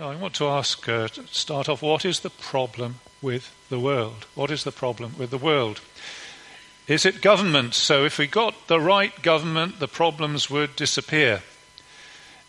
I 0.00 0.16
want 0.16 0.32
to 0.36 0.48
ask, 0.48 0.88
uh, 0.88 1.08
to 1.08 1.26
start 1.26 1.68
off, 1.68 1.82
what 1.82 2.06
is 2.06 2.20
the 2.20 2.30
problem 2.30 3.00
with 3.20 3.54
the 3.68 3.78
world? 3.78 4.24
What 4.34 4.50
is 4.50 4.64
the 4.64 4.72
problem 4.72 5.14
with 5.18 5.28
the 5.28 5.36
world? 5.36 5.82
Is 6.88 7.04
it 7.04 7.20
government? 7.20 7.74
So 7.74 8.06
if 8.06 8.16
we 8.16 8.26
got 8.26 8.66
the 8.66 8.80
right 8.80 9.20
government, 9.20 9.78
the 9.78 9.88
problems 9.88 10.48
would 10.48 10.74
disappear. 10.74 11.42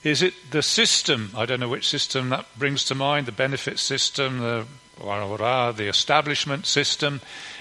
Is 0.01 0.21
it 0.21 0.33
the 0.51 0.61
system? 0.61 1.31
I 1.35 1.45
don't 1.45 1.59
know 1.59 1.67
which 1.67 1.89
system 1.89 2.29
that 2.29 2.45
brings 2.57 2.85
to 2.85 2.95
mind 2.95 3.25
the 3.25 3.33
benefit 3.33 3.79
system, 3.79 4.39
the, 4.39 4.65
the 4.97 5.87
establishment 5.89 6.65
system. 6.65 7.19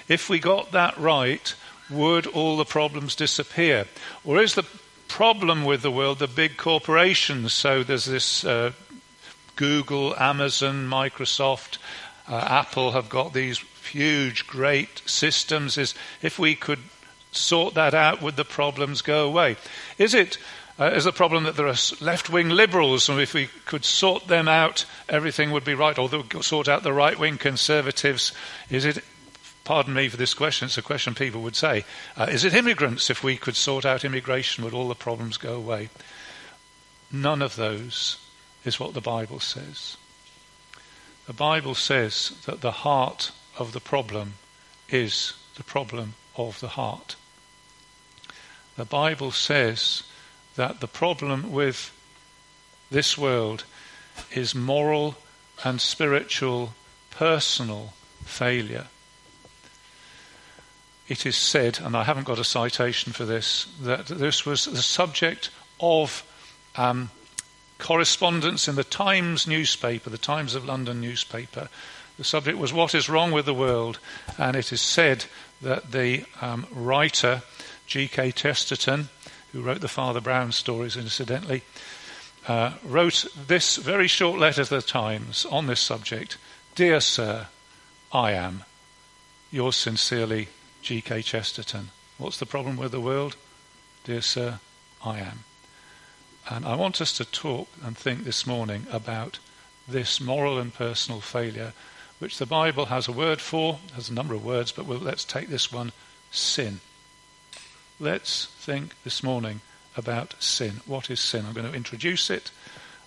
If 0.09 0.30
we 0.30 0.38
got 0.38 0.70
that 0.70 0.96
right, 0.98 1.52
would 1.91 2.29
all 2.29 2.57
the 2.57 2.64
problems 2.64 3.16
disappear? 3.16 3.86
Or 4.25 4.41
is 4.41 4.54
the 4.54 4.66
problem 5.09 5.64
with 5.64 5.82
the 5.82 5.91
world 5.91 6.20
the 6.20 6.29
big 6.29 6.57
corporations? 6.57 7.52
So 7.52 7.82
there's 7.82 8.04
this 8.04 8.45
uh, 8.45 8.70
Google, 9.61 10.16
Amazon, 10.16 10.88
Microsoft, 10.88 11.76
uh, 12.26 12.36
Apple 12.36 12.93
have 12.93 13.11
got 13.11 13.35
these 13.35 13.58
huge, 13.93 14.46
great 14.46 15.02
systems. 15.04 15.76
Is 15.76 15.94
if 16.22 16.39
we 16.39 16.54
could 16.54 16.79
sort 17.30 17.75
that 17.75 17.93
out, 17.93 18.22
would 18.22 18.36
the 18.36 18.44
problems 18.46 19.02
go 19.02 19.29
away? 19.29 19.58
Is 19.99 20.14
it 20.14 20.38
uh, 20.79 20.86
is 20.94 21.04
the 21.04 21.12
problem 21.12 21.44
that 21.44 21.57
there 21.57 21.66
are 21.66 21.76
left-wing 22.00 22.49
liberals, 22.49 23.11
and 23.11 23.21
if 23.21 23.35
we 23.35 23.50
could 23.66 23.85
sort 23.85 24.29
them 24.29 24.49
out, 24.49 24.86
everything 25.11 25.50
would 25.50 25.64
be 25.64 25.74
right? 25.74 25.99
Or 25.99 26.08
sort 26.43 26.66
out 26.66 26.82
the 26.82 26.94
right-wing 26.94 27.36
conservatives? 27.36 28.32
Is 28.71 28.86
it? 28.86 29.04
Pardon 29.64 29.93
me 29.93 30.08
for 30.08 30.16
this 30.16 30.32
question. 30.32 30.66
It's 30.66 30.79
a 30.79 30.82
question 30.82 31.14
people 31.14 31.43
would 31.43 31.54
say. 31.54 31.85
Uh, 32.16 32.28
is 32.30 32.47
it 32.47 32.55
immigrants? 32.55 33.11
If 33.11 33.22
we 33.22 33.36
could 33.36 33.56
sort 33.56 33.84
out 33.84 34.06
immigration, 34.06 34.64
would 34.64 34.72
all 34.72 34.88
the 34.88 34.94
problems 34.94 35.36
go 35.36 35.52
away? 35.52 35.91
None 37.12 37.42
of 37.42 37.56
those 37.56 38.16
is 38.64 38.78
what 38.78 38.95
the 38.95 39.00
Bible 39.00 39.41
says. 39.41 39.97
The 41.27 41.33
Bible 41.33 41.75
says 41.75 42.33
that 42.47 42.61
the 42.61 42.70
heart 42.70 43.33
of 43.58 43.72
the 43.72 43.80
problem 43.80 44.34
is 44.89 45.34
the 45.56 45.62
problem 45.62 46.14
of 46.36 46.61
the 46.61 46.69
heart. 46.69 47.17
The 48.77 48.84
Bible 48.84 49.30
says 49.30 50.02
that 50.56 50.80
the 50.80 50.89
problem 50.89 51.52
with 51.52 51.92
this 52.91 53.17
world 53.17 53.64
is 54.33 54.55
moral 54.55 55.17
and 55.64 55.80
spiritual 55.80 56.74
personal 57.11 57.92
failure. 58.24 58.86
It 61.08 61.27
is 61.27 61.36
said, 61.36 61.80
and 61.80 61.97
I 61.97 62.05
haven't 62.05 62.27
got 62.27 62.39
a 62.39 62.45
citation 62.45 63.12
for 63.12 63.24
this, 63.24 63.67
that 63.80 64.06
this 64.06 64.47
was 64.47 64.64
the 64.64 64.83
subject 64.83 65.50
of 65.80 66.24
um, 66.77 67.11
correspondence 67.81 68.69
in 68.69 68.77
the 68.77 68.84
Times 68.84 69.47
newspaper, 69.47 70.11
the 70.11 70.19
Times 70.19 70.55
of 70.55 70.64
London 70.64 71.00
newspaper. 71.00 71.69
The 72.17 72.25
subject 72.25 72.59
was 72.59 72.73
What 72.73 72.95
is 72.95 73.09
Wrong 73.09 73.33
with 73.33 73.47
the 73.47 73.55
World? 73.55 73.98
And 74.39 74.55
it 74.56 74.73
is 74.73 74.81
said 74.81 75.25
that 75.62 75.91
the 75.91 76.25
um, 76.41 76.67
writer, 76.70 77.42
G.K. 77.86 78.33
Chesterton, 78.33 79.08
who 79.53 79.62
wrote 79.62 79.81
the 79.81 79.89
Father 79.89 80.20
Brown 80.20 80.53
stories, 80.53 80.97
incidentally, 80.97 81.62
uh, 82.47 82.75
wrote 82.84 83.27
this 83.47 83.77
very 83.77 84.06
short 84.06 84.39
letter 84.39 84.64
to 84.64 84.77
the 84.77 84.83
Times 84.83 85.45
on 85.47 85.67
this 85.67 85.81
subject 85.81 86.36
Dear 86.75 87.01
Sir, 87.01 87.48
I 88.12 88.33
am. 88.33 88.64
Yours 89.51 89.77
sincerely, 89.77 90.48
G.K. 90.83 91.23
Chesterton. 91.23 91.91
What's 92.19 92.39
the 92.39 92.47
problem 92.47 92.77
with 92.77 92.92
the 92.92 93.01
world? 93.01 93.36
Dear 94.05 94.20
Sir, 94.20 94.61
I 95.05 95.19
am. 95.19 95.45
And 96.52 96.66
I 96.66 96.74
want 96.74 97.00
us 97.00 97.12
to 97.12 97.24
talk 97.24 97.68
and 97.80 97.96
think 97.96 98.24
this 98.24 98.44
morning 98.44 98.84
about 98.90 99.38
this 99.86 100.20
moral 100.20 100.58
and 100.58 100.74
personal 100.74 101.20
failure, 101.20 101.72
which 102.18 102.38
the 102.38 102.46
Bible 102.46 102.86
has 102.86 103.06
a 103.06 103.12
word 103.12 103.40
for, 103.40 103.78
has 103.94 104.08
a 104.08 104.12
number 104.12 104.34
of 104.34 104.44
words, 104.44 104.72
but 104.72 104.84
we'll, 104.84 104.98
let's 104.98 105.24
take 105.24 105.48
this 105.48 105.72
one 105.72 105.92
sin. 106.32 106.80
Let's 108.00 108.46
think 108.46 108.94
this 109.05 109.22
morning 109.22 109.60
about 109.96 110.34
sin. 110.42 110.80
What 110.86 111.08
is 111.08 111.20
sin? 111.20 111.46
I'm 111.46 111.55
going 111.55 111.70
to 111.70 111.77
introduce 111.77 112.30
it. 112.30 112.50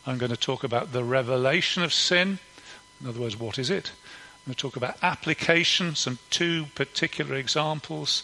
I'm 0.07 0.17
going 0.17 0.31
to 0.31 0.37
talk 0.37 0.63
about 0.63 0.93
the 0.93 1.03
revelation 1.03 1.83
of 1.83 1.91
sin. 1.91 2.39
In 3.01 3.07
other 3.07 3.19
words, 3.19 3.37
what 3.37 3.59
is 3.59 3.69
it? 3.69 3.91
I'm 3.91 4.51
going 4.51 4.55
to 4.55 4.61
talk 4.61 4.77
about 4.77 4.97
application, 5.03 5.95
some 5.95 6.17
two 6.29 6.67
particular 6.75 7.35
examples. 7.35 8.23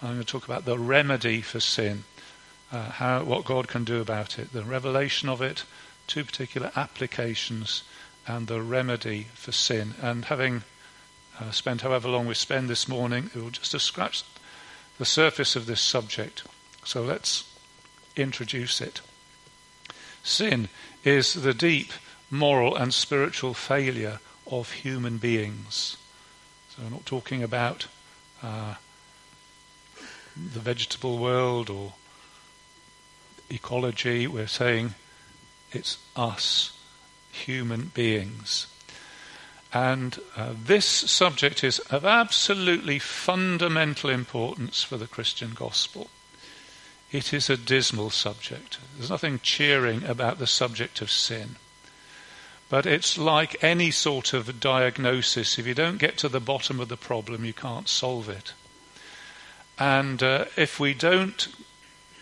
I'm 0.00 0.14
going 0.14 0.20
to 0.20 0.26
talk 0.26 0.46
about 0.46 0.64
the 0.64 0.78
remedy 0.78 1.42
for 1.42 1.60
sin 1.60 2.04
uh, 2.74 2.90
how, 2.90 3.22
what 3.22 3.44
God 3.44 3.68
can 3.68 3.84
do 3.84 4.00
about 4.00 4.38
it, 4.38 4.52
the 4.52 4.64
revelation 4.64 5.28
of 5.28 5.40
it, 5.40 5.64
two 6.08 6.24
particular 6.24 6.72
applications, 6.74 7.84
and 8.26 8.48
the 8.48 8.60
remedy 8.60 9.28
for 9.34 9.52
sin. 9.52 9.94
And 10.02 10.24
having 10.24 10.64
uh, 11.40 11.52
spent 11.52 11.82
however 11.82 12.08
long 12.08 12.26
we 12.26 12.34
spend 12.34 12.68
this 12.68 12.88
morning, 12.88 13.30
it 13.32 13.40
will 13.40 13.50
just 13.50 13.72
have 13.72 13.82
scratched 13.82 14.24
the 14.98 15.04
surface 15.04 15.54
of 15.54 15.66
this 15.66 15.80
subject. 15.80 16.42
So 16.84 17.02
let's 17.02 17.44
introduce 18.16 18.80
it. 18.80 19.00
Sin 20.24 20.68
is 21.04 21.34
the 21.34 21.54
deep 21.54 21.92
moral 22.28 22.74
and 22.74 22.92
spiritual 22.92 23.54
failure 23.54 24.18
of 24.48 24.72
human 24.72 25.18
beings. 25.18 25.96
So 26.70 26.82
we're 26.82 26.90
not 26.90 27.06
talking 27.06 27.42
about 27.42 27.86
uh, 28.42 28.74
the 30.34 30.60
vegetable 30.60 31.18
world 31.18 31.70
or 31.70 31.92
ecology, 33.50 34.26
we're 34.26 34.46
saying 34.46 34.94
it's 35.72 35.98
us, 36.16 36.78
human 37.32 37.90
beings. 37.94 38.66
And 39.72 40.20
uh, 40.36 40.54
this 40.56 40.86
subject 40.86 41.64
is 41.64 41.80
of 41.80 42.04
absolutely 42.04 43.00
fundamental 43.00 44.08
importance 44.08 44.84
for 44.84 44.96
the 44.96 45.08
Christian 45.08 45.52
gospel. 45.52 46.08
It 47.10 47.32
is 47.32 47.50
a 47.50 47.56
dismal 47.56 48.10
subject. 48.10 48.78
There's 48.96 49.10
nothing 49.10 49.40
cheering 49.40 50.04
about 50.04 50.38
the 50.38 50.46
subject 50.46 51.00
of 51.00 51.10
sin. 51.10 51.56
But 52.68 52.86
it's 52.86 53.18
like 53.18 53.62
any 53.62 53.90
sort 53.90 54.32
of 54.32 54.60
diagnosis. 54.60 55.58
If 55.58 55.66
you 55.66 55.74
don't 55.74 55.98
get 55.98 56.16
to 56.18 56.28
the 56.28 56.40
bottom 56.40 56.80
of 56.80 56.88
the 56.88 56.96
problem, 56.96 57.44
you 57.44 57.52
can't 57.52 57.88
solve 57.88 58.28
it. 58.28 58.52
And 59.78 60.22
uh, 60.22 60.46
if 60.56 60.80
we 60.80 60.94
don't 60.94 61.48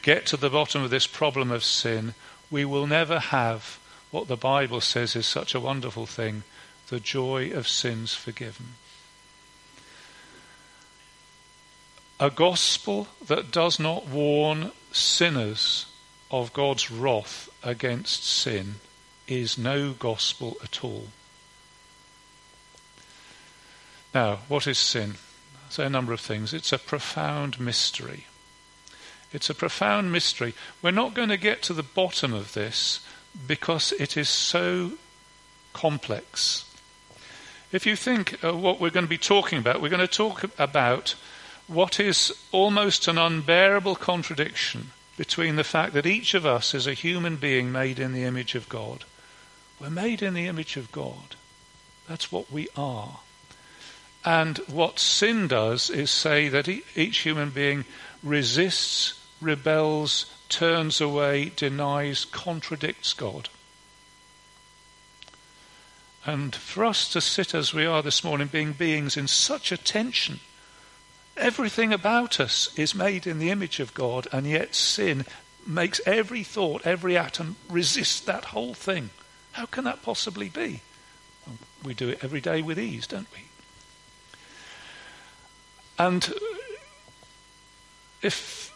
get 0.03 0.27
to 0.27 0.37
the 0.37 0.51
bottom 0.51 0.83
of 0.83 0.91
this 0.91 1.07
problem 1.07 1.51
of 1.51 1.65
sin, 1.65 2.15
we 2.51 2.65
will 2.65 2.87
never 2.87 3.19
have 3.19 3.79
what 4.11 4.29
the 4.29 4.37
Bible 4.37 4.81
says 4.81 5.17
is 5.17 5.27
such 5.27 5.55
a 5.55 5.61
wonderful 5.61 6.07
thing 6.07 6.43
the 6.89 7.01
joy 7.01 7.51
of 7.53 7.67
sins 7.67 8.13
forgiven. 8.13 8.75
A 12.21 12.29
gospel 12.29 13.09
that 13.27 13.51
does 13.51 13.81
not 13.81 14.07
warn 14.07 14.73
sinners 14.93 15.87
of 16.31 16.53
God's 16.53 16.91
wrath 16.91 17.49
against 17.63 18.25
sin 18.25 18.75
is 19.27 19.57
no 19.57 19.93
gospel 19.93 20.59
at 20.63 20.85
all. 20.85 21.09
Now, 24.15 24.41
what 24.49 24.67
is 24.67 24.79
sin? 24.79 25.15
Say 25.71 25.87
a 25.87 25.91
number 25.91 26.13
of 26.13 26.21
things. 26.21 26.53
It's 26.53 26.73
a 26.73 26.79
profound 26.79 27.59
mystery. 27.59 28.27
It's 29.33 29.51
a 29.51 29.55
profound 29.55 30.13
mystery. 30.13 30.55
We're 30.83 30.91
not 30.91 31.15
going 31.15 31.31
to 31.31 31.37
get 31.37 31.63
to 31.63 31.73
the 31.73 31.83
bottom 31.83 32.33
of 32.33 32.53
this 32.53 33.01
because 33.47 33.93
it 33.93 34.17
is 34.17 34.29
so 34.29 34.93
complex. 35.73 36.65
If 37.73 37.87
you 37.87 37.97
think 37.97 38.45
uh, 38.45 38.55
what 38.55 38.81
we're 38.81 38.91
going 38.91 39.07
to 39.07 39.11
be 39.11 39.19
talking 39.19 39.59
about, 39.59 39.81
we're 39.81 39.89
going 39.89 40.01
to 40.01 40.07
talk 40.07 40.45
about 40.59 41.15
what 41.67 41.99
is 41.99 42.33
almost 42.53 43.09
an 43.09 43.17
unbearable 43.17 43.95
contradiction 43.97 44.91
between 45.17 45.57
the 45.57 45.65
fact 45.65 45.95
that 45.95 46.07
each 46.07 46.35
of 46.35 46.45
us 46.45 46.75
is 46.75 46.87
a 46.87 46.95
human 46.95 47.37
being 47.37 47.73
made 47.73 47.99
in 47.99 48.13
the 48.13 48.25
image 48.25 48.55
of 48.55 48.69
God. 48.69 49.05
We're 49.81 49.91
made 49.91 50.23
in 50.23 50.35
the 50.35 50.47
image 50.47 50.77
of 50.77 50.93
God. 50.93 51.37
That's 52.09 52.31
what 52.31 52.53
we 52.53 52.69
are. 52.77 53.21
And 54.25 54.59
what 54.69 54.99
sin 54.99 55.49
does 55.49 55.91
is 55.91 56.11
say 56.11 56.49
that 56.49 56.69
each 56.69 57.19
human 57.19 57.51
being 57.51 57.85
resists 58.23 59.15
rebels, 59.43 60.27
turns 60.49 61.01
away, 61.01 61.53
denies, 61.57 62.25
contradicts 62.25 63.13
God. 63.13 63.49
And 66.25 66.55
for 66.55 66.85
us 66.85 67.11
to 67.13 67.21
sit 67.21 67.55
as 67.55 67.75
we 67.75 67.85
are 67.85 68.03
this 68.03 68.23
morning, 68.23 68.47
being 68.47 68.73
beings 68.73 69.17
in 69.17 69.27
such 69.27 69.73
a 69.73 69.77
tension, 69.77 70.41
everything 71.37 71.93
about 71.93 72.39
us 72.39 72.71
is 72.79 72.95
made 72.95 73.27
in 73.27 73.39
the 73.39 73.51
image 73.51 73.81
of 73.81 73.93
God, 73.93 74.29
and 74.33 74.47
yet 74.47 74.75
sin 74.75 75.25
makes 75.67 76.01
every 76.07 76.45
thought, 76.45 76.87
every 76.87 77.17
atom 77.17 77.57
resist 77.69 78.27
that 78.27 78.47
whole 78.47 78.75
thing. 78.75 79.11
How 79.53 79.67
can 79.67 79.85
that 79.85 80.03
possibly 80.03 80.49
be? 80.49 80.81
We 81.83 81.95
do 81.95 82.09
it 82.09 82.21
every 82.23 82.41
day 82.41 82.63
with 82.63 82.79
ease, 82.79 83.07
don't 83.07 83.27
we? 83.33 83.43
And 85.99 86.33
if 88.23 88.72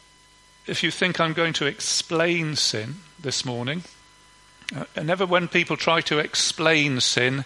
if 0.67 0.83
you 0.83 0.91
think 0.91 1.19
I'm 1.19 1.35
going 1.35 1.55
to 1.55 1.67
explain 1.67 2.57
sin 2.57 2.97
this 3.23 3.45
morning, 3.45 3.83
Uh, 4.75 4.83
never 5.01 5.25
when 5.25 5.47
people 5.47 5.77
try 5.77 6.03
to 6.03 6.19
explain 6.19 7.01
sin, 7.01 7.45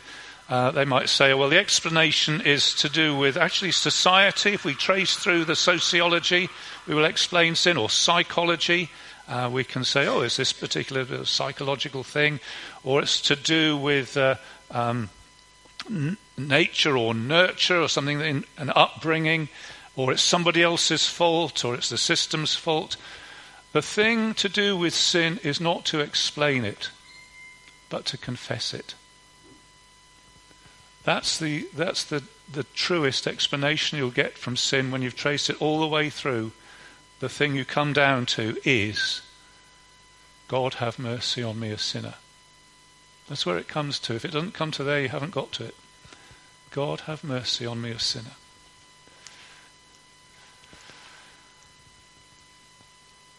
uh, 0.49 0.71
they 0.73 0.87
might 0.87 1.09
say, 1.11 1.35
well, 1.35 1.51
the 1.51 1.61
explanation 1.61 2.41
is 2.41 2.75
to 2.75 2.89
do 2.89 3.15
with 3.15 3.37
actually 3.37 3.73
society. 3.73 4.55
If 4.55 4.65
we 4.65 4.75
trace 4.75 5.17
through 5.21 5.45
the 5.45 5.55
sociology, 5.55 6.49
we 6.87 6.95
will 6.95 7.05
explain 7.05 7.57
sin, 7.57 7.77
or 7.77 7.91
psychology. 7.91 8.89
Uh, 9.29 9.51
we 9.53 9.65
can 9.65 9.85
say, 9.85 10.09
oh, 10.09 10.25
is 10.25 10.37
this 10.37 10.55
particular 10.55 11.25
psychological 11.27 12.03
thing? 12.03 12.41
Or 12.85 13.03
it's 13.03 13.21
to 13.29 13.37
do 13.37 13.77
with 13.77 14.17
uh, 14.17 14.37
um, 14.71 15.11
n- 15.91 16.17
nature 16.39 16.97
or 16.97 17.15
nurture 17.15 17.83
or 17.83 17.89
something, 17.89 18.21
in 18.23 18.45
an 18.57 18.73
upbringing, 18.75 19.49
or 20.01 20.13
it's 20.13 20.23
somebody 20.23 20.63
else's 20.63 21.07
fault, 21.07 21.63
or 21.63 21.75
it's 21.75 21.91
the 21.91 21.99
system's 21.99 22.55
fault. 22.55 22.97
The 23.73 23.83
thing 23.83 24.33
to 24.35 24.49
do 24.49 24.75
with 24.75 24.95
sin 24.95 25.39
is 25.43 25.61
not 25.61 25.85
to 25.87 26.01
explain 26.01 26.65
it, 26.65 26.89
but 27.91 28.07
to 28.07 28.17
confess 28.17 28.73
it. 28.73 28.95
That's 31.05 31.39
the, 31.39 31.69
that's 31.75 32.05
the, 32.05 32.23
the 32.51 32.65
truest 32.73 33.27
explanation 33.27 33.99
you'll 33.99 34.11
get 34.11 34.39
from 34.39 34.57
sin 34.57 34.91
when 34.91 35.03
you've 35.03 35.17
traced 35.17 35.51
it 35.51 35.61
all 35.61 35.81
the 35.81 35.87
way 35.87 36.09
through. 36.09 36.53
The 37.21 37.29
thing 37.29 37.55
you 37.55 37.67
come 37.67 37.93
down 37.93 38.25
to 38.27 38.57
is 38.65 39.21
God 40.49 40.75
have 40.75 40.99
mercy 40.99 41.43
on 41.43 41.61
me, 41.61 41.73
a 41.73 41.79
sinner. 41.79 42.15
That's 43.29 43.45
where 43.45 43.59
it 43.59 43.69
comes 43.69 43.99
to. 44.01 44.15
If 44.15 44.25
it 44.25 44.33
doesn't 44.33 44.55
come 44.55 44.71
to 44.73 44.83
there, 44.83 45.03
you 45.03 45.11
haven't 45.11 45.35
got 45.35 45.53
to 45.53 45.67
it. 45.67 45.75
God 46.71 47.01
have 47.01 47.23
mercy 47.23 47.67
on 47.67 47.83
me, 47.83 47.91
a 47.91 47.99
sinner. 47.99 48.33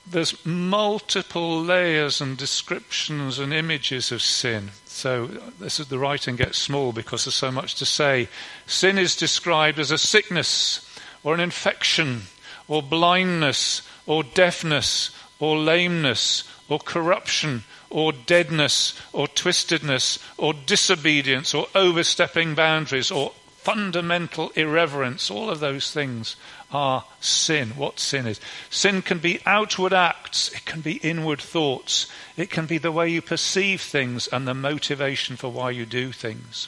There's 0.06 0.46
multiple 0.46 1.62
layers 1.62 2.22
and 2.22 2.38
descriptions 2.38 3.40
and 3.40 3.54
images 3.54 4.12
of 4.12 4.22
sin. 4.22 4.72
So 4.86 5.28
this 5.60 5.80
is 5.80 5.88
the 5.88 6.00
writing 6.00 6.36
gets 6.36 6.58
small 6.58 6.92
because 6.92 7.26
there's 7.26 7.36
so 7.36 7.52
much 7.52 7.76
to 7.76 7.86
say. 7.86 8.28
Sin 8.66 8.98
is 8.98 9.16
described 9.16 9.80
as 9.80 9.92
a 9.92 9.98
sickness 9.98 10.88
or 11.24 11.34
an 11.34 11.40
infection 11.40 12.24
or 12.68 12.82
blindness 12.82 13.82
or 14.06 14.24
deafness 14.24 15.12
or 15.40 15.58
lameness 15.58 16.44
or 16.68 16.80
corruption 16.80 17.64
or 17.90 18.12
deadness 18.12 19.00
or 19.14 19.28
twistedness 19.28 20.20
or 20.38 20.54
disobedience 20.54 21.54
or 21.54 21.68
overstepping 21.76 22.56
boundaries 22.56 23.12
or 23.12 23.32
fundamental 23.58 24.52
irreverence. 24.56 25.30
All 25.30 25.50
of 25.50 25.60
those 25.60 25.92
things 25.92 26.36
are 26.72 27.06
sin, 27.20 27.70
what 27.72 28.00
sin 28.00 28.28
is. 28.28 28.40
Sin 28.70 29.02
can 29.02 29.20
be 29.20 29.40
outward 29.46 29.94
acts, 29.94 30.50
it 30.54 30.66
can 30.66 30.82
be 30.82 30.98
inward 30.98 31.42
thoughts, 31.42 32.08
it 32.38 32.50
can 32.50 32.66
be 32.66 32.78
the 32.78 32.92
way 32.92 33.10
you 33.10 33.22
perceive 33.22 33.82
things 33.82 34.28
and 34.28 34.48
the 34.48 34.54
motivation 34.54 35.36
for 35.36 35.50
why 35.50 35.72
you 35.72 35.86
do 35.86 36.12
things. 36.12 36.68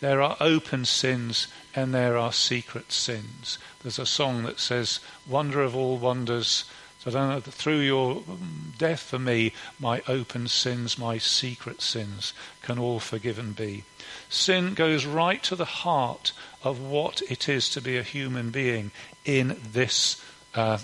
There 0.00 0.22
are 0.22 0.36
open 0.40 0.84
sins 0.84 1.48
and 1.74 1.92
there 1.92 2.16
are 2.16 2.32
secret 2.32 2.92
sins. 2.92 3.58
There's 3.82 3.98
a 3.98 4.06
song 4.06 4.44
that 4.44 4.60
says, 4.60 5.00
Wonder 5.26 5.62
of 5.62 5.74
all 5.74 5.96
wonders. 5.96 6.64
Through 7.00 7.80
your 7.80 8.16
mm, 8.16 8.76
death 8.76 9.00
for 9.00 9.18
me, 9.18 9.52
my 9.78 10.02
open 10.06 10.46
sins, 10.46 10.98
my 10.98 11.16
secret 11.16 11.80
sins 11.80 12.34
can 12.60 12.78
all 12.78 13.00
forgiven 13.00 13.52
be. 13.52 13.84
Sin 14.28 14.74
goes 14.74 15.06
right 15.06 15.42
to 15.44 15.56
the 15.56 15.64
heart 15.64 16.32
of 16.62 16.80
what 16.80 17.22
it 17.30 17.48
is 17.48 17.68
to 17.70 17.80
be 17.80 17.96
a 17.96 18.02
human 18.02 18.50
being 18.50 18.90
in 19.28 19.54
this 19.72 20.24
uh, 20.54 20.78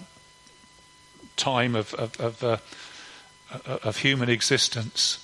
time 1.36 1.74
of, 1.74 1.94
of, 1.94 2.20
of, 2.20 2.44
uh, 2.44 2.58
of 3.82 3.96
human 3.96 4.28
existence. 4.28 5.18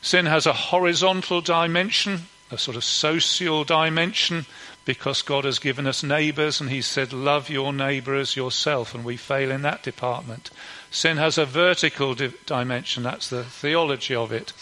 Sin 0.00 0.24
has 0.26 0.46
a 0.46 0.52
horizontal 0.54 1.42
dimension, 1.42 2.22
a 2.50 2.56
sort 2.56 2.76
of 2.76 2.84
social 2.84 3.64
dimension, 3.64 4.46
because 4.86 5.20
God 5.20 5.44
has 5.44 5.58
given 5.58 5.86
us 5.86 6.02
neighbours 6.02 6.62
and 6.62 6.70
He 6.70 6.80
said, 6.80 7.12
Love 7.12 7.50
your 7.50 7.74
neighbour 7.74 8.14
as 8.14 8.34
yourself, 8.34 8.94
and 8.94 9.04
we 9.04 9.18
fail 9.18 9.50
in 9.50 9.60
that 9.62 9.82
department. 9.82 10.50
Sin 10.90 11.18
has 11.18 11.36
a 11.36 11.44
vertical 11.44 12.14
di- 12.14 12.32
dimension, 12.46 13.02
that's 13.02 13.28
the 13.28 13.44
theology 13.44 14.14
of 14.14 14.32
it, 14.32 14.54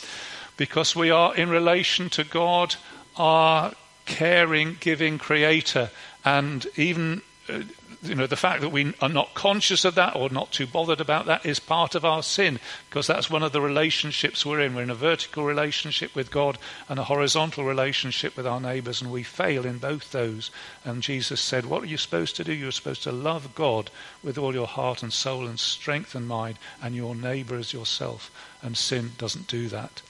because 0.56 0.96
we 0.96 1.12
are 1.12 1.36
in 1.36 1.48
relation 1.50 2.10
to 2.10 2.24
God, 2.24 2.74
our 3.16 3.74
caring, 4.06 4.76
giving 4.80 5.18
Creator, 5.18 5.90
and 6.24 6.66
even 6.74 7.22
uh, 7.48 7.60
you 8.02 8.14
know, 8.14 8.26
the 8.26 8.36
fact 8.36 8.60
that 8.60 8.68
we 8.70 8.94
are 9.00 9.08
not 9.08 9.34
conscious 9.34 9.84
of 9.84 9.94
that 9.94 10.14
or 10.14 10.28
not 10.28 10.52
too 10.52 10.66
bothered 10.66 11.00
about 11.00 11.26
that 11.26 11.44
is 11.44 11.58
part 11.58 11.94
of 11.94 12.04
our 12.04 12.22
sin 12.22 12.60
because 12.88 13.06
that's 13.06 13.30
one 13.30 13.42
of 13.42 13.52
the 13.52 13.60
relationships 13.60 14.44
we're 14.44 14.60
in. 14.60 14.74
We're 14.74 14.82
in 14.82 14.90
a 14.90 14.94
vertical 14.94 15.44
relationship 15.44 16.14
with 16.14 16.30
God 16.30 16.58
and 16.88 16.98
a 16.98 17.04
horizontal 17.04 17.64
relationship 17.64 18.36
with 18.36 18.46
our 18.46 18.60
neighbours, 18.60 19.00
and 19.00 19.10
we 19.10 19.22
fail 19.22 19.64
in 19.64 19.78
both 19.78 20.12
those. 20.12 20.50
And 20.84 21.02
Jesus 21.02 21.40
said, 21.40 21.66
What 21.66 21.82
are 21.82 21.86
you 21.86 21.96
supposed 21.96 22.36
to 22.36 22.44
do? 22.44 22.52
You're 22.52 22.72
supposed 22.72 23.02
to 23.04 23.12
love 23.12 23.54
God 23.54 23.90
with 24.22 24.38
all 24.38 24.54
your 24.54 24.66
heart 24.66 25.02
and 25.02 25.12
soul 25.12 25.46
and 25.46 25.58
strength 25.58 26.14
and 26.14 26.28
mind, 26.28 26.58
and 26.82 26.94
your 26.94 27.14
neighbour 27.14 27.56
as 27.56 27.72
yourself. 27.72 28.30
And 28.62 28.76
sin 28.76 29.12
doesn't 29.18 29.48
do 29.48 29.68
that. 29.68 30.02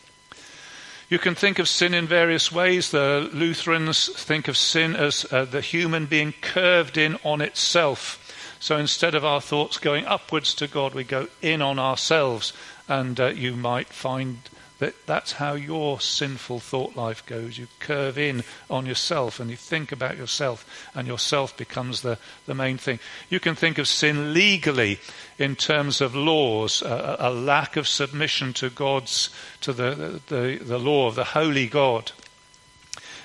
You 1.09 1.21
can 1.21 1.37
think 1.37 1.61
of 1.61 1.69
sin 1.69 1.95
in 1.95 2.09
various 2.09 2.51
ways. 2.51 2.91
The 2.91 3.31
Lutherans 3.33 4.09
think 4.09 4.49
of 4.49 4.57
sin 4.57 4.97
as 4.97 5.25
uh, 5.31 5.45
the 5.45 5.61
human 5.61 6.07
being 6.07 6.35
curved 6.41 6.99
in 6.99 7.17
on 7.23 7.41
itself. 7.41 8.23
So 8.59 8.77
instead 8.77 9.15
of 9.15 9.25
our 9.25 9.41
thoughts 9.41 9.79
going 9.79 10.05
upwards 10.07 10.53
to 10.57 10.67
God, 10.67 10.95
we 10.95 11.05
go 11.05 11.29
in 11.41 11.63
on 11.63 11.79
ourselves. 11.79 12.53
And 12.89 13.21
uh, 13.21 13.27
you 13.29 13.55
might 13.55 13.89
find 13.89 14.39
that 14.79 15.07
that's 15.07 15.33
how 15.33 15.55
your 15.55 16.01
sinful 16.01 16.61
thought 16.61 16.97
life 16.97 17.25
goes. 17.25 17.57
You 17.57 17.69
curve 17.81 18.19
in 18.19 18.45
on 18.69 18.85
yourself 18.85 19.41
and 19.41 19.51
you 19.51 19.57
think 19.57 19.91
about 19.91 20.17
yourself, 20.17 20.89
and 20.95 21.09
yourself 21.09 21.57
becomes 21.57 22.03
the, 22.03 22.19
the 22.47 22.55
main 22.55 22.77
thing. 22.77 22.99
You 23.31 23.41
can 23.41 23.55
think 23.55 23.79
of 23.79 23.89
sin 23.89 24.35
legally 24.35 24.99
in 25.39 25.57
terms 25.57 26.01
of 26.01 26.15
laws, 26.15 26.83
a, 26.83 27.17
a 27.19 27.31
lack 27.31 27.77
of 27.77 27.89
submission 27.89 28.53
to 28.55 28.69
God's, 28.69 29.31
to 29.63 29.73
the, 29.73 30.21
the, 30.29 30.61
the 30.63 30.79
law 30.79 31.07
of 31.09 31.15
the 31.15 31.25
holy 31.25 31.67
God. 31.67 32.13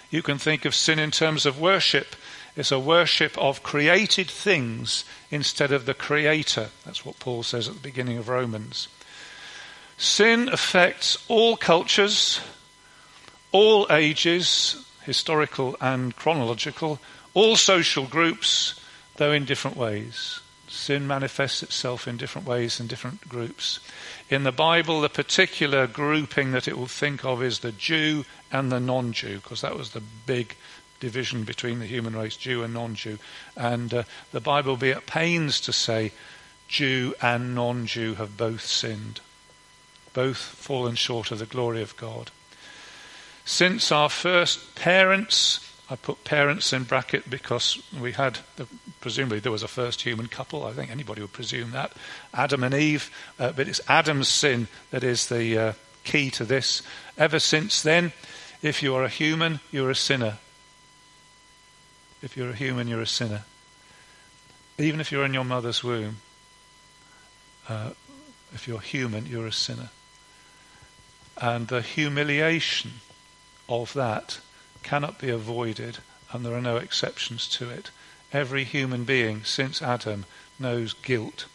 You 0.09 0.21
can 0.21 0.37
think 0.37 0.65
of 0.65 0.75
sin 0.75 0.99
in 0.99 1.11
terms 1.11 1.45
of 1.45 1.59
worship. 1.59 2.15
It's 2.55 2.71
a 2.71 2.79
worship 2.79 3.37
of 3.37 3.63
created 3.63 4.29
things 4.29 5.05
instead 5.29 5.71
of 5.71 5.85
the 5.85 5.93
Creator. 5.93 6.69
That's 6.85 7.05
what 7.05 7.19
Paul 7.19 7.43
says 7.43 7.69
at 7.69 7.75
the 7.75 7.79
beginning 7.79 8.17
of 8.17 8.27
Romans. 8.27 8.89
Sin 10.01 10.49
affects 10.49 11.23
all 11.27 11.55
cultures, 11.55 12.41
all 13.51 13.85
ages, 13.91 14.83
historical 15.03 15.77
and 15.79 16.15
chronological, 16.15 16.99
all 17.35 17.55
social 17.55 18.07
groups, 18.07 18.81
though 19.17 19.31
in 19.31 19.45
different 19.45 19.77
ways. 19.77 20.39
Sin 20.67 21.05
manifests 21.05 21.61
itself 21.61 22.07
in 22.07 22.17
different 22.17 22.47
ways 22.47 22.79
in 22.79 22.87
different 22.87 23.29
groups. 23.29 23.79
In 24.27 24.43
the 24.43 24.51
Bible, 24.51 25.01
the 25.01 25.07
particular 25.07 25.85
grouping 25.85 26.51
that 26.53 26.67
it 26.67 26.79
will 26.79 26.87
think 26.87 27.23
of 27.23 27.43
is 27.43 27.59
the 27.59 27.71
Jew 27.71 28.25
and 28.51 28.71
the 28.71 28.79
non 28.79 29.13
Jew, 29.13 29.35
because 29.35 29.61
that 29.61 29.77
was 29.77 29.91
the 29.91 30.01
big 30.25 30.55
division 30.99 31.43
between 31.43 31.77
the 31.77 31.85
human 31.85 32.15
race, 32.15 32.37
Jew 32.37 32.63
and 32.63 32.73
non 32.73 32.95
Jew. 32.95 33.19
And 33.55 33.93
uh, 33.93 34.03
the 34.31 34.41
Bible 34.41 34.71
will 34.71 34.77
be 34.77 34.93
at 34.93 35.05
pains 35.05 35.61
to 35.61 35.71
say 35.71 36.11
Jew 36.67 37.13
and 37.21 37.53
non 37.53 37.85
Jew 37.85 38.15
have 38.15 38.35
both 38.35 38.65
sinned 38.65 39.19
both 40.13 40.37
fallen 40.37 40.95
short 40.95 41.31
of 41.31 41.39
the 41.39 41.45
glory 41.45 41.81
of 41.81 41.95
God. 41.97 42.31
Since 43.45 43.91
our 43.91 44.09
first 44.09 44.75
parents, 44.75 45.67
I 45.89 45.95
put 45.95 46.23
parents 46.23 46.71
in 46.73 46.83
bracket 46.83 47.29
because 47.29 47.81
we 47.99 48.13
had, 48.13 48.39
the, 48.55 48.67
presumably 49.01 49.39
there 49.39 49.51
was 49.51 49.63
a 49.63 49.67
first 49.67 50.01
human 50.01 50.27
couple. 50.27 50.65
I 50.65 50.73
think 50.73 50.91
anybody 50.91 51.21
would 51.21 51.33
presume 51.33 51.71
that. 51.71 51.91
Adam 52.33 52.63
and 52.63 52.73
Eve. 52.73 53.11
Uh, 53.39 53.51
but 53.51 53.67
it's 53.67 53.81
Adam's 53.87 54.29
sin 54.29 54.67
that 54.91 55.03
is 55.03 55.27
the 55.27 55.57
uh, 55.57 55.73
key 56.03 56.29
to 56.31 56.45
this. 56.45 56.81
Ever 57.17 57.39
since 57.39 57.81
then, 57.81 58.13
if 58.61 58.83
you 58.83 58.95
are 58.95 59.03
a 59.03 59.09
human, 59.09 59.59
you're 59.71 59.89
a 59.89 59.95
sinner. 59.95 60.37
If 62.21 62.37
you're 62.37 62.51
a 62.51 62.55
human, 62.55 62.87
you're 62.87 63.01
a 63.01 63.07
sinner. 63.07 63.43
Even 64.77 64.99
if 64.99 65.11
you're 65.11 65.25
in 65.25 65.33
your 65.33 65.43
mother's 65.43 65.83
womb, 65.83 66.17
uh, 67.67 67.91
if 68.53 68.67
you're 68.67 68.79
human, 68.79 69.25
you're 69.25 69.47
a 69.47 69.51
sinner. 69.51 69.89
And 71.37 71.67
the 71.67 71.81
humiliation 71.81 73.01
of 73.69 73.93
that 73.93 74.39
cannot 74.83 75.19
be 75.19 75.29
avoided, 75.29 75.99
and 76.31 76.45
there 76.45 76.55
are 76.55 76.61
no 76.61 76.77
exceptions 76.77 77.47
to 77.49 77.69
it. 77.69 77.89
Every 78.33 78.63
human 78.63 79.03
being 79.03 79.43
since 79.43 79.81
Adam 79.81 80.25
knows 80.59 80.93
guilt, 80.93 81.45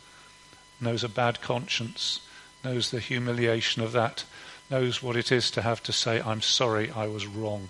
knows 0.80 1.04
a 1.04 1.08
bad 1.08 1.40
conscience, 1.40 2.20
knows 2.64 2.90
the 2.90 3.00
humiliation 3.00 3.82
of 3.82 3.92
that, 3.92 4.24
knows 4.70 5.02
what 5.02 5.16
it 5.16 5.30
is 5.30 5.50
to 5.52 5.62
have 5.62 5.82
to 5.84 5.92
say, 5.92 6.20
I'm 6.20 6.42
sorry, 6.42 6.90
I 6.90 7.06
was 7.06 7.26
wrong. 7.26 7.68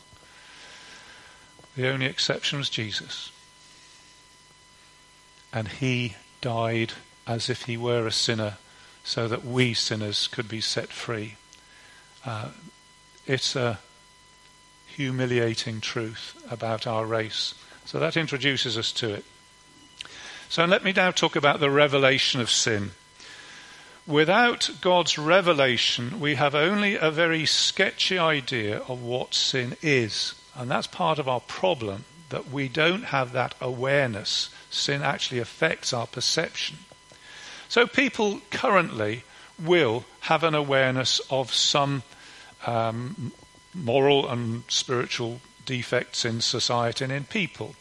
The 1.77 1.89
only 1.89 2.07
exception 2.07 2.59
was 2.59 2.71
Jesus. 2.71 3.31
And 5.53 5.69
he 5.69 6.17
died 6.41 6.95
as 7.27 7.51
if 7.51 7.63
he 7.63 7.77
were 7.77 8.07
a 8.07 8.13
sinner 8.13 8.57
so 9.05 9.29
that 9.29 9.45
we 9.45 9.75
sinners 9.75 10.27
could 10.27 10.49
be 10.49 10.61
set 10.61 10.89
free. 10.89 11.37
Uh, 12.27 12.49
it's 13.27 13.55
a 13.55 13.79
humiliating 14.89 15.81
truth 15.81 16.37
about 16.51 16.87
our 16.87 17.07
race. 17.07 17.55
So 17.85 18.01
that 18.01 18.17
introduces 18.17 18.77
us 18.77 18.91
to 18.93 19.15
it. 19.15 19.25
So 20.49 20.65
let 20.65 20.83
me 20.83 20.93
now 20.93 21.13
talk 21.13 21.37
about 21.37 21.61
the 21.61 21.71
revelation 21.71 22.41
of 22.41 22.51
sin. 22.51 22.91
Without 24.07 24.71
God's 24.81 25.19
revelation, 25.19 26.19
we 26.19 26.35
have 26.35 26.55
only 26.55 26.97
a 26.97 27.11
very 27.11 27.47
sketchy 27.47 28.19
idea 28.19 28.79
of 28.89 29.03
what 29.03 29.35
sin 29.35 29.77
is. 29.83 30.35
And 30.55 30.71
that's 30.71 30.87
part 30.87 31.19
of 31.19 31.29
our 31.29 31.41
problem, 31.41 32.05
that 32.31 32.51
we 32.51 32.69
don't 32.69 33.05
have 33.05 33.33
that 33.33 33.55
awareness. 33.61 34.51
Sin 34.71 35.03
actually 35.03 35.41
affects 35.41 35.93
our 35.93 36.07
perception. 36.07 36.79
So 37.69 37.87
people 37.87 38.41
currently 38.51 39.23
will 39.63 40.05
have 40.21 40.43
an 40.43 40.55
awareness 40.55 41.21
of 41.31 41.53
some 41.53 42.03
um, 42.67 43.33
moral 43.75 44.29
and 44.29 44.65
spiritual 44.69 45.41
defects 45.65 46.25
in 46.25 46.41
society 46.41 47.05
and 47.05 47.13
in 47.13 47.25
people. 47.25 47.75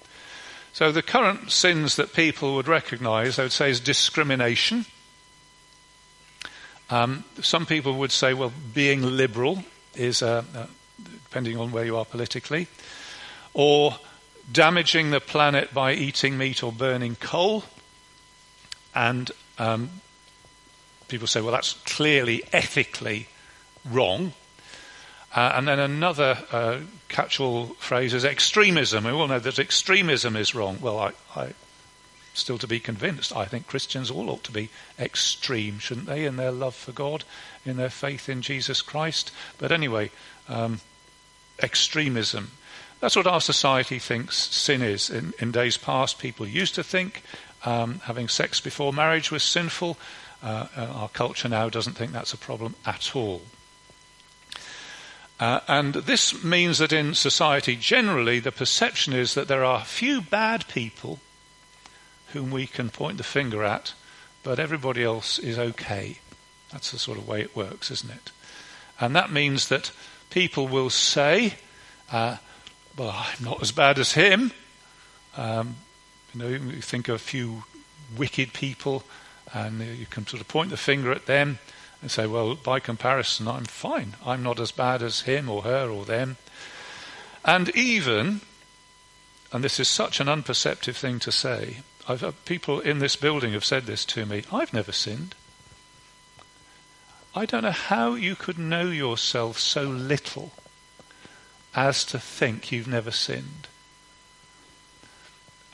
So 0.74 0.92
the 0.92 1.02
current 1.02 1.52
sins 1.52 1.96
that 1.96 2.14
people 2.14 2.56
would 2.56 2.68
recognize, 2.68 3.40
I 3.40 3.44
would 3.44 3.52
say, 3.52 3.70
is 3.70 3.80
discrimination. 3.80 4.86
Um, 6.90 7.24
some 7.42 7.66
people 7.66 7.94
would 7.94 8.12
say, 8.12 8.34
well, 8.34 8.52
being 8.74 9.02
liberal 9.02 9.64
is, 9.96 10.22
uh, 10.22 10.44
uh, 10.54 10.68
depending 11.24 11.58
on 11.58 11.72
where 11.72 11.86
you 11.86 11.96
are 11.98 12.06
politically, 12.06 12.68
or 13.54 13.96
damaging 14.52 15.12
the 15.12 15.22
planet 15.22 15.74
by 15.74 15.94
eating 15.94 16.38
meat 16.38 16.62
or 16.62 16.72
burning 16.72 17.16
coal. 17.16 17.64
And 18.94 19.32
um, 19.58 19.90
people 21.08 21.28
say, 21.28 21.42
well, 21.42 21.54
that's 21.54 21.74
clearly 21.86 22.44
ethically 22.52 23.28
wrong. 23.90 24.34
Uh, 25.36 25.52
and 25.56 25.68
then 25.68 25.80
another 25.80 26.38
uh, 26.52 26.80
catch-all 27.10 27.68
phrase 27.78 28.14
is 28.14 28.24
extremism. 28.24 29.04
We 29.04 29.12
all 29.12 29.28
know 29.28 29.40
that 29.40 29.60
extremism 29.60 30.38
is 30.38 30.56
wrong. 30.56 30.78
Well, 30.80 30.98
I, 30.98 31.12
I 31.36 31.54
still 32.34 32.58
to 32.58 32.68
be 32.68 32.80
convinced. 32.80 33.36
I 33.36 33.44
think 33.44 33.68
Christians 33.68 34.10
all 34.10 34.30
ought 34.30 34.46
to 34.46 34.52
be 34.54 34.70
extreme, 34.98 35.80
shouldn't 35.80 36.08
they, 36.08 36.26
in 36.26 36.38
their 36.38 36.52
love 36.52 36.74
for 36.74 36.94
God, 36.94 37.26
in 37.66 37.76
their 37.76 37.90
faith 37.90 38.30
in 38.30 38.42
Jesus 38.42 38.82
Christ. 38.82 39.32
But 39.58 39.74
anyway, 39.74 40.10
um, 40.48 40.80
extremism. 41.62 42.52
That's 43.02 43.18
what 43.18 43.28
our 43.28 43.42
society 43.42 44.00
thinks 44.00 44.38
sin 44.38 44.82
is. 44.82 45.10
In, 45.10 45.34
in 45.40 45.52
days 45.52 45.76
past, 45.76 46.18
people 46.18 46.48
used 46.48 46.76
to 46.76 46.84
think 46.84 47.24
um, 47.66 48.00
having 48.06 48.30
sex 48.30 48.62
before 48.62 48.94
marriage 48.94 49.32
was 49.32 49.44
sinful. 49.44 49.98
Uh, 50.42 50.68
uh 50.78 50.86
our 50.96 51.10
culture 51.10 51.50
now 51.50 51.70
doesn't 51.70 51.94
think 51.94 52.14
that's 52.14 52.34
a 52.34 52.38
problem 52.38 52.76
at 52.86 53.16
all. 53.16 53.42
Uh, 55.40 55.60
and 55.68 55.94
this 55.94 56.44
means 56.44 56.78
that 56.78 56.94
in 56.94 57.14
society 57.14 57.76
generally 57.76 58.40
the 58.40 58.52
perception 58.52 59.14
is 59.14 59.34
that 59.34 59.48
there 59.48 59.66
are 59.66 59.84
few 59.84 60.22
bad 60.22 60.66
people 60.68 61.20
whom 62.28 62.52
we 62.52 62.66
can 62.66 62.90
point 62.90 63.18
the 63.18 63.24
finger 63.24 63.64
at, 63.64 63.94
but 64.44 64.60
everybody 64.60 65.04
else 65.04 65.38
is 65.40 65.60
okay. 65.60 66.20
That's 66.72 66.92
the 66.92 67.00
sort 67.00 67.18
of 67.18 67.28
way 67.28 67.42
it 67.42 67.56
works, 67.56 67.92
isn't 67.92 68.12
it? 68.12 68.32
And 69.00 69.16
that 69.16 69.32
means 69.32 69.68
that 69.68 69.92
people 70.30 70.68
will 70.68 70.90
say, 70.90 71.56
uh, 72.12 72.38
well, 72.98 73.14
I'm 73.14 73.44
not 73.44 73.62
as 73.62 73.72
bad 73.72 74.00
as 74.00 74.14
him. 74.14 74.52
Um, 75.36 75.76
you 76.34 76.40
know, 76.40 76.48
you 76.48 76.82
think 76.82 77.10
of 77.10 77.16
a 77.16 77.20
few 77.20 77.64
wicked 78.18 78.54
people 78.54 79.04
and 79.54 79.82
you 79.82 80.06
can 80.06 80.26
sort 80.28 80.42
of 80.42 80.48
point 80.48 80.70
the 80.70 80.78
finger 80.78 81.12
at 81.12 81.26
them 81.26 81.60
and 82.06 82.12
say, 82.12 82.28
well, 82.28 82.54
by 82.54 82.80
comparison, 82.80 83.48
I'm 83.48 83.66
fine. 83.66 84.14
I'm 84.24 84.44
not 84.44 84.60
as 84.60 84.72
bad 84.72 85.02
as 85.02 85.22
him 85.22 85.50
or 85.50 85.64
her 85.64 85.90
or 85.90 86.06
them. 86.06 86.38
And 87.44 87.76
even, 87.76 88.42
and 89.52 89.64
this 89.64 89.80
is 89.80 89.88
such 89.88 90.20
an 90.20 90.30
unperceptive 90.30 90.96
thing 90.96 91.18
to 91.22 91.32
say, 91.32 91.78
I've 92.08 92.46
people 92.46 92.80
in 92.80 93.00
this 93.00 93.16
building 93.16 93.54
have 93.54 93.66
said 93.66 93.88
this 93.88 94.06
to 94.06 94.28
me 94.28 94.44
I've 94.52 94.72
never 94.72 94.92
sinned. 94.92 95.34
I 97.34 97.48
don't 97.48 97.64
know 97.64 97.72
how 97.72 98.14
you 98.14 98.36
could 98.36 98.60
know 98.60 98.86
yourself 98.86 99.58
so 99.58 99.86
little 99.86 100.52
as 101.74 102.06
to 102.06 102.20
think 102.20 102.72
you've 102.72 102.88
never 102.88 103.10
sinned. 103.10 103.68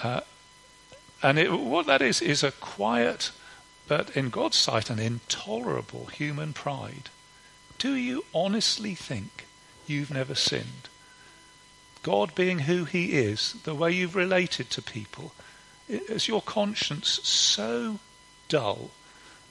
Uh, 0.02 0.22
and 1.22 1.38
it, 1.38 1.52
what 1.52 1.88
that 1.88 2.02
is, 2.02 2.22
is 2.22 2.42
a 2.42 2.54
quiet 2.54 3.32
but 3.88 4.16
in 4.16 4.30
God's 4.30 4.58
sight, 4.58 4.90
an 4.90 5.00
intolerable 5.00 6.06
human 6.06 6.54
pride. 6.54 7.10
Do 7.78 7.94
you 7.96 8.26
honestly 8.34 8.96
think 8.96 9.46
you've 9.88 10.12
never 10.12 10.36
sinned? 10.36 10.90
God 12.04 12.34
being 12.36 12.60
who 12.60 12.86
He 12.86 13.14
is, 13.14 13.54
the 13.64 13.76
way 13.76 13.92
you've 13.92 14.16
related 14.16 14.70
to 14.72 14.82
people, 14.82 15.34
is 15.88 16.28
your 16.28 16.42
conscience 16.42 17.20
so 17.24 18.00
dull 18.50 18.92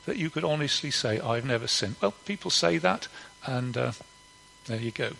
that 0.06 0.16
you 0.16 0.30
could 0.30 0.44
honestly 0.44 0.90
say, 0.90 1.20
I've 1.20 1.44
never 1.44 1.66
sinned? 1.66 1.96
Well, 2.00 2.14
people 2.24 2.50
say 2.50 2.78
that, 2.78 3.08
and 3.46 3.76
uh, 3.76 3.92
there 4.66 4.80
you 4.80 4.90
go. 4.90 5.10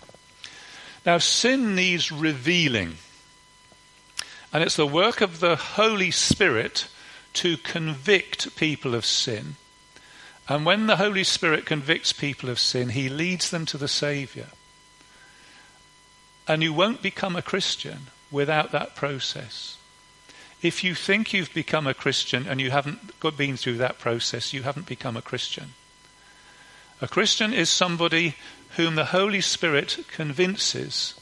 Now, 1.05 1.19
sin 1.19 1.75
needs 1.75 2.11
revealing. 2.13 2.97
And 4.53 4.63
it's 4.63 4.77
the 4.77 4.87
work 4.87 5.21
of 5.21 5.41
the 5.41 5.57
Holy 5.57 6.11
Spirit 6.11 6.89
to 7.35 7.57
convict 7.57 8.57
people 8.57 8.95
of 8.95 9.07
sin. 9.07 9.57
And 10.49 10.67
when 10.67 10.87
the 10.87 10.97
Holy 10.97 11.25
Spirit 11.25 11.65
convicts 11.65 12.13
people 12.13 12.49
of 12.49 12.59
sin, 12.59 12.91
he 12.91 13.09
leads 13.09 13.51
them 13.51 13.67
to 13.67 13.79
the 13.79 13.89
Saviour. 13.89 14.47
And 16.49 16.63
you 16.63 16.73
won't 16.73 17.03
become 17.03 17.37
a 17.37 17.43
Christian 17.43 18.09
without 18.31 18.73
that 18.73 18.97
process. 18.97 19.77
If 20.63 20.85
you 20.85 20.95
think 20.95 21.33
you've 21.33 21.55
become 21.55 21.87
a 21.87 21.95
Christian 21.95 22.47
and 22.47 22.61
you 22.61 22.71
haven't 22.71 23.21
been 23.37 23.57
through 23.57 23.79
that 23.79 23.99
process, 23.99 24.53
you 24.53 24.63
haven't 24.63 24.87
become 24.87 25.17
a 25.17 25.23
Christian. 25.23 25.75
A 27.01 27.09
Christian 27.09 27.55
is 27.55 27.71
somebody 27.71 28.35
whom 28.77 28.95
the 28.95 29.07
Holy 29.07 29.41
Spirit 29.41 30.05
convinces 30.13 31.15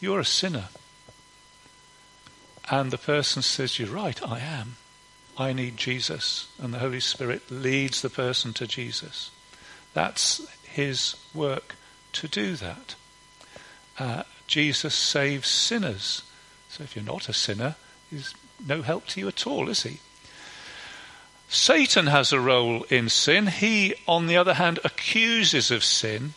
you're 0.00 0.20
a 0.20 0.24
sinner. 0.24 0.68
And 2.70 2.90
the 2.90 2.98
person 2.98 3.42
says, 3.42 3.78
You're 3.78 3.88
right, 3.88 4.22
I 4.22 4.38
am. 4.38 4.76
I 5.40 5.54
need 5.54 5.78
Jesus. 5.78 6.48
And 6.60 6.74
the 6.74 6.80
Holy 6.80 7.00
Spirit 7.00 7.50
leads 7.50 8.02
the 8.02 8.10
person 8.10 8.52
to 8.52 8.66
Jesus. 8.66 9.30
That's 9.94 10.46
his 10.64 11.16
work 11.32 11.76
to 12.12 12.28
do 12.28 12.56
that. 12.56 12.94
Uh, 13.98 14.22
Jesus 14.46 14.94
saves 14.94 15.48
sinners. 15.48 16.22
So 16.68 16.84
if 16.84 16.94
you're 16.94 17.04
not 17.04 17.30
a 17.30 17.32
sinner, 17.32 17.76
he's 18.10 18.34
no 18.66 18.82
help 18.82 19.06
to 19.08 19.20
you 19.20 19.28
at 19.28 19.46
all, 19.46 19.70
is 19.70 19.84
he? 19.84 20.00
Satan 21.48 22.06
has 22.08 22.32
a 22.32 22.40
role 22.40 22.82
in 22.90 23.08
sin. 23.08 23.46
He, 23.46 23.94
on 24.06 24.26
the 24.26 24.36
other 24.36 24.54
hand, 24.54 24.78
accuses 24.84 25.70
of 25.70 25.82
sin 25.82 26.34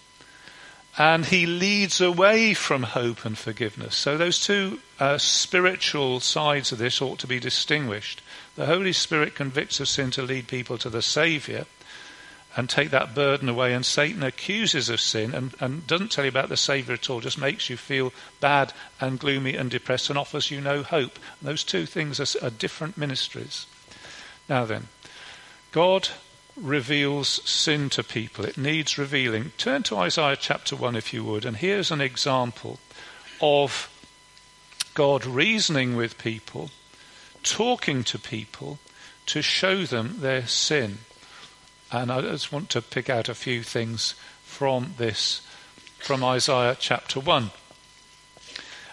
and 0.97 1.25
he 1.25 1.45
leads 1.45 1.99
away 2.01 2.53
from 2.53 2.83
hope 2.83 3.25
and 3.25 3.37
forgiveness. 3.37 3.95
So 3.95 4.17
those 4.17 4.45
two 4.45 4.79
uh, 4.99 5.17
spiritual 5.17 6.19
sides 6.19 6.71
of 6.71 6.77
this 6.77 7.01
ought 7.01 7.19
to 7.19 7.27
be 7.27 7.39
distinguished. 7.39 8.21
The 8.55 8.67
Holy 8.67 8.93
Spirit 8.93 9.33
convicts 9.33 9.79
of 9.79 9.87
sin 9.87 10.11
to 10.11 10.21
lead 10.21 10.47
people 10.47 10.77
to 10.77 10.89
the 10.89 11.01
Saviour 11.01 11.65
and 12.55 12.69
take 12.69 12.91
that 12.91 13.15
burden 13.15 13.49
away. 13.49 13.73
And 13.73 13.85
Satan 13.85 14.21
accuses 14.21 14.89
of 14.89 15.01
sin 15.01 15.33
and, 15.33 15.55
and 15.59 15.87
doesn't 15.87 16.11
tell 16.11 16.25
you 16.25 16.29
about 16.29 16.49
the 16.49 16.57
Saviour 16.57 16.93
at 16.93 17.09
all, 17.09 17.19
just 17.19 17.37
makes 17.37 17.69
you 17.69 17.77
feel 17.77 18.13
bad 18.39 18.73
and 19.01 19.19
gloomy 19.19 19.55
and 19.55 19.71
depressed 19.71 20.09
and 20.09 20.19
offers 20.19 20.51
you 20.51 20.61
no 20.61 20.83
hope. 20.83 21.17
And 21.39 21.49
those 21.49 21.63
two 21.63 21.85
things 21.87 22.19
are, 22.19 22.45
are 22.45 22.51
different 22.51 22.97
ministries. 22.97 23.65
Now 24.47 24.65
then, 24.65 24.87
God 25.71 26.09
reveals 26.55 27.27
sin 27.49 27.89
to 27.89 28.03
people. 28.03 28.45
It 28.45 28.57
needs 28.57 28.99
revealing. 28.99 29.51
Turn 29.57 29.81
to 29.83 29.97
Isaiah 29.97 30.37
chapter 30.39 30.75
1 30.75 30.95
if 30.95 31.11
you 31.11 31.23
would, 31.23 31.45
and 31.45 31.57
here's 31.57 31.89
an 31.89 32.01
example 32.01 32.79
of 33.41 33.89
God 34.93 35.25
reasoning 35.25 35.95
with 35.95 36.19
people 36.19 36.69
talking 37.43 38.03
to 38.05 38.17
people 38.17 38.79
to 39.27 39.41
show 39.41 39.83
them 39.83 40.19
their 40.19 40.47
sin. 40.47 40.99
And 41.91 42.11
I 42.11 42.21
just 42.21 42.51
want 42.51 42.69
to 42.71 42.81
pick 42.81 43.09
out 43.09 43.29
a 43.29 43.35
few 43.35 43.63
things 43.63 44.15
from 44.43 44.95
this, 44.97 45.45
from 45.99 46.23
Isaiah 46.23 46.75
chapter 46.79 47.19
1. 47.19 47.51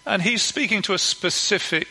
And 0.06 0.22
he's 0.22 0.42
speaking 0.42 0.82
to 0.82 0.94
a 0.94 0.98
specific 0.98 1.88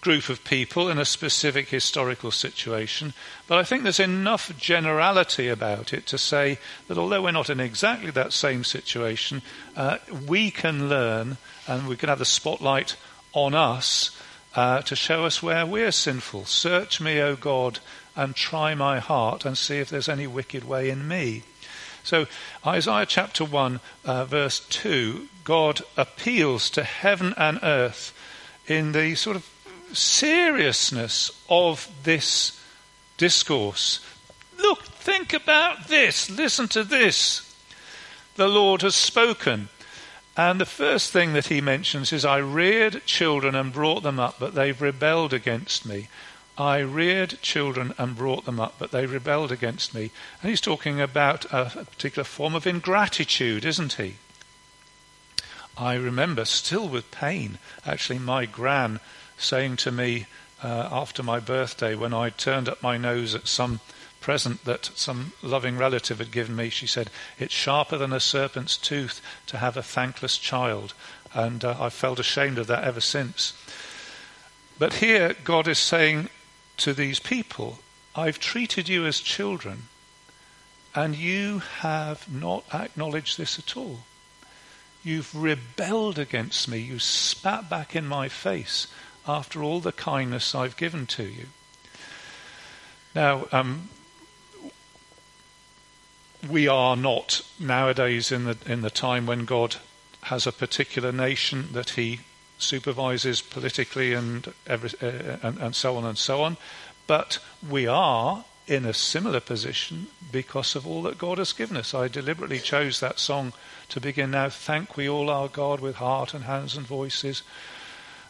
group 0.00 0.28
of 0.28 0.42
people 0.42 0.88
in 0.88 0.98
a 0.98 1.04
specific 1.04 1.68
historical 1.68 2.32
situation, 2.32 3.14
but 3.46 3.58
I 3.58 3.62
think 3.62 3.84
there's 3.84 4.00
enough 4.00 4.50
generality 4.58 5.48
about 5.48 5.92
it 5.92 6.06
to 6.08 6.18
say 6.18 6.58
that 6.88 6.98
although 6.98 7.22
we're 7.22 7.30
not 7.30 7.48
in 7.48 7.60
exactly 7.60 8.10
that 8.10 8.32
same 8.32 8.64
situation, 8.64 9.42
uh, 9.76 9.98
we 10.26 10.50
can 10.50 10.88
learn 10.88 11.36
and 11.68 11.86
we 11.86 11.96
can 11.96 12.08
have 12.08 12.18
the 12.18 12.24
spotlight 12.24 12.96
on 13.32 13.54
us 13.54 14.10
uh, 14.54 14.82
to 14.82 14.96
show 14.96 15.24
us 15.24 15.42
where 15.42 15.64
we're 15.64 15.92
sinful. 15.92 16.44
Search 16.44 17.00
me, 17.00 17.20
O 17.20 17.36
God, 17.36 17.78
and 18.14 18.34
try 18.34 18.74
my 18.74 18.98
heart 18.98 19.44
and 19.44 19.56
see 19.56 19.78
if 19.78 19.88
there's 19.88 20.08
any 20.08 20.26
wicked 20.26 20.64
way 20.64 20.90
in 20.90 21.08
me. 21.08 21.42
So, 22.04 22.26
Isaiah 22.66 23.06
chapter 23.06 23.44
1, 23.44 23.80
uh, 24.04 24.24
verse 24.24 24.60
2, 24.68 25.28
God 25.44 25.82
appeals 25.96 26.68
to 26.70 26.82
heaven 26.82 27.32
and 27.36 27.60
earth 27.62 28.12
in 28.66 28.92
the 28.92 29.14
sort 29.14 29.36
of 29.36 29.48
seriousness 29.92 31.30
of 31.48 31.88
this 32.02 32.60
discourse. 33.16 34.00
Look, 34.58 34.82
think 34.82 35.32
about 35.32 35.88
this, 35.88 36.28
listen 36.30 36.68
to 36.68 36.84
this. 36.84 37.48
The 38.36 38.48
Lord 38.48 38.82
has 38.82 38.96
spoken. 38.96 39.68
And 40.36 40.60
the 40.60 40.66
first 40.66 41.12
thing 41.12 41.34
that 41.34 41.48
he 41.48 41.60
mentions 41.60 42.12
is, 42.12 42.24
I 42.24 42.38
reared 42.38 43.04
children 43.04 43.54
and 43.54 43.72
brought 43.72 44.02
them 44.02 44.18
up, 44.18 44.36
but 44.38 44.54
they've 44.54 44.80
rebelled 44.80 45.34
against 45.34 45.84
me. 45.84 46.08
I 46.56 46.78
reared 46.78 47.40
children 47.42 47.94
and 47.98 48.16
brought 48.16 48.44
them 48.44 48.60
up, 48.60 48.74
but 48.78 48.90
they 48.90 49.06
rebelled 49.06 49.52
against 49.52 49.94
me. 49.94 50.10
And 50.40 50.50
he's 50.50 50.60
talking 50.60 51.00
about 51.00 51.44
a, 51.52 51.86
particular 51.90 52.24
form 52.24 52.54
of 52.54 52.66
ingratitude, 52.66 53.64
isn't 53.64 53.94
he? 53.94 54.16
I 55.76 55.94
remember 55.94 56.44
still 56.44 56.88
with 56.88 57.10
pain, 57.10 57.58
actually, 57.86 58.18
my 58.18 58.46
gran 58.46 59.00
saying 59.38 59.76
to 59.78 59.90
me 59.90 60.26
uh, 60.62 60.88
after 60.92 61.22
my 61.22 61.40
birthday 61.40 61.94
when 61.94 62.14
I 62.14 62.30
turned 62.30 62.68
up 62.68 62.82
my 62.82 62.96
nose 62.96 63.34
at 63.34 63.48
some 63.48 63.80
present 64.22 64.64
that 64.64 64.90
some 64.94 65.32
loving 65.42 65.76
relative 65.76 66.18
had 66.18 66.30
given 66.30 66.56
me, 66.56 66.70
she 66.70 66.86
said, 66.86 67.10
It's 67.38 67.52
sharper 67.52 67.98
than 67.98 68.12
a 68.12 68.20
serpent's 68.20 68.78
tooth 68.78 69.20
to 69.48 69.58
have 69.58 69.76
a 69.76 69.82
thankless 69.82 70.38
child. 70.38 70.94
And 71.34 71.64
uh, 71.64 71.76
I've 71.78 71.92
felt 71.92 72.18
ashamed 72.18 72.58
of 72.58 72.68
that 72.68 72.84
ever 72.84 73.00
since. 73.00 73.52
But 74.78 74.94
here, 74.94 75.36
God 75.44 75.68
is 75.68 75.78
saying 75.78 76.30
to 76.78 76.94
these 76.94 77.20
people, 77.20 77.80
I've 78.14 78.38
treated 78.38 78.88
you 78.88 79.06
as 79.06 79.20
children, 79.20 79.84
and 80.94 81.14
you 81.14 81.60
have 81.80 82.32
not 82.32 82.64
acknowledged 82.72 83.38
this 83.38 83.58
at 83.58 83.76
all. 83.76 84.00
You've 85.04 85.34
rebelled 85.34 86.18
against 86.18 86.68
me. 86.68 86.78
You 86.78 86.98
spat 86.98 87.68
back 87.68 87.96
in 87.96 88.06
my 88.06 88.28
face 88.28 88.86
after 89.26 89.62
all 89.62 89.80
the 89.80 89.92
kindness 89.92 90.54
I've 90.54 90.76
given 90.76 91.06
to 91.06 91.24
you. 91.24 91.46
Now, 93.14 93.46
um, 93.52 93.88
we 96.48 96.68
are 96.68 96.96
not 96.96 97.42
nowadays 97.58 98.32
in 98.32 98.44
the 98.44 98.56
in 98.66 98.82
the 98.82 98.90
time 98.90 99.26
when 99.26 99.44
God 99.44 99.76
has 100.22 100.46
a 100.46 100.52
particular 100.52 101.12
nation 101.12 101.68
that 101.72 101.90
He 101.90 102.20
supervises 102.58 103.42
politically 103.42 104.12
and, 104.12 104.52
every, 104.66 104.90
uh, 105.02 105.36
and, 105.42 105.58
and 105.58 105.74
so 105.74 105.96
on 105.96 106.04
and 106.04 106.16
so 106.16 106.42
on, 106.42 106.56
but 107.06 107.38
we 107.68 107.86
are 107.86 108.44
in 108.66 108.84
a 108.84 108.94
similar 108.94 109.40
position 109.40 110.06
because 110.30 110.76
of 110.76 110.86
all 110.86 111.02
that 111.02 111.18
God 111.18 111.38
has 111.38 111.52
given 111.52 111.76
us. 111.76 111.94
I 111.94 112.06
deliberately 112.08 112.60
chose 112.60 113.00
that 113.00 113.18
song 113.18 113.52
to 113.88 114.00
begin 114.00 114.30
now. 114.30 114.48
Thank 114.48 114.96
we 114.96 115.08
all 115.08 115.28
our 115.28 115.48
God 115.48 115.80
with 115.80 115.96
heart 115.96 116.32
and 116.32 116.44
hands 116.44 116.76
and 116.76 116.86
voices. 116.86 117.42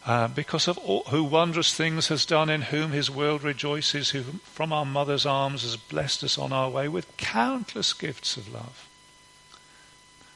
Uh, 0.04 0.26
because 0.26 0.66
of 0.66 0.76
all, 0.78 1.04
who 1.04 1.22
wondrous 1.22 1.74
things 1.74 2.08
has 2.08 2.26
done, 2.26 2.50
in 2.50 2.62
whom 2.62 2.90
his 2.90 3.08
world 3.08 3.44
rejoices, 3.44 4.10
who 4.10 4.22
from 4.42 4.72
our 4.72 4.84
mother's 4.84 5.24
arms 5.24 5.62
has 5.62 5.76
blessed 5.76 6.24
us 6.24 6.36
on 6.36 6.52
our 6.52 6.68
way 6.68 6.88
with 6.88 7.16
countless 7.16 7.92
gifts 7.92 8.36
of 8.36 8.52
love. 8.52 8.88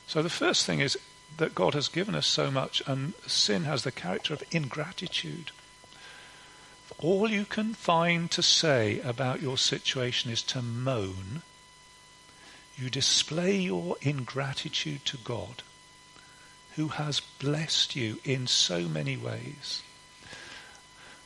So 0.07 0.23
the 0.23 0.31
first 0.31 0.67
thing 0.67 0.79
is 0.79 0.97
that 1.39 1.55
God 1.55 1.75
has 1.75 1.89
given 1.89 2.15
us 2.15 2.29
so 2.29 2.49
much, 2.51 2.81
and 2.87 3.15
sin 3.27 3.65
has 3.65 3.83
the 3.83 3.91
character 3.91 4.33
of 4.33 4.45
ingratitude. 4.53 5.51
All 6.99 7.29
you 7.29 7.45
can 7.45 7.75
find 7.75 8.31
to 8.31 8.43
say 8.43 9.01
about 9.01 9.43
your 9.43 9.59
situation 9.59 10.31
is 10.31 10.43
to 10.45 10.63
moan. 10.63 11.43
You 12.77 12.89
display 12.89 13.57
your 13.57 13.97
ingratitude 14.01 15.05
to 15.07 15.17
God 15.17 15.63
who 16.77 16.89
has 16.89 17.21
blessed 17.21 17.97
you 17.97 18.19
in 18.25 18.47
so 18.47 18.83
many 18.83 19.17
ways. 19.17 19.83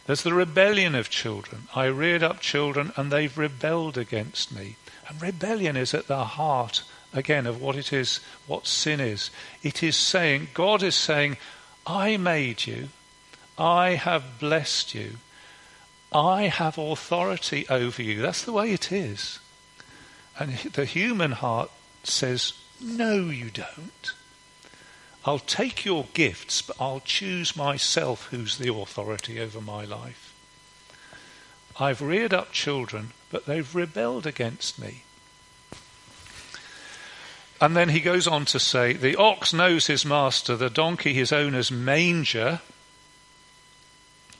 There's 0.06 0.22
the 0.22 0.34
rebellion 0.34 0.94
of 0.94 1.10
children. 1.10 1.68
I 1.74 1.86
reared 1.86 2.22
up 2.22 2.40
children 2.40 2.92
and 2.96 3.12
they've 3.12 3.36
rebelled 3.36 3.98
against 3.98 4.54
me. 4.54 4.76
And 5.08 5.20
rebellion 5.20 5.76
is 5.76 5.92
at 5.92 6.06
the 6.06 6.24
heart, 6.24 6.82
again, 7.12 7.46
of 7.46 7.60
what 7.60 7.76
it 7.76 7.92
is, 7.92 8.20
what 8.46 8.66
sin 8.66 9.00
is. 9.00 9.30
It 9.62 9.82
is 9.82 9.96
saying, 9.96 10.48
God 10.54 10.82
is 10.82 10.94
saying, 10.94 11.36
I 11.86 12.16
made 12.16 12.66
you, 12.66 12.88
I 13.58 13.90
have 13.90 14.38
blessed 14.38 14.94
you, 14.94 15.16
I 16.12 16.44
have 16.44 16.78
authority 16.78 17.66
over 17.68 18.02
you. 18.02 18.20
That's 18.20 18.44
the 18.44 18.52
way 18.52 18.72
it 18.72 18.90
is. 18.90 19.38
And 20.38 20.56
the 20.58 20.84
human 20.84 21.32
heart 21.32 21.70
says, 22.04 22.52
No, 22.80 23.28
you 23.28 23.50
don't. 23.50 24.12
I'll 25.24 25.38
take 25.38 25.84
your 25.84 26.06
gifts, 26.14 26.62
but 26.62 26.76
I'll 26.80 27.00
choose 27.00 27.54
myself 27.54 28.28
who's 28.30 28.56
the 28.56 28.72
authority 28.72 29.38
over 29.38 29.60
my 29.60 29.84
life. 29.84 30.34
I've 31.78 32.00
reared 32.00 32.32
up 32.32 32.52
children, 32.52 33.10
but 33.30 33.46
they've 33.46 33.74
rebelled 33.74 34.26
against 34.26 34.78
me. 34.78 35.02
And 37.60 37.76
then 37.76 37.90
he 37.90 38.00
goes 38.00 38.26
on 38.26 38.46
to 38.46 38.58
say, 38.58 38.94
The 38.94 39.16
ox 39.16 39.52
knows 39.52 39.86
his 39.86 40.06
master, 40.06 40.56
the 40.56 40.70
donkey 40.70 41.12
his 41.12 41.32
owner's 41.32 41.70
manger. 41.70 42.60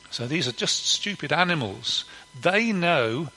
So 0.09 0.27
these 0.27 0.47
are 0.47 0.53
just 0.53 0.87
stupid 0.87 1.31
animals. 1.31 2.05
They 2.39 2.71
know, 2.71 3.29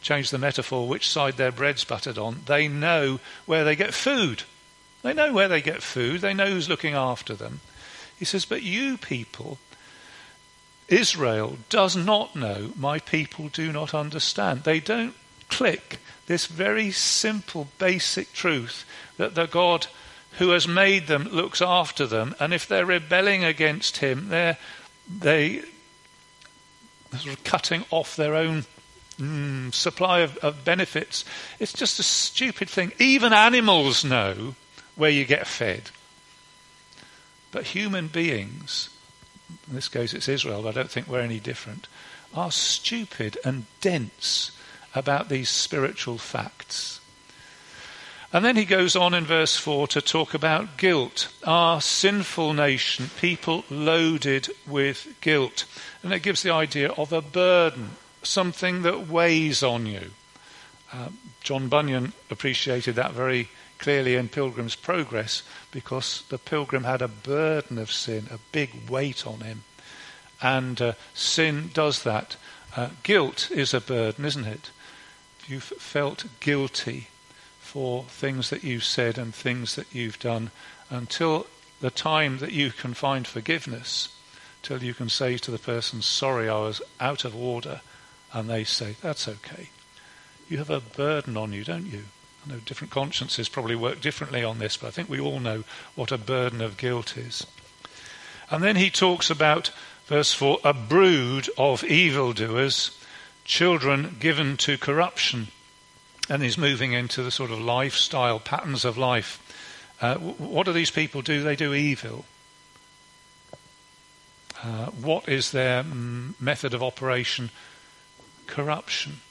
change 0.00 0.30
the 0.30 0.38
metaphor, 0.38 0.88
which 0.88 1.08
side 1.08 1.36
their 1.36 1.52
bread's 1.52 1.84
buttered 1.84 2.18
on, 2.18 2.42
they 2.46 2.66
know 2.66 3.20
where 3.46 3.64
they 3.64 3.76
get 3.76 3.94
food. 3.94 4.42
They 5.02 5.12
know 5.12 5.32
where 5.32 5.48
they 5.48 5.60
get 5.60 5.82
food, 5.82 6.20
they 6.20 6.34
know 6.34 6.46
who's 6.46 6.68
looking 6.68 6.94
after 6.94 7.34
them. 7.34 7.60
He 8.18 8.24
says, 8.24 8.44
But 8.44 8.62
you 8.62 8.96
people, 8.98 9.58
Israel 10.88 11.58
does 11.68 11.96
not 11.96 12.36
know, 12.36 12.72
my 12.76 12.98
people 12.98 13.48
do 13.48 13.72
not 13.72 13.94
understand. 13.94 14.62
They 14.62 14.80
don't 14.80 15.14
click 15.48 15.98
this 16.26 16.46
very 16.46 16.90
simple, 16.90 17.68
basic 17.78 18.32
truth 18.32 18.84
that 19.16 19.34
the 19.34 19.46
God 19.46 19.88
who 20.38 20.50
has 20.50 20.66
made 20.66 21.08
them 21.08 21.24
looks 21.24 21.60
after 21.60 22.06
them, 22.06 22.34
and 22.40 22.54
if 22.54 22.66
they're 22.66 22.86
rebelling 22.86 23.44
against 23.44 23.98
him, 23.98 24.28
they're 24.28 24.56
they 25.20 25.62
sort 27.10 27.36
of 27.36 27.44
cutting 27.44 27.84
off 27.90 28.16
their 28.16 28.34
own 28.34 28.64
mm, 29.18 29.74
supply 29.74 30.20
of, 30.20 30.38
of 30.38 30.64
benefits. 30.64 31.24
It's 31.58 31.72
just 31.72 31.98
a 31.98 32.02
stupid 32.02 32.70
thing. 32.70 32.92
Even 32.98 33.32
animals 33.32 34.04
know 34.04 34.54
where 34.96 35.10
you 35.10 35.24
get 35.24 35.46
fed. 35.46 35.90
But 37.50 37.66
human 37.66 38.08
beings, 38.08 38.88
in 39.68 39.74
this 39.74 39.88
case 39.88 40.14
it's 40.14 40.28
Israel, 40.28 40.66
I 40.66 40.72
don't 40.72 40.90
think 40.90 41.06
we're 41.06 41.20
any 41.20 41.40
different, 41.40 41.86
are 42.34 42.50
stupid 42.50 43.38
and 43.44 43.66
dense 43.80 44.52
about 44.94 45.28
these 45.28 45.50
spiritual 45.50 46.18
facts. 46.18 47.00
And 48.32 48.42
then 48.42 48.56
he 48.56 48.64
goes 48.64 48.96
on 48.96 49.12
in 49.12 49.26
verse 49.26 49.58
4 49.58 49.88
to 49.88 50.00
talk 50.00 50.32
about 50.32 50.78
guilt. 50.78 51.28
Our 51.44 51.82
sinful 51.82 52.54
nation, 52.54 53.10
people 53.20 53.64
loaded 53.68 54.48
with 54.66 55.14
guilt. 55.20 55.66
And 56.02 56.14
it 56.14 56.22
gives 56.22 56.42
the 56.42 56.50
idea 56.50 56.90
of 56.92 57.12
a 57.12 57.20
burden, 57.20 57.90
something 58.22 58.82
that 58.82 59.06
weighs 59.06 59.62
on 59.62 59.84
you. 59.84 60.12
Uh, 60.90 61.08
John 61.42 61.68
Bunyan 61.68 62.14
appreciated 62.30 62.94
that 62.94 63.12
very 63.12 63.48
clearly 63.82 64.14
in 64.14 64.28
Pilgrim's 64.28 64.76
Progress 64.76 65.42
because 65.72 66.22
the 66.28 66.38
pilgrim 66.38 66.84
had 66.84 67.02
a 67.02 67.08
burden 67.08 67.78
of 67.78 67.90
sin, 67.90 68.28
a 68.30 68.38
big 68.52 68.88
weight 68.88 69.26
on 69.26 69.40
him. 69.40 69.64
And 70.40 70.80
uh, 70.80 70.92
sin 71.14 71.70
does 71.74 72.04
that. 72.04 72.36
Uh, 72.76 72.90
guilt 73.02 73.50
is 73.50 73.74
a 73.74 73.80
burden, 73.80 74.24
isn't 74.24 74.46
it? 74.46 74.70
You've 75.48 75.64
felt 75.64 76.24
guilty 76.38 77.08
for 77.58 78.04
things 78.04 78.50
that 78.50 78.62
you've 78.62 78.84
said 78.84 79.18
and 79.18 79.34
things 79.34 79.74
that 79.74 79.92
you've 79.92 80.20
done 80.20 80.52
until 80.88 81.46
the 81.80 81.90
time 81.90 82.38
that 82.38 82.52
you 82.52 82.70
can 82.70 82.94
find 82.94 83.26
forgiveness, 83.26 84.08
till 84.62 84.82
you 84.82 84.94
can 84.94 85.08
say 85.08 85.36
to 85.38 85.50
the 85.50 85.58
person, 85.58 86.00
Sorry, 86.02 86.48
I 86.48 86.60
was 86.60 86.80
out 87.00 87.24
of 87.24 87.34
order, 87.34 87.80
and 88.32 88.48
they 88.48 88.62
say, 88.62 88.94
That's 89.02 89.26
okay. 89.26 89.70
You 90.48 90.58
have 90.58 90.70
a 90.70 90.80
burden 90.80 91.36
on 91.36 91.52
you, 91.52 91.64
don't 91.64 91.86
you? 91.86 92.04
I 92.44 92.52
know 92.52 92.58
different 92.58 92.90
consciences 92.90 93.48
probably 93.48 93.76
work 93.76 94.00
differently 94.00 94.42
on 94.42 94.58
this, 94.58 94.76
but 94.76 94.88
I 94.88 94.90
think 94.90 95.08
we 95.08 95.20
all 95.20 95.40
know 95.40 95.64
what 95.94 96.10
a 96.10 96.18
burden 96.18 96.60
of 96.60 96.76
guilt 96.76 97.16
is. 97.16 97.46
And 98.50 98.62
then 98.62 98.76
he 98.76 98.90
talks 98.90 99.30
about, 99.30 99.70
verse 100.06 100.34
4, 100.34 100.58
a 100.64 100.74
brood 100.74 101.48
of 101.56 101.84
evildoers, 101.84 102.98
children 103.44 104.16
given 104.20 104.56
to 104.58 104.76
corruption. 104.76 105.48
And 106.28 106.42
he's 106.42 106.58
moving 106.58 106.92
into 106.92 107.22
the 107.22 107.30
sort 107.30 107.50
of 107.50 107.60
lifestyle 107.60 108.38
patterns 108.38 108.84
of 108.84 108.98
life. 108.98 109.38
Uh, 110.00 110.16
what 110.16 110.66
do 110.66 110.72
these 110.72 110.90
people 110.90 111.22
do? 111.22 111.42
They 111.42 111.56
do 111.56 111.72
evil. 111.72 112.24
Uh, 114.62 114.86
what 114.90 115.28
is 115.28 115.50
their 115.50 115.82
mm, 115.82 116.40
method 116.40 116.74
of 116.74 116.82
operation? 116.82 117.50
Corruption. 118.46 119.21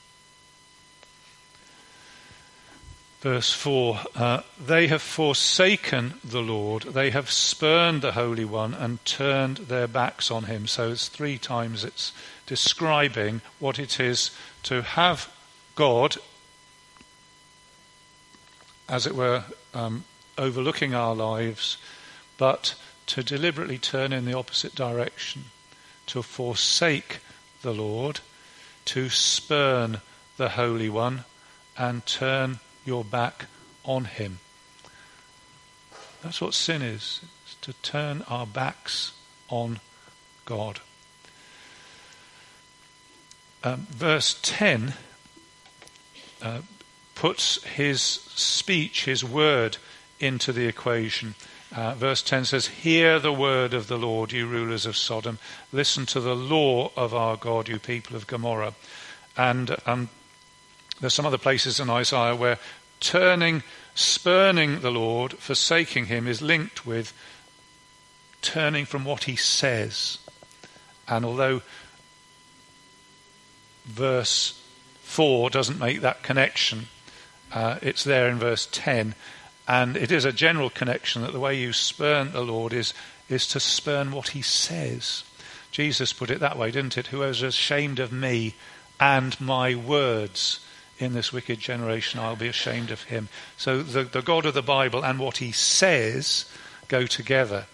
Verse 3.22 3.54
4 3.54 4.00
uh, 4.16 4.42
They 4.60 4.88
have 4.88 5.02
forsaken 5.04 6.16
the 6.24 6.42
Lord, 6.42 6.82
they 6.82 7.12
have 7.12 7.30
spurned 7.30 8.02
the 8.02 8.14
Holy 8.14 8.46
One 8.46 8.74
and 8.74 9.04
turned 9.06 9.58
their 9.58 9.88
backs 9.88 10.32
on 10.32 10.46
him. 10.46 10.66
So 10.66 10.92
it's 10.92 11.08
three 11.08 11.38
times 11.38 11.84
it's 11.84 12.14
describing 12.48 13.42
what 13.60 13.78
it 13.78 14.00
is 14.00 14.32
to 14.64 14.82
have 14.82 15.32
God, 15.76 16.18
as 18.90 19.06
it 19.06 19.14
were, 19.14 19.44
um, 19.76 20.04
overlooking 20.40 20.96
our 20.96 21.14
lives, 21.14 21.78
but 22.40 22.74
to 23.06 23.22
deliberately 23.22 23.78
turn 23.78 24.14
in 24.14 24.26
the 24.26 24.34
opposite 24.34 24.74
direction, 24.74 25.46
to 26.08 26.24
forsake 26.24 27.20
the 27.62 27.74
Lord, 27.74 28.20
to 28.86 29.10
spurn 29.10 30.02
the 30.38 30.50
Holy 30.50 30.90
One, 30.90 31.26
and 31.78 32.04
turn 32.08 32.60
your 32.92 33.06
back 33.06 33.46
on 33.86 34.04
Him. 34.04 34.40
That's 36.22 36.42
what 36.42 36.54
sin 36.54 36.82
is. 36.82 37.22
It's 37.46 37.56
to 37.62 37.74
turn 37.82 38.24
our 38.28 38.46
backs 38.46 39.14
on 39.48 39.80
God. 40.44 40.82
Um, 43.64 43.88
verse 43.90 44.38
10 44.42 44.94
uh, 46.42 46.62
puts 47.16 47.64
his 47.64 48.02
speech, 48.02 49.06
his 49.06 49.24
word, 49.24 49.78
into 50.20 50.52
the 50.52 50.68
equation. 50.68 51.36
Uh, 51.74 51.94
verse 51.94 52.22
10 52.22 52.44
says, 52.44 52.68
Hear 52.68 53.20
the 53.20 53.32
word 53.32 53.74
of 53.74 53.88
the 53.88 53.98
Lord, 53.98 54.34
you 54.34 54.48
rulers 54.48 54.86
of 54.86 54.98
Sodom. 54.98 55.40
Listen 55.72 56.06
to 56.08 56.20
the 56.20 56.36
law 56.36 56.92
of 56.98 57.14
our 57.14 57.38
God, 57.38 57.70
you 57.70 57.80
people 57.80 58.18
of 58.18 58.28
Gomorrah. 58.28 58.74
And 59.38 59.78
um, 59.86 60.10
there's 61.00 61.14
some 61.14 61.26
other 61.26 61.38
places 61.38 61.80
in 61.80 61.90
Isaiah 61.90 62.36
where 62.36 62.60
turning, 63.02 63.64
spurning 63.94 64.80
the 64.80 64.92
Lord, 64.92 65.34
forsaking 65.34 66.06
him, 66.06 66.28
is 66.28 66.42
linked 66.42 66.86
with 66.86 67.12
turning 68.42 68.86
from 68.86 69.04
what 69.04 69.26
he 69.26 69.36
says. 69.36 70.20
And 71.08 71.26
although 71.26 71.62
verse 73.86 74.62
4 75.04 75.50
doesn't 75.50 75.80
make 75.80 76.00
that 76.02 76.24
connection, 76.24 76.88
uh, 77.52 77.80
it's 77.82 78.06
there 78.06 78.30
in 78.30 78.38
verse 78.38 78.68
10. 78.72 79.16
And 79.68 79.98
it 79.98 80.12
is 80.12 80.26
a 80.26 80.32
general 80.32 80.70
connection 80.70 81.22
that 81.22 81.34
the 81.34 81.40
way 81.40 81.60
you 81.60 81.74
spurn 81.74 82.32
the 82.32 82.42
Lord 82.42 82.72
is, 82.72 82.94
is 83.30 83.46
to 83.48 83.60
spurn 83.60 84.12
what 84.12 84.30
he 84.30 84.42
says. 84.42 85.24
Jesus 85.72 86.14
put 86.14 86.30
it 86.30 86.40
that 86.40 86.58
way, 86.58 86.72
didn't 86.72 86.98
it? 86.98 87.08
Whoever 87.08 87.32
is 87.32 87.42
ashamed 87.42 88.00
of 88.00 88.12
me 88.12 88.56
and 89.00 89.40
my 89.40 89.76
words 89.76 90.60
in 91.02 91.14
this 91.14 91.34
wicked 91.34 91.60
generation, 91.60 92.20
I'll 92.20 92.36
be 92.36 92.48
ashamed 92.48 92.92
of 92.92 93.04
him. 93.04 93.30
So 93.58 93.82
the, 93.82 94.04
the 94.04 94.22
God 94.22 94.46
of 94.46 94.54
the 94.54 94.62
Bible 94.62 95.04
and 95.04 95.20
what 95.20 95.38
he 95.38 95.52
says 95.52 96.46
go 96.88 97.06
together. 97.06 97.66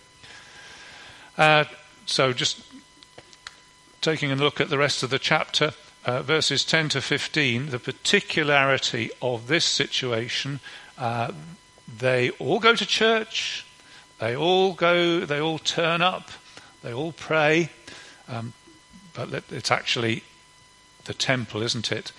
Uh, 1.37 1.65
so 2.05 2.33
just 2.33 2.61
taking 4.01 4.31
a 4.31 4.35
look 4.35 4.61
at 4.61 4.69
the 4.69 4.77
rest 4.77 5.03
of 5.03 5.09
the 5.09 5.19
chapter, 5.19 5.73
uh, 6.05 6.21
verses 6.21 6.63
10 6.63 6.89
to 6.89 7.01
15, 7.01 7.69
the 7.69 7.79
particularity 7.79 9.11
of 9.21 9.47
this 9.47 9.65
situation, 9.65 10.59
uh, 10.97 11.31
they 11.99 12.29
all 12.31 12.59
go 12.59 12.75
to 12.75 12.85
church, 12.85 13.65
they 14.19 14.35
all 14.35 14.73
go, 14.73 15.21
they 15.25 15.39
all 15.39 15.59
turn 15.59 16.01
up, 16.01 16.29
they 16.81 16.93
all 16.93 17.11
pray, 17.11 17.69
um, 18.27 18.53
but 19.13 19.43
it's 19.51 19.71
actually 19.71 20.23
the 21.05 21.13
temple, 21.13 21.61
isn't 21.61 21.91
it? 21.91 22.11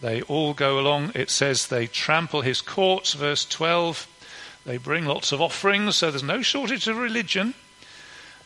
They 0.00 0.22
all 0.22 0.54
go 0.54 0.78
along. 0.78 1.12
It 1.14 1.30
says 1.30 1.66
they 1.66 1.86
trample 1.86 2.42
his 2.42 2.60
courts, 2.60 3.14
verse 3.14 3.44
12. 3.44 4.06
They 4.64 4.76
bring 4.76 5.06
lots 5.06 5.32
of 5.32 5.40
offerings, 5.40 5.96
so 5.96 6.10
there's 6.10 6.22
no 6.22 6.42
shortage 6.42 6.88
of 6.88 6.98
religion. 6.98 7.54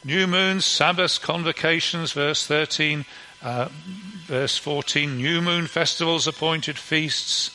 New 0.04 0.26
moons, 0.26 0.64
Sabbaths, 0.64 1.18
convocations, 1.18 2.12
verse 2.12 2.46
13. 2.46 3.04
Uh, 3.42 3.68
verse 4.26 4.58
14, 4.58 5.16
new 5.16 5.40
moon 5.40 5.66
festivals, 5.66 6.26
appointed 6.26 6.78
feasts. 6.78 7.50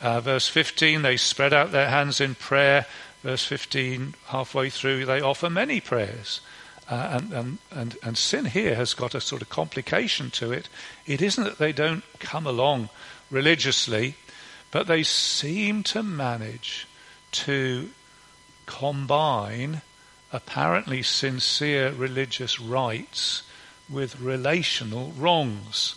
Uh, 0.00 0.20
verse 0.20 0.48
15, 0.48 1.02
they 1.02 1.16
spread 1.16 1.52
out 1.52 1.72
their 1.72 1.88
hands 1.88 2.20
in 2.20 2.34
prayer. 2.34 2.86
Verse 3.22 3.44
15, 3.44 4.14
halfway 4.26 4.70
through, 4.70 5.06
they 5.06 5.20
offer 5.20 5.50
many 5.50 5.80
prayers. 5.80 6.40
Uh, 6.90 7.20
and, 7.20 7.32
and, 7.32 7.58
and, 7.70 7.96
and 8.02 8.16
sin 8.16 8.46
here 8.46 8.74
has 8.74 8.94
got 8.94 9.14
a 9.14 9.20
sort 9.20 9.42
of 9.42 9.50
complication 9.50 10.30
to 10.30 10.52
it. 10.52 10.68
It 11.06 11.20
isn't 11.20 11.44
that 11.44 11.58
they 11.58 11.72
don't 11.72 12.02
come 12.18 12.46
along 12.46 12.88
religiously, 13.30 14.14
but 14.70 14.86
they 14.86 15.02
seem 15.02 15.82
to 15.82 16.02
manage 16.02 16.86
to 17.30 17.90
combine 18.64 19.82
apparently 20.32 21.02
sincere 21.02 21.90
religious 21.90 22.60
rites 22.60 23.42
with 23.88 24.20
relational 24.20 25.12
wrongs. 25.12 25.94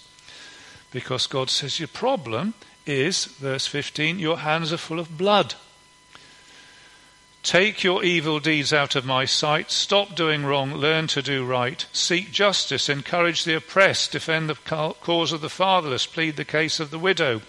Because 0.92 1.28
God 1.28 1.50
says 1.50 1.80
your 1.80 1.88
problem 1.88 2.54
is, 2.86 3.26
verse 3.26 3.68
15, 3.68 4.20
your 4.20 4.40
hands 4.40 4.74
are 4.74 4.78
full 4.78 5.00
of 5.00 5.18
blood. 5.18 5.56
Take 7.44 7.84
your 7.84 8.04
evil 8.04 8.40
deeds 8.40 8.72
out 8.72 8.96
of 8.96 9.04
my 9.04 9.26
sight. 9.26 9.72
Stop 9.72 10.16
doing 10.16 10.46
wrong. 10.46 10.74
Learn 10.74 11.08
to 11.08 11.24
do 11.24 11.44
right. 11.44 11.86
Seek 11.92 12.32
justice. 12.32 12.88
Encourage 12.88 13.46
the 13.46 13.56
oppressed. 13.56 14.12
Defend 14.12 14.48
the 14.48 14.56
cause 14.56 15.32
of 15.32 15.42
the 15.42 15.50
fatherless. 15.50 16.06
Plead 16.06 16.36
the 16.36 16.46
case 16.46 16.80
of 16.80 16.92
the 16.92 17.00
widow. 17.00 17.42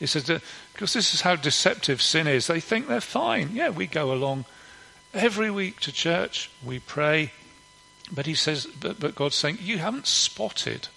He 0.00 0.06
says, 0.06 0.24
because 0.72 0.94
this 0.94 1.14
is 1.14 1.20
how 1.20 1.36
deceptive 1.36 2.02
sin 2.02 2.26
is. 2.26 2.48
They 2.48 2.58
think 2.58 2.88
they're 2.88 3.00
fine. 3.00 3.50
Yeah, 3.52 3.70
we 3.70 3.86
go 3.86 4.12
along 4.12 4.46
every 5.14 5.50
week 5.50 5.78
to 5.80 5.92
church. 5.92 6.50
We 6.64 6.80
pray. 6.80 7.30
But 8.10 8.26
he 8.26 8.34
says, 8.34 8.66
but, 8.66 8.98
but 8.98 9.14
God's 9.14 9.36
saying, 9.36 9.58
you 9.60 9.78
haven't 9.78 10.08
spotted 10.08 10.88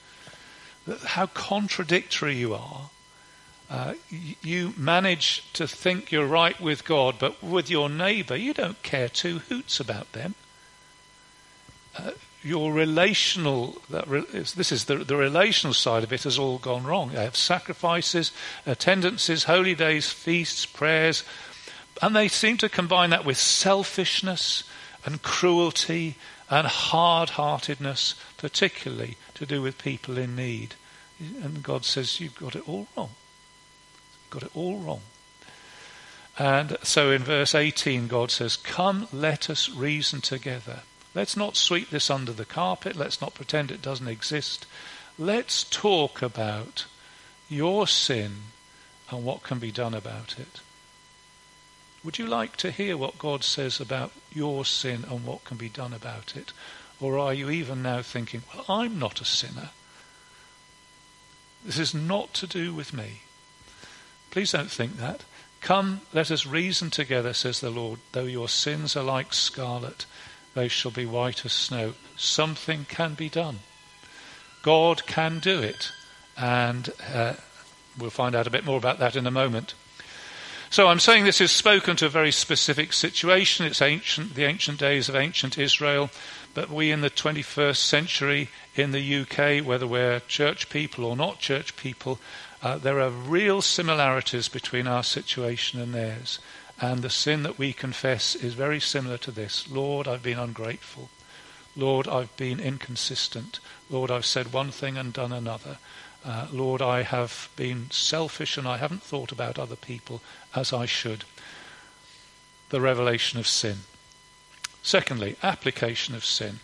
how 1.03 1.27
contradictory 1.27 2.35
you 2.35 2.55
are 2.55 2.89
uh, 3.69 3.93
you 4.41 4.73
manage 4.77 5.43
to 5.53 5.67
think 5.67 6.11
you're 6.11 6.27
right 6.27 6.59
with 6.61 6.85
God, 6.85 7.15
but 7.19 7.41
with 7.41 7.69
your 7.69 7.89
neighbour, 7.89 8.35
you 8.35 8.53
don't 8.53 8.81
care 8.83 9.09
two 9.09 9.39
hoots 9.39 9.79
about 9.79 10.11
them. 10.11 10.35
Uh, 11.97 12.11
your 12.43 12.71
relational, 12.71 13.81
this 13.89 14.71
is 14.71 14.85
the, 14.85 14.97
the 14.97 15.15
relational 15.15 15.73
side 15.73 16.03
of 16.03 16.13
it, 16.13 16.23
has 16.23 16.37
all 16.37 16.59
gone 16.59 16.83
wrong. 16.83 17.09
They 17.09 17.23
have 17.23 17.35
sacrifices, 17.35 18.31
attendances, 18.67 19.45
holy 19.45 19.73
days, 19.73 20.11
feasts, 20.11 20.67
prayers, 20.67 21.23
and 22.03 22.15
they 22.15 22.27
seem 22.27 22.57
to 22.57 22.69
combine 22.69 23.09
that 23.09 23.25
with 23.25 23.37
selfishness 23.37 24.63
and 25.05 25.23
cruelty 25.23 26.17
and 26.47 26.67
hard 26.67 27.31
heartedness, 27.31 28.13
particularly 28.37 29.17
to 29.33 29.47
do 29.47 29.63
with 29.63 29.79
people 29.79 30.17
in 30.17 30.35
need. 30.35 30.75
And 31.19 31.63
God 31.63 31.83
says, 31.83 32.19
You've 32.19 32.35
got 32.35 32.55
it 32.55 32.67
all 32.67 32.87
wrong. 32.95 33.11
Got 34.35 34.43
it 34.43 34.51
all 34.53 34.79
wrong. 34.79 35.01
And 36.37 36.75
so 36.83 37.09
in 37.09 37.23
verse 37.23 37.55
18, 37.55 38.07
God 38.07 38.31
says, 38.31 38.57
Come, 38.57 39.07
let 39.13 39.49
us 39.49 39.69
reason 39.69 40.19
together. 40.19 40.81
Let's 41.13 41.37
not 41.37 41.55
sweep 41.55 41.89
this 41.89 42.09
under 42.09 42.33
the 42.33 42.43
carpet. 42.43 42.97
Let's 42.97 43.21
not 43.21 43.33
pretend 43.33 43.71
it 43.71 43.81
doesn't 43.81 44.09
exist. 44.09 44.65
Let's 45.17 45.63
talk 45.63 46.21
about 46.21 46.85
your 47.47 47.87
sin 47.87 48.33
and 49.09 49.23
what 49.23 49.41
can 49.41 49.59
be 49.59 49.71
done 49.71 49.93
about 49.93 50.37
it. 50.37 50.59
Would 52.03 52.19
you 52.19 52.27
like 52.27 52.57
to 52.57 52.71
hear 52.71 52.97
what 52.97 53.17
God 53.17 53.41
says 53.41 53.79
about 53.79 54.11
your 54.33 54.65
sin 54.65 55.05
and 55.09 55.25
what 55.25 55.45
can 55.45 55.55
be 55.55 55.69
done 55.69 55.93
about 55.93 56.35
it? 56.35 56.51
Or 56.99 57.17
are 57.17 57.33
you 57.33 57.49
even 57.49 57.81
now 57.81 58.01
thinking, 58.01 58.43
well, 58.53 58.65
I'm 58.67 58.99
not 58.99 59.21
a 59.21 59.25
sinner? 59.25 59.69
This 61.63 61.79
is 61.79 61.93
not 61.93 62.33
to 62.33 62.47
do 62.47 62.73
with 62.73 62.91
me. 62.91 63.21
Please 64.31 64.51
don't 64.51 64.71
think 64.71 64.97
that. 64.97 65.23
Come, 65.61 66.01
let 66.13 66.29
us 66.29 66.45
reason 66.45 66.89
together, 66.89 67.33
says 67.33 67.59
the 67.59 67.69
Lord. 67.69 67.99
Though 68.11 68.25
your 68.25 68.49
sins 68.49 68.95
are 68.95 69.03
like 69.03 69.33
scarlet, 69.33 70.05
they 70.53 70.67
shall 70.67 70.91
be 70.91 71.05
white 71.05 71.45
as 71.45 71.53
snow. 71.53 71.93
Something 72.15 72.85
can 72.87 73.15
be 73.15 73.29
done. 73.29 73.59
God 74.61 75.05
can 75.05 75.39
do 75.39 75.59
it. 75.59 75.91
And 76.37 76.91
uh, 77.11 77.33
we'll 77.97 78.09
find 78.09 78.35
out 78.35 78.47
a 78.47 78.51
bit 78.51 78.65
more 78.65 78.77
about 78.77 78.99
that 78.99 79.15
in 79.15 79.25
a 79.25 79.31
moment. 79.31 79.73
So 80.69 80.87
I'm 80.87 80.99
saying 80.99 81.23
this 81.23 81.41
is 81.41 81.51
spoken 81.51 81.95
to 81.97 82.07
a 82.07 82.09
very 82.09 82.31
specific 82.31 82.91
situation. 82.91 83.65
It's 83.65 83.81
ancient, 83.81 84.35
the 84.35 84.43
ancient 84.43 84.79
days 84.79 85.07
of 85.07 85.15
ancient 85.15 85.57
Israel. 85.57 86.09
But 86.53 86.69
we 86.69 86.91
in 86.91 87.01
the 87.01 87.09
21st 87.09 87.77
century 87.77 88.49
in 88.75 88.91
the 88.91 89.21
UK, 89.21 89.65
whether 89.65 89.87
we're 89.87 90.19
church 90.21 90.69
people 90.69 91.05
or 91.05 91.15
not 91.15 91.39
church 91.39 91.77
people, 91.77 92.19
uh, 92.65 92.79
there 92.79 92.99
are 92.99 93.11
real 93.11 93.61
similarities 93.61 94.47
between 94.47 94.87
our 94.87 95.03
situation 95.03 95.79
and 95.79 95.93
theirs. 95.93 96.39
And 96.81 97.03
the 97.03 97.11
sin 97.11 97.43
that 97.43 97.59
we 97.59 97.73
confess 97.73 98.33
is 98.33 98.55
very 98.55 98.79
similar 98.79 99.19
to 99.19 99.29
this 99.29 99.69
Lord, 99.69 100.07
I've 100.07 100.23
been 100.23 100.39
ungrateful. 100.39 101.09
Lord, 101.75 102.07
I've 102.07 102.35
been 102.37 102.59
inconsistent. 102.59 103.59
Lord, 103.87 104.09
I've 104.09 104.25
said 104.25 104.51
one 104.51 104.71
thing 104.71 104.97
and 104.97 105.13
done 105.13 105.31
another. 105.31 105.77
uh, 106.25 106.47
Lord, 106.51 106.81
I 106.81 107.03
have 107.03 107.49
been 107.55 107.91
selfish 107.91 108.57
and 108.57 108.67
I 108.67 108.77
haven't 108.77 109.03
thought 109.03 109.31
about 109.31 109.59
other 109.59 109.75
people 109.75 110.23
as 110.55 110.73
I 110.73 110.87
should. 110.87 111.23
The 112.69 112.81
revelation 112.81 113.39
of 113.39 113.47
sin. 113.47 113.81
Secondly, 114.81 115.35
application 115.43 116.15
of 116.15 116.25
sin. 116.25 116.61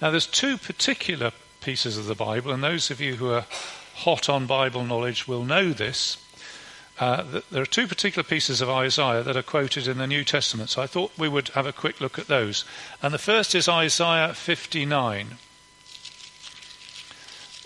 Now, 0.00 0.10
there's 0.10 0.26
two 0.26 0.58
particular 0.58 1.30
pieces 1.60 1.96
of 1.96 2.06
the 2.06 2.16
Bible, 2.16 2.50
and 2.50 2.64
those 2.64 2.90
of 2.90 3.00
you 3.00 3.14
who 3.14 3.30
are 3.30 3.46
hot 3.94 4.28
on 4.28 4.46
Bible 4.46 4.84
knowledge 4.84 5.28
will 5.28 5.44
know 5.44 5.72
this. 5.72 6.16
Uh, 6.98 7.40
there 7.50 7.62
are 7.62 7.66
two 7.66 7.86
particular 7.86 8.22
pieces 8.22 8.60
of 8.60 8.68
Isaiah 8.68 9.22
that 9.22 9.36
are 9.36 9.42
quoted 9.42 9.88
in 9.88 9.98
the 9.98 10.06
New 10.06 10.24
Testament, 10.24 10.70
so 10.70 10.82
I 10.82 10.86
thought 10.86 11.18
we 11.18 11.28
would 11.28 11.48
have 11.48 11.66
a 11.66 11.72
quick 11.72 12.00
look 12.00 12.18
at 12.18 12.28
those. 12.28 12.64
And 13.02 13.12
the 13.12 13.18
first 13.18 13.54
is 13.54 13.68
Isaiah 13.68 14.34
59. 14.34 15.38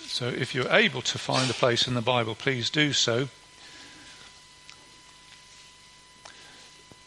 So 0.06 0.28
if 0.28 0.54
you're 0.54 0.72
able 0.72 1.02
to 1.02 1.18
find 1.18 1.50
a 1.50 1.54
place 1.54 1.86
in 1.86 1.94
the 1.94 2.00
Bible, 2.00 2.34
please 2.34 2.70
do 2.70 2.92
so. 2.92 3.28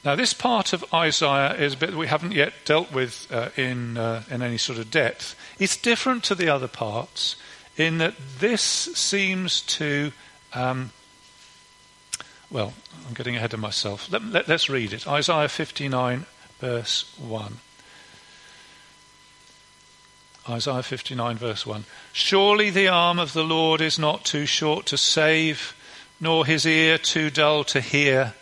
Now, 0.06 0.16
this 0.16 0.34
part 0.34 0.72
of 0.72 0.86
Isaiah 0.94 1.56
is 1.56 1.74
a 1.74 1.78
bit 1.78 1.92
that 1.92 1.98
we 1.98 2.08
haven't 2.08 2.32
yet 2.34 2.54
dealt 2.64 2.92
with 2.92 3.28
uh, 3.32 3.50
in, 3.58 3.98
uh, 3.98 4.24
in 4.30 4.42
any 4.42 4.58
sort 4.58 4.78
of 4.78 4.92
depth. 4.92 5.36
It's 5.58 5.76
different 5.76 6.24
to 6.26 6.36
the 6.36 6.50
other 6.50 6.68
parts 6.68 7.36
in 7.80 7.98
that 8.00 8.16
this 8.40 8.62
seems 8.62 9.62
to. 9.62 10.12
Um, 10.54 10.92
well, 12.52 12.74
I'm 13.08 13.14
getting 13.14 13.36
ahead 13.36 13.54
of 13.54 13.60
myself. 13.60 14.12
Let, 14.12 14.24
let, 14.24 14.48
let's 14.48 14.70
read 14.70 14.92
it 14.92 15.08
Isaiah 15.08 15.48
59, 15.48 16.26
verse 16.60 17.14
1. 17.20 17.58
Isaiah 20.50 20.82
59, 20.82 21.38
verse 21.38 21.66
1. 21.66 21.86
Surely 22.12 22.72
the 22.72 22.88
arm 22.88 23.20
of 23.20 23.34
the 23.34 23.44
Lord 23.44 23.82
is 23.82 24.00
not 24.00 24.26
too 24.26 24.48
short 24.48 24.88
to 24.88 24.98
save, 24.98 25.76
nor 26.20 26.46
his 26.46 26.66
ear 26.66 26.98
too 26.98 27.30
dull 27.30 27.64
to 27.66 27.82
hear. 27.82 28.34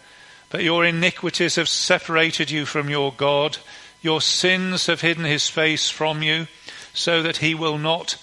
But 0.49 0.63
your 0.63 0.85
iniquities 0.85 1.55
have 1.55 1.67
separated 1.67 2.49
you 2.49 2.65
from 2.65 2.89
your 2.89 3.11
God. 3.11 3.57
Your 4.01 4.21
sins 4.21 4.85
have 4.85 5.01
hidden 5.01 5.25
his 5.25 5.49
face 5.49 5.89
from 5.89 6.23
you, 6.23 6.47
so 6.93 7.21
that 7.21 7.37
he 7.37 7.53
will 7.53 7.77
not 7.77 8.15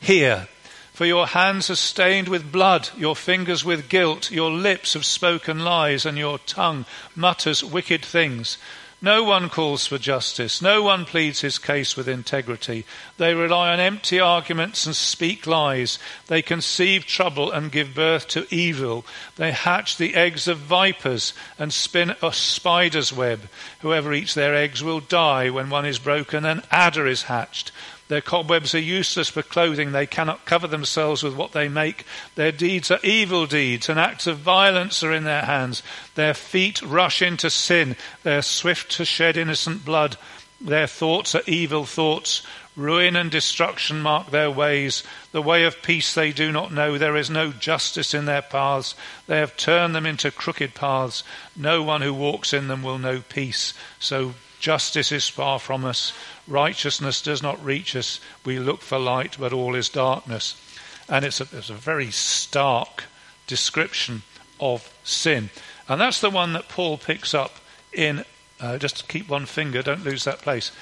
hear. 0.00 0.48
For 0.92 1.06
your 1.06 1.28
hands 1.28 1.70
are 1.70 1.76
stained 1.76 2.26
with 2.26 2.50
blood, 2.50 2.88
your 2.96 3.14
fingers 3.14 3.64
with 3.64 3.88
guilt, 3.88 4.32
your 4.32 4.50
lips 4.50 4.94
have 4.94 5.04
spoken 5.04 5.60
lies, 5.60 6.04
and 6.04 6.18
your 6.18 6.38
tongue 6.38 6.86
mutters 7.14 7.62
wicked 7.62 8.04
things. 8.04 8.58
No 9.00 9.22
one 9.22 9.48
calls 9.48 9.86
for 9.86 9.96
justice. 9.96 10.60
No 10.60 10.82
one 10.82 11.04
pleads 11.04 11.40
his 11.40 11.58
case 11.58 11.96
with 11.96 12.08
integrity. 12.08 12.84
They 13.16 13.32
rely 13.32 13.72
on 13.72 13.78
empty 13.78 14.18
arguments 14.18 14.86
and 14.86 14.96
speak 14.96 15.46
lies. 15.46 16.00
They 16.26 16.42
conceive 16.42 17.06
trouble 17.06 17.52
and 17.52 17.70
give 17.70 17.94
birth 17.94 18.26
to 18.28 18.52
evil. 18.52 19.06
They 19.36 19.52
hatch 19.52 19.98
the 19.98 20.16
eggs 20.16 20.48
of 20.48 20.58
vipers 20.58 21.32
and 21.60 21.72
spin 21.72 22.16
a 22.20 22.32
spider's 22.32 23.12
web. 23.12 23.48
Whoever 23.82 24.12
eats 24.12 24.34
their 24.34 24.56
eggs 24.56 24.82
will 24.82 24.98
die. 24.98 25.48
When 25.48 25.70
one 25.70 25.86
is 25.86 26.00
broken, 26.00 26.44
an 26.44 26.62
adder 26.72 27.06
is 27.06 27.22
hatched. 27.24 27.70
Their 28.08 28.20
cobwebs 28.22 28.74
are 28.74 28.80
useless 28.80 29.28
for 29.28 29.42
clothing. 29.42 29.92
They 29.92 30.06
cannot 30.06 30.46
cover 30.46 30.66
themselves 30.66 31.22
with 31.22 31.34
what 31.34 31.52
they 31.52 31.68
make. 31.68 32.04
Their 32.34 32.52
deeds 32.52 32.90
are 32.90 33.00
evil 33.04 33.46
deeds, 33.46 33.88
and 33.88 34.00
acts 34.00 34.26
of 34.26 34.38
violence 34.38 35.02
are 35.02 35.12
in 35.12 35.24
their 35.24 35.44
hands. 35.44 35.82
Their 36.14 36.34
feet 36.34 36.80
rush 36.82 37.20
into 37.20 37.50
sin. 37.50 37.96
They 38.22 38.36
are 38.36 38.42
swift 38.42 38.90
to 38.92 39.04
shed 39.04 39.36
innocent 39.36 39.84
blood. 39.84 40.16
Their 40.60 40.86
thoughts 40.86 41.34
are 41.34 41.42
evil 41.46 41.84
thoughts. 41.84 42.42
Ruin 42.74 43.16
and 43.16 43.30
destruction 43.30 44.00
mark 44.00 44.30
their 44.30 44.50
ways. 44.50 45.02
The 45.32 45.42
way 45.42 45.64
of 45.64 45.82
peace 45.82 46.14
they 46.14 46.32
do 46.32 46.50
not 46.50 46.72
know. 46.72 46.96
There 46.96 47.16
is 47.16 47.28
no 47.28 47.52
justice 47.52 48.14
in 48.14 48.24
their 48.24 48.42
paths. 48.42 48.94
They 49.26 49.38
have 49.38 49.56
turned 49.56 49.94
them 49.94 50.06
into 50.06 50.30
crooked 50.30 50.74
paths. 50.74 51.24
No 51.56 51.82
one 51.82 52.02
who 52.02 52.14
walks 52.14 52.52
in 52.52 52.68
them 52.68 52.82
will 52.82 52.98
know 52.98 53.22
peace. 53.28 53.74
So 53.98 54.34
justice 54.58 55.12
is 55.12 55.28
far 55.28 55.58
from 55.58 55.84
us. 55.84 56.12
Righteousness 56.46 57.22
does 57.22 57.42
not 57.42 57.64
reach 57.64 57.94
us. 57.96 58.20
We 58.44 58.58
look 58.58 58.82
for 58.82 58.98
light, 58.98 59.36
but 59.38 59.52
all 59.52 59.74
is 59.74 59.88
darkness. 59.88 60.60
And 61.08 61.24
it's 61.24 61.40
a, 61.40 61.48
it's 61.52 61.70
a 61.70 61.74
very 61.74 62.10
stark 62.10 63.04
description 63.46 64.22
of 64.60 64.92
sin. 65.04 65.50
And 65.88 66.00
that's 66.00 66.20
the 66.20 66.30
one 66.30 66.52
that 66.52 66.68
Paul 66.68 66.98
picks 66.98 67.34
up 67.34 67.56
in, 67.92 68.24
uh, 68.60 68.78
just 68.78 69.08
keep 69.08 69.28
one 69.28 69.46
finger, 69.46 69.82
don't 69.82 70.04
lose 70.04 70.24
that 70.24 70.40
place. 70.40 70.72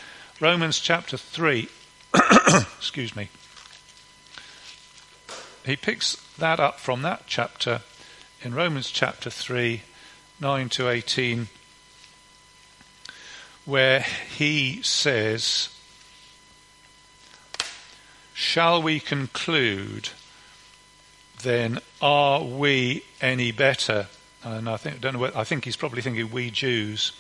Romans 0.41 0.81
chapter 0.81 1.17
3. 1.17 1.69
Excuse 2.79 3.15
me. 3.15 3.29
He 5.65 5.77
picks 5.77 6.17
that 6.39 6.61
up 6.61 6.79
from 6.79 7.03
that 7.03 7.25
chapter 7.27 7.83
in 8.43 8.55
Romans 8.55 8.91
chapter 8.91 9.31
3, 9.31 9.83
9 10.41 10.69
to 10.69 10.89
18 10.89 11.49
where 13.67 14.01
he 14.01 14.81
says, 14.83 15.69
Shall 18.33 18.83
we 18.83 19.01
conclude 19.01 20.11
then, 21.43 21.81
are 22.01 22.43
we 22.43 23.05
any 23.21 23.53
better? 23.53 24.07
And 24.43 24.69
I 24.69 24.77
think, 24.77 25.01
don't 25.01 25.15
know 25.15 25.31
I 25.35 25.45
think 25.45 25.65
he's 25.65 25.77
probably 25.77 26.03
thinking 26.03 26.31
we 26.31 26.51
Jews. 26.51 27.13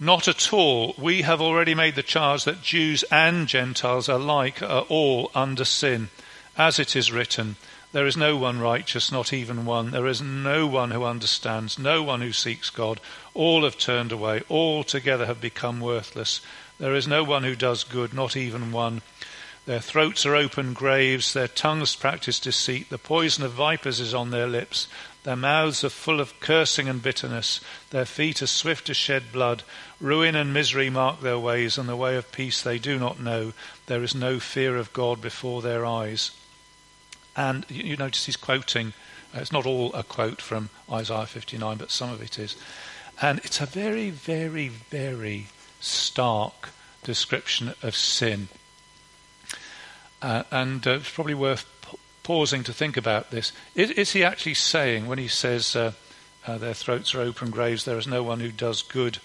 Not 0.00 0.28
at 0.28 0.52
all. 0.52 0.94
We 0.96 1.22
have 1.22 1.40
already 1.40 1.74
made 1.74 1.94
the 1.94 2.02
charge 2.02 2.44
that 2.44 2.62
Jews 2.62 3.02
and 3.10 3.48
Gentiles 3.48 4.08
alike 4.08 4.62
are 4.62 4.82
all 4.82 5.30
under 5.34 5.64
sin. 5.64 6.08
As 6.56 6.78
it 6.78 6.94
is 6.94 7.12
written, 7.12 7.56
there 7.92 8.06
is 8.06 8.16
no 8.16 8.36
one 8.36 8.60
righteous, 8.60 9.10
not 9.10 9.32
even 9.32 9.64
one. 9.64 9.92
There 9.92 10.06
is 10.06 10.20
no 10.20 10.66
one 10.66 10.90
who 10.90 11.04
understands, 11.04 11.78
no 11.78 12.02
one 12.02 12.20
who 12.20 12.32
seeks 12.32 12.68
God. 12.68 13.00
All 13.32 13.64
have 13.64 13.78
turned 13.78 14.12
away, 14.12 14.42
all 14.48 14.84
together 14.84 15.24
have 15.24 15.40
become 15.40 15.80
worthless. 15.80 16.40
There 16.78 16.94
is 16.94 17.08
no 17.08 17.24
one 17.24 17.44
who 17.44 17.56
does 17.56 17.84
good, 17.84 18.12
not 18.12 18.36
even 18.36 18.72
one. 18.72 19.00
Their 19.64 19.80
throats 19.80 20.24
are 20.24 20.34
open 20.34 20.72
graves, 20.72 21.32
their 21.32 21.48
tongues 21.48 21.94
practice 21.94 22.40
deceit, 22.40 22.88
the 22.88 22.96
poison 22.96 23.44
of 23.44 23.52
vipers 23.52 24.00
is 24.00 24.14
on 24.14 24.30
their 24.30 24.46
lips, 24.46 24.86
their 25.24 25.36
mouths 25.36 25.84
are 25.84 25.90
full 25.90 26.20
of 26.20 26.40
cursing 26.40 26.88
and 26.88 27.02
bitterness, 27.02 27.60
their 27.90 28.06
feet 28.06 28.40
are 28.40 28.46
swift 28.46 28.86
to 28.86 28.94
shed 28.94 29.32
blood, 29.32 29.62
ruin 30.00 30.34
and 30.34 30.54
misery 30.54 30.88
mark 30.88 31.20
their 31.20 31.38
ways, 31.38 31.76
and 31.76 31.86
the 31.86 31.96
way 31.96 32.16
of 32.16 32.32
peace 32.32 32.62
they 32.62 32.78
do 32.78 32.98
not 32.98 33.20
know. 33.20 33.52
There 33.86 34.02
is 34.02 34.14
no 34.14 34.40
fear 34.40 34.76
of 34.76 34.94
God 34.94 35.20
before 35.20 35.60
their 35.60 35.84
eyes. 35.84 36.30
And 37.38 37.64
you 37.68 37.96
notice 37.96 38.26
he's 38.26 38.36
quoting, 38.36 38.94
uh, 39.32 39.38
it's 39.38 39.52
not 39.52 39.64
all 39.64 39.92
a 39.94 40.02
quote 40.02 40.42
from 40.42 40.70
Isaiah 40.90 41.24
59, 41.24 41.76
but 41.76 41.92
some 41.92 42.10
of 42.10 42.20
it 42.20 42.36
is. 42.36 42.56
And 43.22 43.38
it's 43.44 43.60
a 43.60 43.66
very, 43.66 44.10
very, 44.10 44.66
very 44.66 45.46
stark 45.78 46.70
description 47.04 47.74
of 47.80 47.94
sin. 47.94 48.48
Uh, 50.20 50.42
and 50.50 50.84
uh, 50.84 50.94
it's 50.94 51.12
probably 51.12 51.34
worth 51.34 51.64
p- 51.88 51.96
pausing 52.24 52.64
to 52.64 52.72
think 52.72 52.96
about 52.96 53.30
this. 53.30 53.52
Is, 53.76 53.92
is, 53.92 54.10
he 54.10 54.24
actually 54.24 54.54
saying, 54.54 55.06
when 55.06 55.18
he 55.18 55.28
says 55.28 55.76
uh, 55.76 55.92
uh, 56.44 56.58
their 56.58 56.74
throats 56.74 57.14
are 57.14 57.20
open 57.20 57.50
graves, 57.50 57.84
there 57.84 57.98
is 57.98 58.08
no 58.08 58.24
one 58.24 58.40
who 58.40 58.50
does 58.50 58.82
good, 58.82 59.18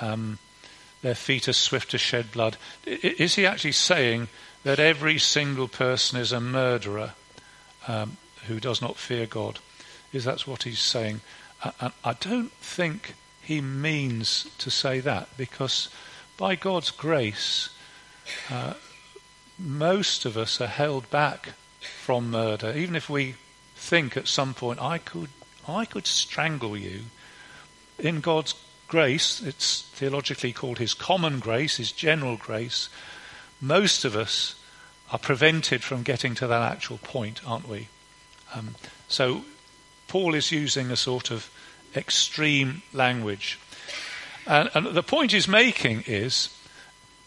um, 0.00 0.38
their 1.02 1.14
feet 1.14 1.48
are 1.48 1.52
swift 1.52 1.90
to 1.90 1.98
shed 1.98 2.32
blood, 2.32 2.56
is 2.86 3.34
he 3.34 3.44
actually 3.44 3.72
saying 3.72 4.28
that 4.62 4.78
every 4.78 5.18
single 5.18 5.68
person 5.68 6.18
is 6.18 6.32
a 6.32 6.40
murderer 6.40 7.12
um, 7.88 8.16
who 8.46 8.60
does 8.60 8.80
not 8.80 8.96
fear 8.96 9.26
God. 9.26 9.58
Is 10.12 10.24
that's 10.24 10.46
what 10.46 10.64
he's 10.64 10.78
saying? 10.78 11.20
And 11.80 11.92
I 12.04 12.12
don't 12.14 12.52
think 12.52 13.14
he 13.40 13.60
means 13.60 14.48
to 14.58 14.70
say 14.70 15.00
that 15.00 15.28
because 15.36 15.88
by 16.36 16.54
God's 16.54 16.90
grace, 16.90 17.70
uh, 18.50 18.74
most 19.58 20.24
of 20.24 20.36
us 20.36 20.60
are 20.60 20.66
held 20.66 21.08
back 21.10 21.50
from 21.80 22.30
murder. 22.30 22.72
Even 22.76 22.96
if 22.96 23.08
we 23.08 23.34
think 23.76 24.16
at 24.16 24.28
some 24.28 24.54
point, 24.54 24.80
I 24.80 24.98
could, 24.98 25.28
I 25.66 25.84
could 25.84 26.06
strangle 26.06 26.76
you. 26.76 27.02
In 27.98 28.20
God's 28.20 28.54
grace, 28.88 29.40
it's 29.40 29.82
theologically 29.94 30.52
called 30.52 30.78
His 30.78 30.94
common 30.94 31.38
grace, 31.38 31.76
His 31.76 31.92
general 31.92 32.36
grace. 32.36 32.88
Most 33.60 34.04
of 34.04 34.16
us 34.16 34.56
are 35.12 35.18
prevented 35.18 35.84
from 35.84 36.02
getting 36.02 36.34
to 36.34 36.46
that 36.46 36.72
actual 36.72 36.98
point, 36.98 37.46
aren't 37.46 37.68
we? 37.68 37.88
Um, 38.54 38.74
so 39.08 39.44
Paul 40.08 40.34
is 40.34 40.50
using 40.50 40.90
a 40.90 40.96
sort 40.96 41.30
of 41.30 41.50
extreme 41.94 42.82
language. 42.94 43.58
And, 44.46 44.70
and 44.74 44.86
the 44.86 45.02
point 45.02 45.32
he's 45.32 45.46
making 45.46 46.04
is, 46.06 46.48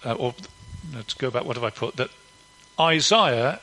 uh, 0.04 0.14
or 0.14 0.34
let's 0.94 1.14
go 1.14 1.30
back, 1.30 1.46
what 1.46 1.56
have 1.56 1.64
I 1.64 1.70
put? 1.70 1.96
That 1.98 2.10
Isaiah, 2.80 3.62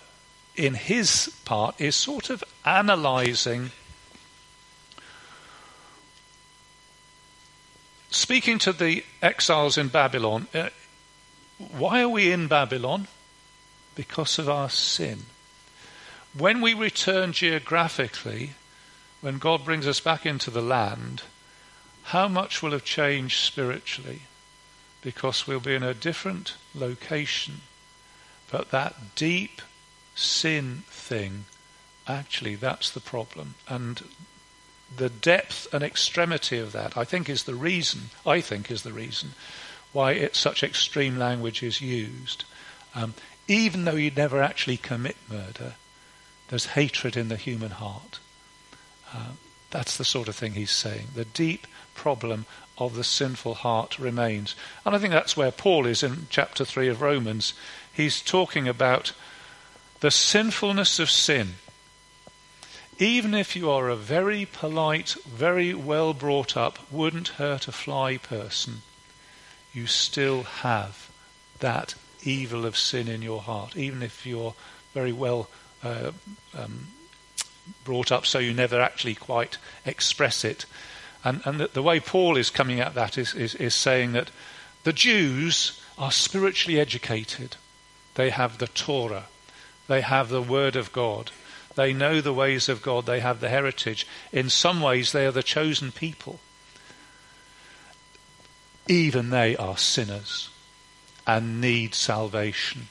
in 0.55 0.75
his 0.75 1.35
part, 1.45 1.81
is 1.81 1.97
sort 1.97 2.31
of 2.31 2.45
analyzing, 2.65 3.73
speaking 8.11 8.61
to 8.61 8.73
the 8.73 9.05
exiles 9.21 9.77
in 9.77 9.89
Babylon. 9.89 10.47
Uh, 10.55 10.69
why 11.59 12.03
are 12.03 12.09
we 12.09 12.31
in 12.31 12.47
Babylon? 12.47 13.09
Because 13.95 14.39
of 14.39 14.49
our 14.49 14.71
sin. 14.71 15.25
when 16.37 16.63
we 16.63 16.73
return 16.73 17.33
geographically, 17.33 18.53
when 19.21 19.39
God 19.39 19.65
brings 19.65 19.87
us 19.87 20.01
back 20.01 20.25
into 20.25 20.51
the 20.51 20.63
land, 20.63 21.23
how 22.05 22.27
much 22.27 22.63
will 22.63 22.73
have 22.73 22.85
changed 22.85 23.39
spiritually? 23.39 24.23
Because 25.03 25.47
we'll 25.47 25.61
be 25.61 25.75
in 25.75 25.83
a 25.83 25.95
different 25.95 26.55
location. 26.75 27.61
But 28.51 28.71
that 28.71 29.15
deep 29.15 29.63
sin 30.15 30.85
thing, 30.89 31.45
actually, 32.07 32.55
that's 32.55 32.91
the 32.91 33.01
problem. 33.01 33.55
And 33.69 34.03
the 34.95 35.09
depth 35.09 35.73
and 35.73 35.83
extremity 35.83 36.59
of 36.59 36.73
that, 36.73 36.97
I 36.97 37.05
think, 37.05 37.29
is 37.29 37.45
the 37.45 37.55
reason, 37.55 38.11
I 38.27 38.41
think, 38.41 38.71
is 38.71 38.83
the 38.83 38.93
reason 38.93 39.31
why 39.93 40.29
such 40.33 40.63
extreme 40.63 41.17
language 41.19 41.63
is 41.63 41.81
used. 41.81 42.45
Um, 42.95 43.15
even 43.49 43.85
though 43.85 43.97
you 43.97 44.11
never 44.11 44.43
actually 44.43 44.77
commit 44.77 45.17
murder, 45.31 45.75
there's 46.49 46.67
hatred 46.67 47.17
in 47.17 47.29
the 47.29 47.37
human 47.37 47.71
heart. 47.71 48.21
Uh, 49.15 49.33
that's 49.71 49.97
the 49.97 50.05
sort 50.05 50.29
of 50.29 50.37
thing 50.37 50.53
he's 50.53 50.71
saying. 50.71 51.09
The 51.15 51.25
deep 51.25 51.67
problem 51.95 52.47
of 52.79 52.95
the 52.95 53.05
sinful 53.05 53.55
heart 53.55 53.99
remains. 53.99 54.55
And 54.85 54.95
I 54.95 54.99
think 54.99 55.13
that's 55.13 55.37
where 55.37 55.51
Paul 55.51 55.87
is 55.87 56.03
in 56.03 56.27
chapter 56.31 56.65
3 56.65 56.89
of 56.89 57.01
Romans. 57.03 57.55
He's 57.93 58.21
talking 58.21 58.69
about 58.69 59.13
the 60.01 60.11
sinfulness 60.11 60.99
of 60.99 61.11
sin. 61.11 61.55
Even 62.99 63.35
if 63.35 63.57
you 63.57 63.71
are 63.71 63.89
a 63.89 63.97
very 63.97 64.45
polite, 64.45 65.17
very 65.27 65.75
well 65.75 66.13
brought 66.13 66.57
up, 66.57 66.79
wouldn't 66.93 67.29
hurt 67.29 67.69
a 67.69 67.73
fly 67.73 68.17
person, 68.17 68.83
you 69.73 69.87
still 69.87 70.43
have 70.43 71.11
that 71.61 71.95
evil 72.23 72.67
of 72.67 72.77
sin 72.77 73.09
in 73.09 73.23
your 73.23 73.41
heart, 73.41 73.77
even 73.77 74.03
if 74.03 74.27
you're 74.27 74.55
very 74.95 75.13
well 75.13 75.49
uh, 75.83 76.13
um, 76.57 76.89
brought 77.85 78.13
up 78.13 78.27
so 78.27 78.39
you 78.39 78.53
never 78.53 78.81
actually 78.81 79.15
quite 79.15 79.59
express 79.85 80.45
it. 80.45 80.67
And, 81.25 81.41
and 81.45 81.61
the, 81.61 81.69
the 81.69 81.83
way 81.83 82.01
Paul 82.01 82.37
is 82.37 82.51
coming 82.51 82.81
at 82.81 82.95
that 82.95 83.17
is, 83.17 83.35
is, 83.35 83.55
is 83.57 83.75
saying 83.75 84.13
that 84.13 84.31
the 84.85 84.93
Jews 84.93 85.81
are 85.99 86.11
spiritually 86.11 86.81
educated. 86.81 87.57
They 88.15 88.31
have 88.31 88.59
the 88.59 88.67
Torah, 88.67 89.27
they 89.89 90.01
have 90.01 90.29
the 90.29 90.43
Word 90.43 90.77
of 90.77 90.93
God, 90.93 91.31
they 91.75 91.93
know 91.93 92.21
the 92.21 92.35
ways 92.35 92.69
of 92.69 92.83
God, 92.83 93.07
they 93.07 93.21
have 93.21 93.41
the 93.41 93.49
heritage. 93.49 94.07
In 94.33 94.51
some 94.51 94.81
ways, 94.81 95.13
they 95.13 95.27
are 95.27 95.33
the 95.33 95.43
chosen 95.43 95.93
people. 95.93 96.41
Even 98.89 99.31
they 99.31 99.57
are 99.57 99.79
sinners 99.79 100.51
and 101.27 101.61
need 101.61 101.95
salvation. 101.95 102.89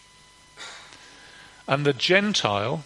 And 1.67 1.85
the 1.85 1.93
Gentile, 1.93 2.83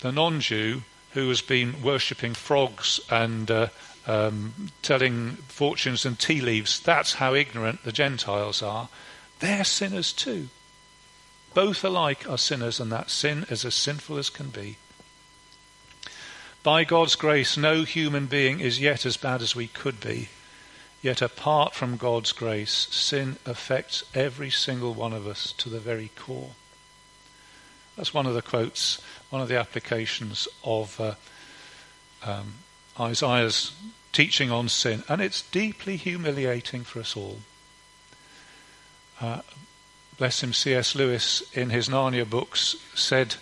the 0.00 0.12
non 0.12 0.40
Jew, 0.40 0.82
who 1.12 1.28
has 1.28 1.40
been 1.40 1.82
worshipping 1.82 2.34
frogs 2.34 3.00
and 3.10 3.50
uh, 3.50 3.68
um, 4.06 4.70
telling 4.82 5.36
fortunes 5.48 6.04
and 6.04 6.18
tea 6.18 6.40
leaves, 6.40 6.80
that's 6.80 7.14
how 7.14 7.34
ignorant 7.34 7.84
the 7.84 7.92
Gentiles 7.92 8.62
are. 8.62 8.88
They're 9.40 9.64
sinners 9.64 10.12
too. 10.12 10.48
Both 11.54 11.82
alike 11.82 12.28
are 12.28 12.38
sinners, 12.38 12.78
and 12.78 12.92
that 12.92 13.10
sin 13.10 13.46
is 13.50 13.64
as 13.64 13.74
sinful 13.74 14.18
as 14.18 14.30
can 14.30 14.48
be. 14.48 14.76
By 16.62 16.84
God's 16.84 17.14
grace, 17.14 17.56
no 17.56 17.84
human 17.84 18.26
being 18.26 18.60
is 18.60 18.80
yet 18.80 19.06
as 19.06 19.16
bad 19.16 19.42
as 19.42 19.56
we 19.56 19.68
could 19.68 20.00
be. 20.00 20.28
Yet 21.00 21.22
apart 21.22 21.74
from 21.74 21.96
God's 21.96 22.32
grace, 22.32 22.88
sin 22.90 23.36
affects 23.46 24.02
every 24.14 24.50
single 24.50 24.94
one 24.94 25.12
of 25.12 25.26
us 25.26 25.52
to 25.58 25.68
the 25.68 25.78
very 25.78 26.10
core. 26.16 26.50
That's 27.96 28.14
one 28.14 28.26
of 28.26 28.34
the 28.34 28.42
quotes, 28.42 29.00
one 29.30 29.42
of 29.42 29.48
the 29.48 29.58
applications 29.58 30.48
of 30.64 31.00
uh, 31.00 31.14
um, 32.24 32.54
Isaiah's 32.98 33.72
teaching 34.12 34.50
on 34.50 34.68
sin, 34.68 35.04
and 35.08 35.20
it's 35.20 35.42
deeply 35.42 35.96
humiliating 35.96 36.82
for 36.82 37.00
us 37.00 37.16
all. 37.16 37.38
Uh, 39.20 39.42
bless 40.16 40.42
him, 40.42 40.52
C.S. 40.52 40.94
Lewis, 40.94 41.42
in 41.52 41.70
his 41.70 41.88
Narnia 41.88 42.28
books, 42.28 42.74
said 42.94 43.36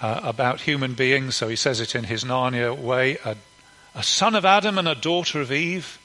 uh, 0.00 0.20
about 0.22 0.62
human 0.62 0.94
beings, 0.94 1.36
so 1.36 1.48
he 1.48 1.56
says 1.56 1.80
it 1.80 1.94
in 1.94 2.04
his 2.04 2.24
Narnia 2.24 2.76
way 2.76 3.18
a, 3.24 3.36
a 3.94 4.02
son 4.02 4.34
of 4.34 4.44
Adam 4.44 4.76
and 4.76 4.88
a 4.88 4.94
daughter 4.94 5.40
of 5.40 5.52
Eve 5.52 5.98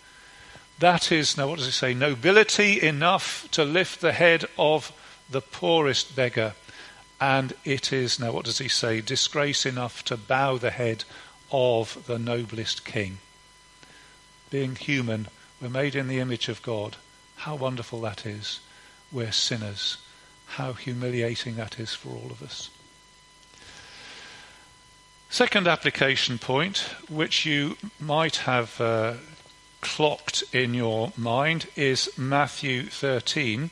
that 0.79 1.11
is, 1.11 1.37
now 1.37 1.47
what 1.47 1.57
does 1.57 1.65
he 1.65 1.71
say? 1.71 1.93
Nobility 1.93 2.81
enough 2.81 3.47
to 3.51 3.63
lift 3.63 4.01
the 4.01 4.11
head 4.11 4.45
of 4.57 4.91
the 5.29 5.41
poorest 5.41 6.15
beggar. 6.15 6.53
And 7.19 7.53
it 7.65 7.91
is, 7.91 8.19
now 8.19 8.31
what 8.31 8.45
does 8.45 8.59
he 8.59 8.67
say? 8.67 9.01
Disgrace 9.01 9.65
enough 9.65 10.03
to 10.05 10.17
bow 10.17 10.57
the 10.57 10.71
head 10.71 11.03
of 11.51 12.05
the 12.05 12.19
noblest 12.19 12.85
king. 12.85 13.17
Being 14.49 14.75
human, 14.75 15.27
we're 15.61 15.69
made 15.69 15.95
in 15.95 16.07
the 16.07 16.19
image 16.19 16.47
of 16.47 16.61
God. 16.61 16.97
How 17.37 17.55
wonderful 17.55 18.01
that 18.01 18.25
is. 18.25 18.59
We're 19.11 19.31
sinners. 19.31 19.97
How 20.45 20.73
humiliating 20.73 21.55
that 21.55 21.79
is 21.79 21.93
for 21.93 22.09
all 22.09 22.29
of 22.29 22.43
us. 22.43 22.69
Second 25.29 25.67
application 25.67 26.37
point, 26.37 26.89
which 27.09 27.45
you 27.45 27.77
might 27.99 28.37
have 28.37 28.79
uh, 28.79 29.15
clocked 29.87 30.43
in 30.53 30.73
your 30.73 31.13
mind 31.15 31.65
is 31.77 32.11
Matthew 32.17 32.87
13, 32.87 33.71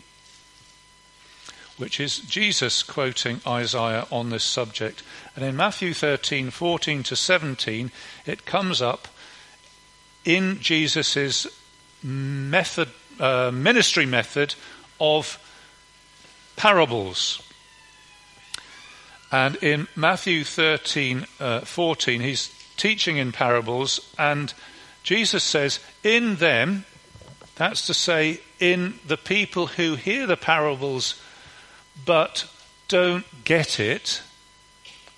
which 1.77 1.99
is 1.99 2.19
Jesus 2.19 2.83
quoting 2.83 3.41
Isaiah 3.45 4.07
on 4.09 4.29
this 4.29 4.45
subject. 4.45 5.03
And 5.35 5.43
in 5.43 5.57
Matthew 5.57 5.93
13, 5.93 6.51
14 6.51 7.03
to 7.03 7.15
17, 7.17 7.91
it 8.25 8.45
comes 8.45 8.81
up 8.81 9.09
in 10.23 10.59
Jesus' 10.61 11.47
method, 12.01 12.89
uh, 13.19 13.51
ministry 13.53 14.05
method 14.05 14.55
of 15.01 15.37
parables. 16.55 17.43
And 19.33 19.57
in 19.57 19.89
Matthew 19.97 20.45
13, 20.45 21.25
uh, 21.41 21.59
14, 21.59 22.21
he's 22.21 22.49
teaching 22.77 23.17
in 23.17 23.33
parables 23.33 23.99
and 24.17 24.53
Jesus 25.05 25.43
says, 25.43 25.79
in 26.03 26.37
them, 26.37 26.83
that's 27.55 27.85
to 27.85 27.93
say, 27.93 28.41
in 28.59 28.99
the 29.07 29.17
people 29.17 29.67
who 29.67 29.95
hear 29.95 30.25
the 30.25 30.35
parables 30.35 31.21
but 32.05 32.49
don't 32.87 33.25
get 33.45 33.79
it, 33.79 34.23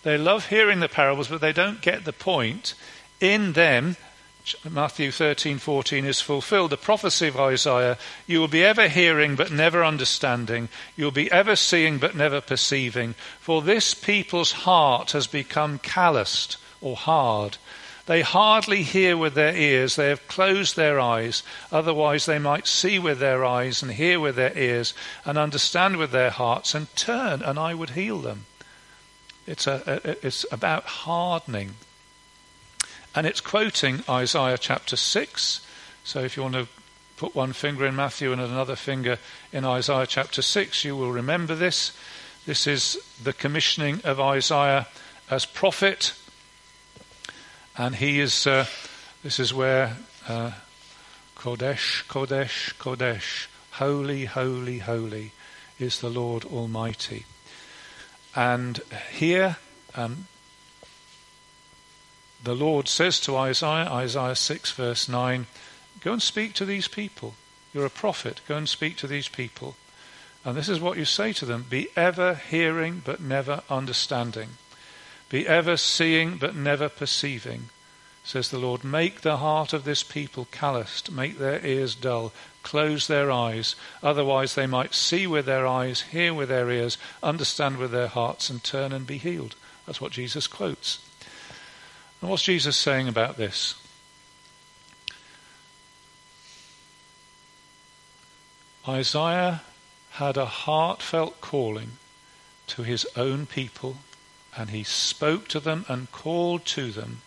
they 0.03 0.17
love 0.17 0.47
hearing 0.47 0.81
the 0.81 0.89
parables, 0.89 1.29
but 1.29 1.39
they 1.39 1.53
don't 1.53 1.81
get 1.81 2.03
the 2.03 2.13
point. 2.13 2.73
In 3.21 3.53
them, 3.53 3.95
Matthew 4.69 5.11
13:14 5.11 6.05
is 6.05 6.21
fulfilled. 6.21 6.69
The 6.69 6.77
prophecy 6.77 7.27
of 7.27 7.39
Isaiah: 7.39 7.97
"You 8.25 8.39
will 8.39 8.47
be 8.47 8.63
ever 8.63 8.87
hearing 8.87 9.35
but 9.35 9.51
never 9.51 9.83
understanding; 9.83 10.69
you 10.95 11.05
will 11.05 11.11
be 11.11 11.31
ever 11.31 11.55
seeing 11.55 11.97
but 11.97 12.15
never 12.15 12.39
perceiving. 12.39 13.15
For 13.41 13.61
this 13.61 13.93
people's 13.93 14.63
heart 14.63 15.11
has 15.11 15.27
become 15.27 15.79
calloused 15.79 16.57
or 16.79 16.95
hard. 16.95 17.57
They 18.07 18.21
hardly 18.21 18.83
hear 18.83 19.17
with 19.17 19.33
their 19.33 19.53
ears, 19.53 19.97
they 19.97 20.07
have 20.07 20.29
closed 20.29 20.77
their 20.77 20.97
eyes, 20.97 21.43
otherwise 21.73 22.25
they 22.25 22.39
might 22.39 22.65
see 22.65 22.97
with 22.97 23.19
their 23.19 23.43
eyes 23.43 23.83
and 23.83 23.91
hear 23.91 24.17
with 24.17 24.37
their 24.37 24.57
ears 24.57 24.93
and 25.25 25.37
understand 25.37 25.97
with 25.97 26.11
their 26.11 26.29
hearts 26.29 26.73
and 26.73 26.93
turn, 26.95 27.41
and 27.41 27.59
I 27.59 27.73
would 27.73 27.91
heal 27.91 28.19
them. 28.19 28.45
It's, 29.45 29.67
a, 29.67 30.01
it's 30.25 30.45
about 30.51 30.85
hardening. 30.85 31.75
And 33.13 33.27
it's 33.27 33.41
quoting 33.41 34.03
Isaiah 34.07 34.57
chapter 34.57 34.95
6. 34.95 35.65
So 36.05 36.21
if 36.21 36.37
you 36.37 36.43
want 36.43 36.55
to 36.55 36.67
put 37.17 37.35
one 37.35 37.51
finger 37.51 37.85
in 37.85 37.95
Matthew 37.95 38.31
and 38.31 38.39
another 38.39 38.77
finger 38.77 39.19
in 39.51 39.65
Isaiah 39.65 40.07
chapter 40.07 40.41
6, 40.41 40.85
you 40.85 40.95
will 40.95 41.11
remember 41.11 41.55
this. 41.55 41.91
This 42.45 42.67
is 42.67 42.97
the 43.21 43.33
commissioning 43.33 43.99
of 44.05 44.17
Isaiah 44.21 44.87
as 45.29 45.45
prophet 45.45 46.13
and 47.77 47.95
he 47.95 48.19
is, 48.19 48.47
uh, 48.47 48.65
this 49.23 49.39
is 49.39 49.53
where 49.53 49.97
uh, 50.27 50.51
Kodesh, 51.35 52.05
Kodesh, 52.07 52.73
Kodesh, 52.77 53.47
holy, 53.71 54.25
holy, 54.25 54.79
holy 54.79 55.31
is 55.79 55.99
the 55.99 56.09
Lord 56.09 56.43
Almighty. 56.45 57.25
And 58.35 58.81
here, 59.11 59.57
um, 59.95 60.27
the 62.43 62.55
Lord 62.55 62.87
says 62.87 63.19
to 63.21 63.37
Isaiah, 63.37 63.89
Isaiah 63.89 64.35
6, 64.35 64.71
verse 64.71 65.07
9, 65.07 65.45
Go 66.01 66.13
and 66.13 66.21
speak 66.21 66.53
to 66.53 66.65
these 66.65 66.87
people. 66.87 67.35
You're 67.73 67.85
a 67.85 67.91
prophet. 67.91 68.41
Go 68.47 68.57
and 68.57 68.69
speak 68.69 68.97
to 68.97 69.07
these 69.07 69.27
people. 69.27 69.75
And 70.45 70.55
this 70.55 70.69
is 70.69 70.79
what 70.79 70.97
you 70.97 71.05
say 71.05 71.33
to 71.33 71.45
them 71.45 71.65
Be 71.69 71.89
ever 71.95 72.35
hearing, 72.35 73.01
but 73.03 73.19
never 73.19 73.61
understanding. 73.69 74.49
Be 75.29 75.47
ever 75.47 75.77
seeing 75.77 76.37
but 76.37 76.55
never 76.55 76.87
perceiving, 76.89 77.69
says 78.23 78.49
the 78.49 78.57
Lord. 78.59 78.83
Make 78.83 79.21
the 79.21 79.37
heart 79.37 79.73
of 79.73 79.83
this 79.83 80.03
people 80.03 80.47
calloused, 80.51 81.11
make 81.11 81.37
their 81.37 81.65
ears 81.65 81.95
dull, 81.95 82.31
close 82.63 83.07
their 83.07 83.31
eyes, 83.31 83.75
otherwise 84.01 84.55
they 84.55 84.67
might 84.67 84.93
see 84.93 85.27
with 85.27 85.45
their 85.45 85.67
eyes, 85.67 86.01
hear 86.01 86.33
with 86.33 86.49
their 86.49 86.69
ears, 86.69 86.97
understand 87.21 87.77
with 87.77 87.91
their 87.91 88.07
hearts, 88.07 88.49
and 88.49 88.63
turn 88.63 88.91
and 88.91 89.05
be 89.07 89.17
healed. 89.17 89.55
That's 89.85 90.01
what 90.01 90.11
Jesus 90.11 90.47
quotes. 90.47 90.99
And 92.21 92.29
what's 92.29 92.43
Jesus 92.43 92.75
saying 92.75 93.07
about 93.07 93.37
this? 93.37 93.75
Isaiah 98.87 99.61
had 100.11 100.37
a 100.37 100.45
heartfelt 100.45 101.41
calling 101.41 101.91
to 102.67 102.83
his 102.83 103.05
own 103.15 103.45
people, 103.45 103.97
and 104.57 104.71
he 104.71 104.83
spoke 104.83 105.47
to 105.47 105.59
them 105.59 105.85
and 105.87 106.11
called 106.11 106.65
to 106.65 106.91
them, 106.91 107.21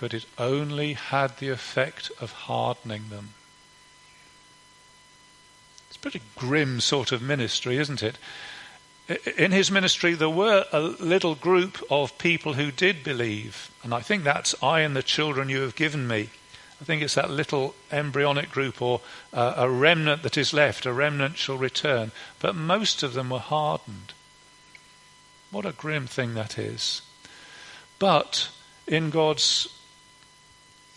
but 0.00 0.12
it 0.12 0.26
only 0.36 0.94
had 0.94 1.38
the 1.38 1.48
effect 1.48 2.10
of 2.20 2.32
hardening 2.32 3.04
them. 3.08 3.30
It's 5.88 5.96
a 5.96 6.00
pretty 6.00 6.22
grim 6.34 6.80
sort 6.80 7.12
of 7.12 7.22
ministry, 7.22 7.78
isn't 7.78 8.02
it? 8.02 8.18
In 9.36 9.52
his 9.52 9.70
ministry, 9.70 10.14
there 10.14 10.28
were 10.28 10.64
a 10.72 10.80
little 10.80 11.36
group 11.36 11.80
of 11.88 12.18
people 12.18 12.54
who 12.54 12.72
did 12.72 13.04
believe, 13.04 13.70
and 13.84 13.94
I 13.94 14.00
think 14.00 14.24
that's 14.24 14.60
I 14.60 14.80
and 14.80 14.96
the 14.96 15.02
children 15.02 15.48
you 15.48 15.60
have 15.60 15.76
given 15.76 16.08
me. 16.08 16.30
I 16.80 16.84
think 16.84 17.02
it's 17.02 17.14
that 17.14 17.30
little 17.30 17.74
embryonic 17.90 18.50
group 18.50 18.82
or 18.82 19.00
uh, 19.32 19.54
a 19.56 19.70
remnant 19.70 20.22
that 20.24 20.36
is 20.36 20.52
left, 20.52 20.84
a 20.84 20.92
remnant 20.92 21.38
shall 21.38 21.56
return. 21.56 22.10
But 22.40 22.54
most 22.54 23.02
of 23.02 23.14
them 23.14 23.30
were 23.30 23.38
hardened. 23.38 24.12
What 25.50 25.66
a 25.66 25.72
grim 25.72 26.06
thing 26.06 26.34
that 26.34 26.58
is. 26.58 27.02
But 27.98 28.50
in 28.86 29.10
God's 29.10 29.68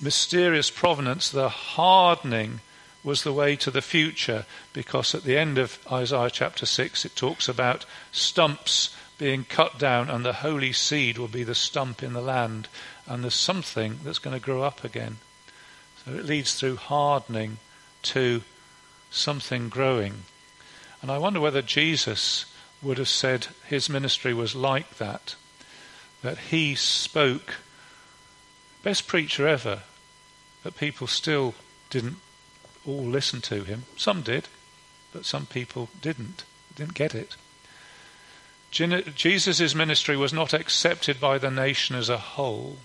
mysterious 0.02 0.70
providence, 0.70 1.30
the 1.30 1.50
hardening 1.50 2.62
was 3.04 3.24
the 3.24 3.34
way 3.34 3.56
to 3.56 3.72
the 3.72 3.82
future 3.82 4.46
because 4.74 5.16
at 5.16 5.24
the 5.24 5.38
end 5.38 5.58
of 5.58 5.80
Isaiah 5.92 6.30
chapter 6.30 6.66
6 6.66 7.06
it 7.06 7.16
talks 7.16 7.48
about 7.48 7.86
stumps 8.12 8.96
being 9.18 9.44
cut 9.44 9.78
down 9.78 10.10
and 10.10 10.26
the 10.26 10.34
holy 10.34 10.74
seed 10.74 11.18
will 11.18 11.28
be 11.28 11.44
the 11.44 11.56
stump 11.56 12.04
in 12.04 12.14
the 12.14 12.22
land 12.22 12.68
and 13.08 13.24
there's 13.24 13.34
something 13.34 14.00
that's 14.04 14.20
going 14.20 14.38
to 14.38 14.44
grow 14.44 14.64
up 14.64 14.84
again. 14.84 15.18
So 16.04 16.14
it 16.14 16.26
leads 16.26 16.56
through 16.56 16.78
hardening 16.78 17.58
to 18.04 18.42
something 19.12 19.70
growing. 19.70 20.24
And 21.02 21.10
I 21.12 21.18
wonder 21.18 21.40
whether 21.40 21.62
Jesus 21.62 22.46
would 22.82 22.98
have 22.98 23.10
said 23.10 23.48
his 23.68 23.90
ministry 23.90 24.34
was 24.34 24.56
like 24.56 24.98
that, 24.98 25.36
that 26.22 26.38
he 26.38 26.76
spoke, 26.76 27.56
best 28.84 29.08
preacher 29.08 29.48
ever, 29.48 29.82
but 30.64 30.78
people 30.78 31.08
still 31.08 31.56
didn't 31.90 32.18
all 32.86 33.04
listen 33.04 33.42
to 33.42 33.64
him. 33.64 33.84
Some 33.98 34.22
did, 34.22 34.48
but 35.12 35.26
some 35.26 35.46
people 35.46 35.90
didn't, 36.02 36.44
didn't 36.76 36.94
get 36.94 37.14
it. 37.16 37.36
Jesus' 38.72 39.74
ministry 39.74 40.16
was 40.16 40.32
not 40.32 40.54
accepted 40.54 41.20
by 41.20 41.38
the 41.38 41.50
nation 41.50 41.96
as 41.96 42.08
a 42.08 42.18
whole, 42.18 42.78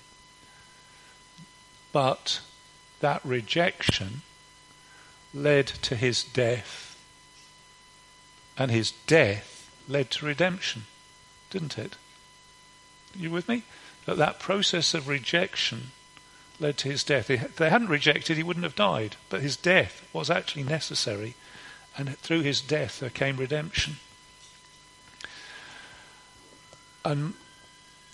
but 1.93 2.41
that 3.01 3.21
rejection 3.25 4.23
led 5.35 5.67
to 5.67 5.95
his 5.95 6.25
death. 6.25 6.91
And 8.57 8.71
his 8.71 8.93
death 9.07 9.54
led 9.89 10.11
to 10.13 10.27
redemption, 10.27 10.85
didn't 11.51 11.79
it? 11.79 11.97
Are 13.15 13.19
you 13.19 13.31
with 13.31 13.49
me? 13.49 13.63
That 14.07 14.17
that 14.19 14.39
process 14.39 14.95
of 14.95 15.09
rejection 15.09 15.93
led 16.61 16.77
to 16.79 16.89
his 16.89 17.05
death. 17.05 17.31
If 17.31 17.57
they 17.57 17.71
hadn't 17.71 17.89
rejected, 17.89 18.37
he 18.37 18.43
wouldn't 18.43 18.65
have 18.65 18.77
died. 18.77 19.17
But 19.29 19.43
his 19.43 19.57
death 19.57 20.07
was 20.13 20.31
actually 20.31 20.65
necessary, 20.65 21.35
and 21.97 22.17
through 22.19 22.43
his 22.43 22.61
death 22.61 23.01
there 23.01 23.11
came 23.11 23.37
redemption. 23.37 23.97
And 27.05 27.35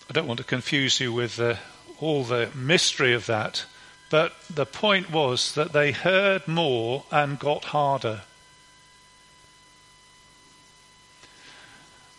I 0.09 0.13
don't 0.13 0.27
want 0.27 0.39
to 0.39 0.45
confuse 0.45 0.99
you 0.99 1.13
with 1.13 1.39
uh, 1.39 1.57
all 2.01 2.25
the 2.25 2.51
mystery 2.55 3.15
of 3.15 3.27
that, 3.27 3.65
but 4.11 4.33
the 4.49 4.67
point 4.67 5.11
was 5.11 5.55
that 5.55 5.73
they 5.73 5.93
heard 5.93 6.49
more 6.49 7.05
and 7.13 7.39
got 7.39 7.67
harder. 7.67 8.23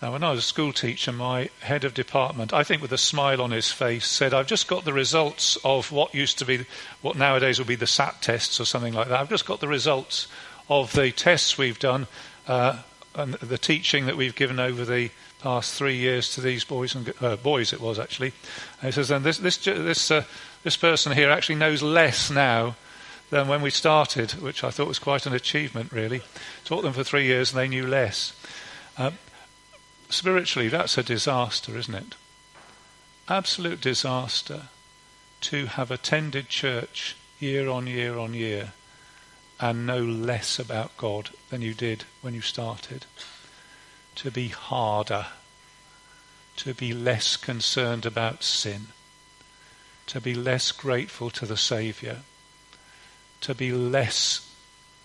Now, 0.01 0.13
when 0.13 0.23
I 0.23 0.31
was 0.31 0.39
a 0.39 0.43
school 0.43 0.73
teacher, 0.73 1.11
my 1.11 1.49
head 1.59 1.83
of 1.83 1.93
department, 1.93 2.53
I 2.53 2.63
think 2.63 2.81
with 2.81 2.91
a 2.91 2.97
smile 2.97 3.41
on 3.41 3.51
his 3.51 3.71
face, 3.71 4.07
said, 4.07 4.33
I've 4.33 4.47
just 4.47 4.67
got 4.67 4.83
the 4.83 4.93
results 4.93 5.57
of 5.63 5.91
what 5.91 6.15
used 6.15 6.39
to 6.39 6.45
be, 6.45 6.65
what 7.01 7.15
nowadays 7.15 7.59
will 7.59 7.67
be 7.67 7.75
the 7.75 7.85
SAT 7.85 8.21
tests 8.21 8.59
or 8.59 8.65
something 8.65 8.93
like 8.93 9.09
that. 9.09 9.19
I've 9.19 9.29
just 9.29 9.45
got 9.45 9.59
the 9.59 9.67
results 9.67 10.27
of 10.69 10.91
the 10.93 11.11
tests 11.11 11.57
we've 11.57 11.77
done 11.77 12.07
uh, 12.47 12.79
and 13.13 13.35
the 13.35 13.59
teaching 13.59 14.07
that 14.07 14.17
we've 14.17 14.35
given 14.35 14.59
over 14.59 14.85
the 14.85 15.11
past 15.41 15.75
three 15.75 15.97
years 15.97 16.33
to 16.33 16.41
these 16.41 16.63
boys 16.63 16.95
and 16.95 17.13
uh, 17.21 17.35
boys, 17.35 17.71
it 17.71 17.81
was 17.81 17.99
actually. 17.99 18.33
And 18.81 18.87
he 18.87 18.91
says, 18.91 19.11
and 19.11 19.23
this, 19.23 19.37
this, 19.37 19.57
this 19.57 20.09
uh, 20.09 20.23
this 20.63 20.77
person 20.77 21.11
here 21.13 21.29
actually 21.29 21.55
knows 21.55 21.81
less 21.81 22.29
now 22.29 22.75
than 23.29 23.47
when 23.47 23.61
we 23.61 23.69
started, 23.69 24.31
which 24.33 24.63
I 24.63 24.69
thought 24.69 24.87
was 24.87 24.99
quite 24.99 25.25
an 25.25 25.33
achievement, 25.33 25.91
really. 25.91 26.21
Taught 26.65 26.83
them 26.83 26.93
for 26.93 27.03
three 27.03 27.25
years 27.25 27.51
and 27.51 27.59
they 27.59 27.67
knew 27.67 27.87
less. 27.87 28.33
Uh, 28.97 29.11
spiritually, 30.13 30.69
that's 30.69 30.97
a 30.97 31.03
disaster, 31.03 31.77
isn't 31.77 31.95
it? 31.95 32.15
Absolute 33.27 33.81
disaster 33.81 34.63
to 35.41 35.65
have 35.65 35.91
attended 35.91 36.49
church 36.49 37.15
year 37.39 37.69
on 37.69 37.87
year 37.87 38.17
on 38.17 38.33
year 38.33 38.73
and 39.59 39.85
know 39.85 39.99
less 39.99 40.59
about 40.59 40.97
God 40.97 41.29
than 41.49 41.61
you 41.61 41.73
did 41.73 42.05
when 42.21 42.33
you 42.33 42.41
started. 42.41 43.05
To 44.15 44.31
be 44.31 44.49
harder, 44.49 45.27
to 46.57 46.73
be 46.73 46.93
less 46.93 47.37
concerned 47.37 48.05
about 48.05 48.43
sin 48.43 48.87
to 50.11 50.19
be 50.19 50.33
less 50.33 50.73
grateful 50.73 51.29
to 51.29 51.45
the 51.45 51.55
Saviour, 51.55 52.17
to 53.39 53.55
be 53.55 53.71
less 53.71 54.45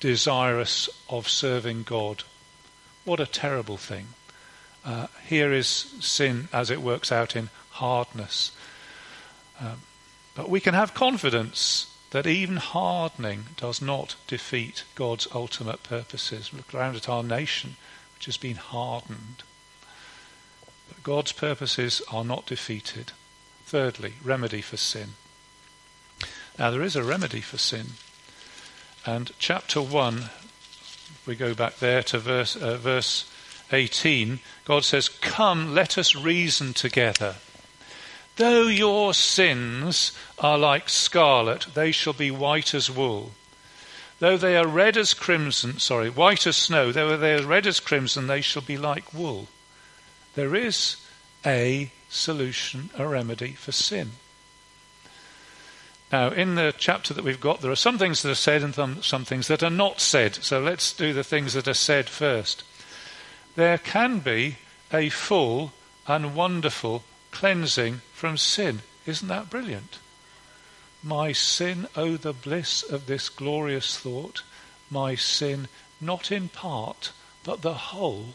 desirous 0.00 0.88
of 1.08 1.28
serving 1.28 1.84
God. 1.84 2.24
What 3.04 3.20
a 3.20 3.26
terrible 3.26 3.76
thing. 3.76 4.08
Uh, 4.86 5.08
here 5.26 5.52
is 5.52 5.66
sin 5.66 6.48
as 6.52 6.70
it 6.70 6.80
works 6.80 7.10
out 7.10 7.34
in 7.34 7.50
hardness. 7.70 8.52
Um, 9.60 9.80
but 10.36 10.48
we 10.48 10.60
can 10.60 10.74
have 10.74 10.94
confidence 10.94 11.92
that 12.10 12.26
even 12.26 12.56
hardening 12.56 13.46
does 13.56 13.82
not 13.82 14.14
defeat 14.28 14.84
God's 14.94 15.26
ultimate 15.34 15.82
purposes. 15.82 16.52
Look 16.52 16.72
around 16.72 16.94
at 16.94 17.08
our 17.08 17.24
nation, 17.24 17.76
which 18.14 18.26
has 18.26 18.36
been 18.36 18.56
hardened. 18.56 19.42
But 20.88 21.02
God's 21.02 21.32
purposes 21.32 22.00
are 22.12 22.24
not 22.24 22.46
defeated. 22.46 23.10
Thirdly, 23.64 24.14
remedy 24.22 24.60
for 24.60 24.76
sin. 24.76 25.14
Now, 26.56 26.70
there 26.70 26.82
is 26.82 26.94
a 26.94 27.02
remedy 27.02 27.40
for 27.40 27.58
sin. 27.58 27.86
And 29.04 29.32
chapter 29.40 29.82
1, 29.82 30.30
we 31.26 31.34
go 31.34 31.54
back 31.54 31.78
there 31.78 32.04
to 32.04 32.18
verse, 32.18 32.54
uh, 32.54 32.76
verse 32.76 33.30
18, 33.72 34.40
God 34.64 34.84
says, 34.84 35.08
Come, 35.08 35.74
let 35.74 35.98
us 35.98 36.14
reason 36.14 36.72
together. 36.72 37.36
Though 38.36 38.66
your 38.66 39.14
sins 39.14 40.12
are 40.38 40.58
like 40.58 40.88
scarlet, 40.88 41.66
they 41.74 41.90
shall 41.90 42.12
be 42.12 42.30
white 42.30 42.74
as 42.74 42.90
wool. 42.90 43.32
Though 44.18 44.36
they 44.36 44.56
are 44.56 44.66
red 44.66 44.96
as 44.96 45.14
crimson, 45.14 45.78
sorry, 45.78 46.10
white 46.10 46.46
as 46.46 46.56
snow, 46.56 46.92
though 46.92 47.16
they 47.16 47.34
are 47.34 47.46
red 47.46 47.66
as 47.66 47.80
crimson, 47.80 48.26
they 48.26 48.40
shall 48.40 48.62
be 48.62 48.78
like 48.78 49.12
wool. 49.12 49.48
There 50.34 50.54
is 50.54 50.96
a 51.44 51.90
solution, 52.08 52.90
a 52.96 53.06
remedy 53.06 53.52
for 53.52 53.72
sin. 53.72 54.12
Now, 56.12 56.28
in 56.28 56.54
the 56.54 56.74
chapter 56.76 57.12
that 57.14 57.24
we've 57.24 57.40
got, 57.40 57.60
there 57.60 57.70
are 57.70 57.76
some 57.76 57.98
things 57.98 58.22
that 58.22 58.30
are 58.30 58.36
said 58.36 58.62
and 58.62 59.04
some 59.04 59.24
things 59.24 59.48
that 59.48 59.62
are 59.62 59.70
not 59.70 60.00
said. 60.00 60.36
So 60.36 60.60
let's 60.60 60.92
do 60.92 61.12
the 61.12 61.24
things 61.24 61.54
that 61.54 61.66
are 61.66 61.74
said 61.74 62.08
first. 62.08 62.62
There 63.56 63.78
can 63.78 64.20
be 64.20 64.56
a 64.92 65.08
full 65.08 65.72
and 66.06 66.34
wonderful 66.34 67.04
cleansing 67.30 68.02
from 68.12 68.36
sin. 68.36 68.82
Isn't 69.06 69.28
that 69.28 69.50
brilliant? 69.50 69.98
My 71.02 71.32
sin, 71.32 71.88
oh, 71.96 72.16
the 72.16 72.32
bliss 72.32 72.82
of 72.82 73.06
this 73.06 73.28
glorious 73.28 73.98
thought. 73.98 74.42
My 74.90 75.14
sin, 75.14 75.68
not 76.00 76.30
in 76.30 76.48
part, 76.48 77.12
but 77.44 77.62
the 77.62 77.74
whole 77.74 78.34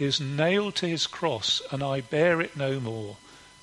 is 0.00 0.20
nailed 0.20 0.74
to 0.76 0.88
his 0.88 1.06
cross, 1.06 1.62
and 1.70 1.82
I 1.82 2.00
bear 2.00 2.40
it 2.40 2.56
no 2.56 2.80
more. 2.80 3.16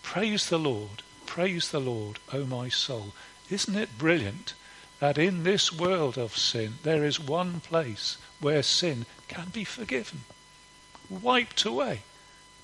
Praise 0.03 0.49
the 0.49 0.59
Lord, 0.59 1.01
praise 1.25 1.71
the 1.71 1.81
Lord, 1.81 2.19
O 2.31 2.45
my 2.45 2.69
soul. 2.69 3.13
Isn't 3.49 3.75
it 3.75 3.97
brilliant 3.97 4.53
that 4.99 5.17
in 5.17 5.43
this 5.43 5.73
world 5.73 6.17
of 6.17 6.37
sin 6.37 6.75
there 6.83 7.03
is 7.03 7.19
one 7.19 7.59
place 7.59 8.17
where 8.39 8.63
sin 8.63 9.05
can 9.27 9.49
be 9.49 9.63
forgiven, 9.63 10.21
wiped 11.09 11.65
away, 11.65 12.01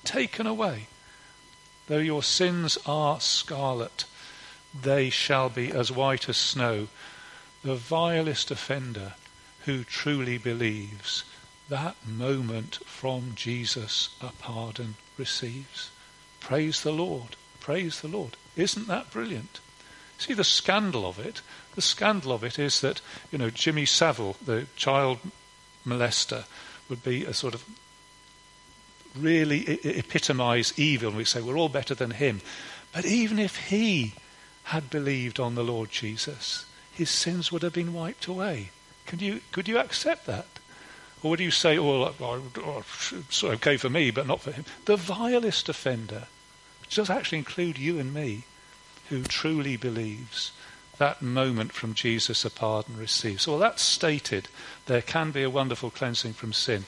taken 0.04 0.48
away? 0.48 0.88
Though 1.88 1.98
your 1.98 2.24
sins 2.24 2.78
are 2.86 3.20
scarlet, 3.20 4.06
they 4.74 5.10
shall 5.10 5.50
be 5.50 5.72
as 5.72 5.92
white 5.92 6.30
as 6.30 6.38
snow. 6.38 6.88
The 7.64 7.76
vilest 7.76 8.52
offender 8.52 9.14
who 9.66 9.84
truly 9.84 10.38
believes 10.38 11.24
that 11.70 11.96
moment 12.06 12.80
from 12.86 13.34
Jesus 13.36 14.10
a 14.22 14.32
pardon 14.40 14.96
receives. 15.18 15.90
Praise 16.40 16.82
the 16.82 16.92
Lord. 16.92 17.36
Praise 17.60 18.02
the 18.02 18.08
Lord. 18.08 18.36
Isn't 18.56 18.88
that 18.88 19.12
brilliant? 19.12 19.60
See 20.18 20.34
the 20.34 20.44
scandal 20.44 21.08
of 21.08 21.20
it? 21.20 21.42
The 21.76 21.82
scandal 21.82 22.32
of 22.32 22.44
it 22.44 22.60
is 22.60 22.82
that, 22.82 23.02
you 23.32 23.38
know, 23.38 23.50
Jimmy 23.50 23.86
Savile, 23.86 24.36
the 24.44 24.68
child 24.76 25.20
molester, 25.86 26.46
would 26.90 27.04
be 27.04 27.24
a 27.26 27.34
sort 27.34 27.54
of 27.54 27.64
really 29.16 29.80
epitomize 29.84 30.74
evil. 30.78 31.10
And 31.10 31.18
we 31.18 31.26
say 31.26 31.42
we're 31.42 31.58
all 31.58 31.70
better 31.70 31.96
than 31.96 32.12
him. 32.12 32.42
But 32.92 33.06
even 33.06 33.40
if 33.40 33.68
he 33.70 34.14
had 34.66 34.90
believed 34.90 35.40
on 35.40 35.56
the 35.56 35.64
Lord 35.64 35.92
Jesus, 35.92 36.66
his 36.92 37.10
sins 37.10 37.52
would 37.52 37.64
have 37.64 37.74
been 37.74 37.94
wiped 37.94 38.28
away. 38.28 38.70
Can 39.06 39.20
you, 39.20 39.42
could 39.52 39.68
you 39.68 39.78
accept 39.78 40.26
that? 40.28 40.46
Or 41.22 41.32
would 41.32 41.40
you 41.40 41.52
say, 41.52 41.78
oh, 41.80 42.84
it's 43.12 43.44
okay 43.44 43.78
for 43.78 43.90
me, 43.90 44.12
but 44.12 44.28
not 44.28 44.42
for 44.42 44.52
him? 44.52 44.66
The 44.86 44.98
vilest 44.98 45.70
offender, 45.70 46.28
which 46.82 46.96
does 46.96 47.10
actually 47.10 47.40
include 47.40 47.78
you 47.78 48.00
and 48.00 48.14
me, 48.14 48.44
who 49.10 49.24
truly 49.24 49.78
believes 49.78 50.52
that 50.98 51.22
moment 51.22 51.72
from 51.72 51.94
Jesus 51.94 52.46
a 52.46 52.50
pardon 52.50 52.98
receives. 52.98 53.44
So 53.44 53.54
well, 53.54 53.60
that's 53.60 53.82
stated. 53.82 54.48
There 54.86 55.02
can 55.02 55.32
be 55.32 55.44
a 55.44 55.50
wonderful 55.50 55.90
cleansing 55.90 56.34
from 56.34 56.54
sin. 56.54 56.86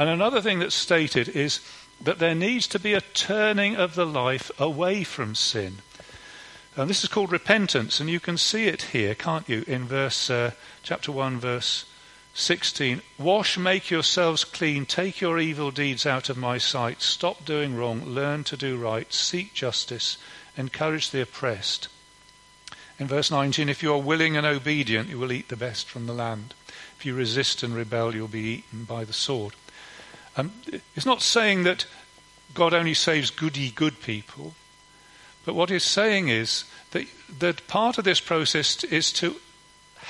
And 0.00 0.08
another 0.08 0.40
thing 0.40 0.60
that's 0.60 0.74
stated 0.74 1.28
is 1.28 1.60
that 2.00 2.18
there 2.18 2.34
needs 2.34 2.66
to 2.68 2.78
be 2.78 2.94
a 2.94 3.02
turning 3.02 3.76
of 3.76 3.94
the 3.94 4.06
life 4.06 4.50
away 4.58 5.04
from 5.04 5.34
sin. 5.34 5.80
And 6.74 6.88
this 6.88 7.04
is 7.04 7.10
called 7.10 7.30
repentance, 7.30 8.00
and 8.00 8.08
you 8.08 8.18
can 8.18 8.38
see 8.38 8.64
it 8.64 8.80
here, 8.80 9.14
can't 9.14 9.46
you, 9.46 9.62
in 9.66 9.84
verse 9.84 10.30
uh, 10.30 10.52
chapter 10.82 11.12
1, 11.12 11.38
verse 11.38 11.84
16. 12.32 13.02
Wash, 13.18 13.58
make 13.58 13.90
yourselves 13.90 14.42
clean, 14.42 14.86
take 14.86 15.20
your 15.20 15.38
evil 15.38 15.70
deeds 15.70 16.06
out 16.06 16.30
of 16.30 16.38
my 16.38 16.56
sight, 16.56 17.02
stop 17.02 17.44
doing 17.44 17.76
wrong, 17.76 18.02
learn 18.06 18.42
to 18.44 18.56
do 18.56 18.78
right, 18.78 19.12
seek 19.12 19.52
justice, 19.52 20.16
encourage 20.56 21.10
the 21.10 21.20
oppressed. 21.20 21.88
In 22.98 23.06
verse 23.06 23.30
19, 23.30 23.68
if 23.68 23.82
you 23.82 23.92
are 23.92 23.98
willing 23.98 24.34
and 24.34 24.46
obedient, 24.46 25.10
you 25.10 25.18
will 25.18 25.30
eat 25.30 25.50
the 25.50 25.56
best 25.56 25.90
from 25.90 26.06
the 26.06 26.14
land. 26.14 26.54
If 26.96 27.04
you 27.04 27.14
resist 27.14 27.62
and 27.62 27.74
rebel, 27.74 28.14
you'll 28.14 28.28
be 28.28 28.64
eaten 28.64 28.84
by 28.84 29.04
the 29.04 29.12
sword. 29.12 29.52
Um, 30.40 30.52
it's 30.96 31.04
not 31.06 31.20
saying 31.20 31.64
that 31.64 31.86
God 32.54 32.72
only 32.72 32.94
saves 32.94 33.30
goody 33.30 33.70
good 33.70 34.00
people, 34.00 34.54
but 35.44 35.54
what 35.54 35.68
he's 35.68 35.84
saying 35.84 36.28
is 36.28 36.64
that, 36.92 37.06
that 37.38 37.66
part 37.68 37.98
of 37.98 38.04
this 38.04 38.20
process 38.20 38.82
is 38.84 39.12
to 39.12 39.36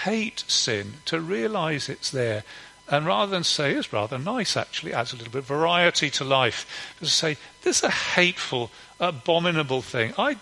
hate 0.04 0.44
sin, 0.46 0.94
to 1.06 1.20
realize 1.20 1.88
it's 1.88 2.10
there, 2.10 2.44
and 2.88 3.06
rather 3.06 3.30
than 3.30 3.44
say 3.44 3.72
it's 3.74 3.92
rather 3.92 4.18
nice, 4.18 4.56
actually 4.56 4.94
adds 4.94 5.12
a 5.12 5.16
little 5.16 5.32
bit 5.32 5.40
of 5.40 5.46
variety 5.46 6.10
to 6.10 6.24
life, 6.24 6.94
to 7.00 7.06
say 7.06 7.36
this 7.62 7.78
is 7.78 7.84
a 7.84 7.90
hateful, 7.90 8.70
abominable 9.00 9.82
thing. 9.82 10.14
I, 10.16 10.36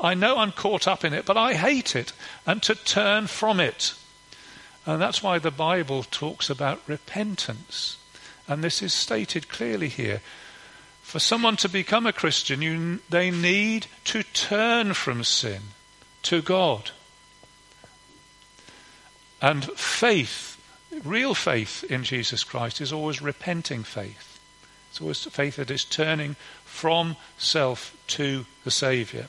I 0.00 0.14
know 0.14 0.38
I'm 0.38 0.52
caught 0.52 0.88
up 0.88 1.04
in 1.04 1.14
it, 1.14 1.24
but 1.24 1.36
I 1.36 1.54
hate 1.54 1.94
it, 1.94 2.12
and 2.44 2.60
to 2.64 2.74
turn 2.74 3.28
from 3.28 3.60
it. 3.60 3.94
And 4.84 5.00
that's 5.00 5.22
why 5.22 5.38
the 5.38 5.52
Bible 5.52 6.02
talks 6.02 6.50
about 6.50 6.82
repentance. 6.88 7.98
And 8.48 8.64
this 8.64 8.82
is 8.82 8.94
stated 8.94 9.48
clearly 9.48 9.88
here. 9.88 10.22
For 11.02 11.18
someone 11.18 11.56
to 11.58 11.68
become 11.68 12.06
a 12.06 12.12
Christian, 12.12 12.60
you, 12.62 13.00
they 13.08 13.30
need 13.30 13.86
to 14.04 14.22
turn 14.22 14.94
from 14.94 15.22
sin 15.24 15.60
to 16.22 16.42
God. 16.42 16.90
And 19.40 19.64
faith, 19.64 20.60
real 21.04 21.34
faith 21.34 21.84
in 21.84 22.04
Jesus 22.04 22.42
Christ, 22.42 22.80
is 22.80 22.92
always 22.92 23.22
repenting 23.22 23.84
faith. 23.84 24.38
It's 24.90 25.00
always 25.00 25.24
faith 25.24 25.56
that 25.56 25.70
is 25.70 25.84
turning 25.84 26.36
from 26.64 27.16
self 27.36 27.96
to 28.08 28.46
the 28.64 28.70
Saviour. 28.70 29.26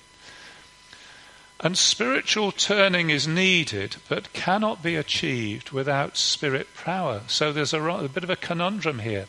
And 1.61 1.77
spiritual 1.77 2.53
turning 2.53 3.09
is 3.09 3.27
needed, 3.27 3.97
but 4.07 4.31
cannot 4.31 4.81
be 4.81 4.95
achieved 4.95 5.71
without 5.71 6.15
spirit 6.15 6.67
power. 6.73 7.21
So 7.27 7.51
there's 7.51 7.73
a, 7.73 7.81
a, 7.81 8.07
bit 8.07 8.23
of 8.23 8.29
a 8.29 8.37
conundrum 8.37 8.99
here. 8.99 9.27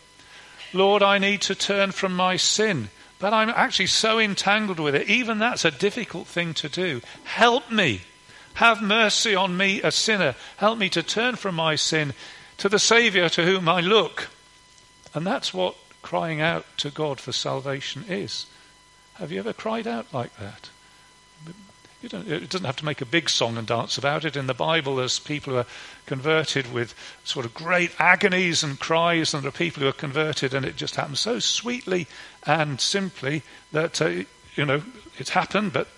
Lord, 0.72 1.02
I 1.02 1.18
need 1.18 1.40
to 1.42 1.56
turn 1.56 1.90
from 1.90 2.14
my 2.14 2.36
sin, 2.36 2.90
but 3.18 3.32
I'm 3.32 3.48
actually 3.48 3.88
so 3.88 4.20
entangled 4.20 4.78
with 4.78 4.94
it. 4.94 5.08
Even 5.08 5.38
that's 5.38 5.64
a 5.64 5.72
difficult 5.72 6.28
thing 6.28 6.54
to 6.54 6.68
do. 6.68 7.00
Help 7.24 7.70
me. 7.70 8.02
Have 8.54 8.80
mercy 8.80 9.34
on 9.34 9.56
me, 9.56 9.82
a 9.82 9.90
sinner. 9.90 10.36
Help 10.58 10.78
me 10.78 10.88
to 10.90 11.02
turn 11.02 11.34
from 11.34 11.56
my 11.56 11.74
sin 11.74 12.14
to 12.58 12.68
the 12.68 12.78
Saviour 12.78 13.28
to 13.30 13.44
whom 13.44 13.68
I 13.68 13.80
look. 13.80 14.28
And 15.14 15.26
that's 15.26 15.52
what 15.52 15.74
crying 16.02 16.40
out 16.40 16.64
to 16.78 16.90
God 16.90 17.18
for 17.18 17.32
salvation 17.32 18.04
is. 18.08 18.46
Have 19.14 19.32
you 19.32 19.40
ever 19.40 19.52
cried 19.52 19.88
out 19.88 20.12
like 20.12 20.36
that? 20.38 20.70
It 22.02 22.48
doesn't 22.48 22.66
have 22.66 22.76
to 22.76 22.84
make 22.84 23.00
a 23.00 23.06
big 23.06 23.28
song 23.28 23.58
and 23.58 23.66
dance 23.66 23.98
about 23.98 24.24
it. 24.24 24.36
In 24.36 24.46
the 24.46 24.54
Bible, 24.54 24.96
there's 24.96 25.18
people 25.18 25.52
who 25.52 25.58
are 25.60 25.66
converted 26.06 26.72
with 26.72 26.94
sort 27.24 27.44
of 27.44 27.52
great 27.52 27.92
agonies 27.98 28.62
and 28.62 28.78
cries, 28.78 29.34
and 29.34 29.42
there 29.42 29.48
are 29.48 29.52
people 29.52 29.82
who 29.82 29.88
are 29.88 29.92
converted, 29.92 30.54
and 30.54 30.64
it 30.64 30.76
just 30.76 30.96
happens 30.96 31.20
so 31.20 31.38
sweetly 31.38 32.06
and 32.46 32.80
simply 32.80 33.42
that, 33.72 34.00
uh, 34.00 34.24
you 34.56 34.64
know, 34.64 34.82
it's 35.18 35.30
happened, 35.30 35.72
but 35.72 35.88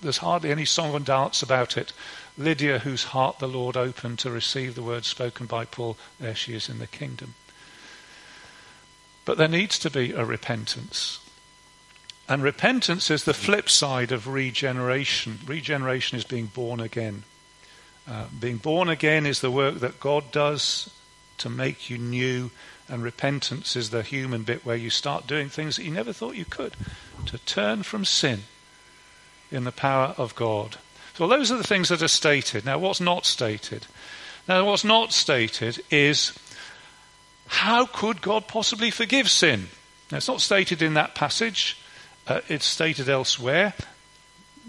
there's 0.00 0.18
hardly 0.18 0.50
any 0.50 0.64
song 0.64 0.94
and 0.94 1.04
dance 1.04 1.42
about 1.42 1.76
it. 1.76 1.92
Lydia, 2.38 2.78
whose 2.78 3.04
heart 3.04 3.38
the 3.38 3.48
Lord 3.48 3.76
opened 3.76 4.18
to 4.20 4.30
receive 4.30 4.74
the 4.74 4.82
words 4.82 5.08
spoken 5.08 5.46
by 5.46 5.64
Paul, 5.64 5.96
there 6.18 6.34
she 6.34 6.54
is 6.54 6.68
in 6.68 6.78
the 6.78 6.86
kingdom. 6.86 7.34
But 9.24 9.36
there 9.36 9.48
needs 9.48 9.78
to 9.80 9.90
be 9.90 10.12
a 10.12 10.24
repentance. 10.24 11.20
And 12.30 12.44
repentance 12.44 13.10
is 13.10 13.24
the 13.24 13.34
flip 13.34 13.68
side 13.68 14.12
of 14.12 14.28
regeneration. 14.28 15.40
Regeneration 15.44 16.16
is 16.16 16.22
being 16.22 16.46
born 16.46 16.78
again. 16.78 17.24
Uh, 18.08 18.26
being 18.38 18.58
born 18.58 18.88
again 18.88 19.26
is 19.26 19.40
the 19.40 19.50
work 19.50 19.80
that 19.80 19.98
God 19.98 20.30
does 20.30 20.90
to 21.38 21.50
make 21.50 21.90
you 21.90 21.98
new, 21.98 22.52
and 22.88 23.02
repentance 23.02 23.74
is 23.74 23.90
the 23.90 24.04
human 24.04 24.44
bit 24.44 24.64
where 24.64 24.76
you 24.76 24.90
start 24.90 25.26
doing 25.26 25.48
things 25.48 25.74
that 25.74 25.84
you 25.84 25.90
never 25.90 26.12
thought 26.12 26.36
you 26.36 26.44
could, 26.44 26.74
to 27.26 27.38
turn 27.38 27.82
from 27.82 28.04
sin 28.04 28.42
in 29.50 29.64
the 29.64 29.72
power 29.72 30.14
of 30.16 30.36
God. 30.36 30.76
So 31.14 31.26
those 31.26 31.50
are 31.50 31.56
the 31.56 31.64
things 31.64 31.88
that 31.88 32.00
are 32.00 32.08
stated. 32.08 32.64
Now, 32.64 32.78
what's 32.78 33.00
not 33.00 33.26
stated? 33.26 33.88
Now, 34.46 34.64
what's 34.66 34.84
not 34.84 35.12
stated 35.12 35.82
is 35.90 36.32
how 37.48 37.86
could 37.86 38.22
God 38.22 38.46
possibly 38.46 38.92
forgive 38.92 39.28
sin? 39.28 39.66
Now, 40.12 40.18
it's 40.18 40.28
not 40.28 40.40
stated 40.40 40.80
in 40.80 40.94
that 40.94 41.16
passage. 41.16 41.76
Uh, 42.26 42.40
it's 42.48 42.66
stated 42.66 43.08
elsewhere. 43.08 43.74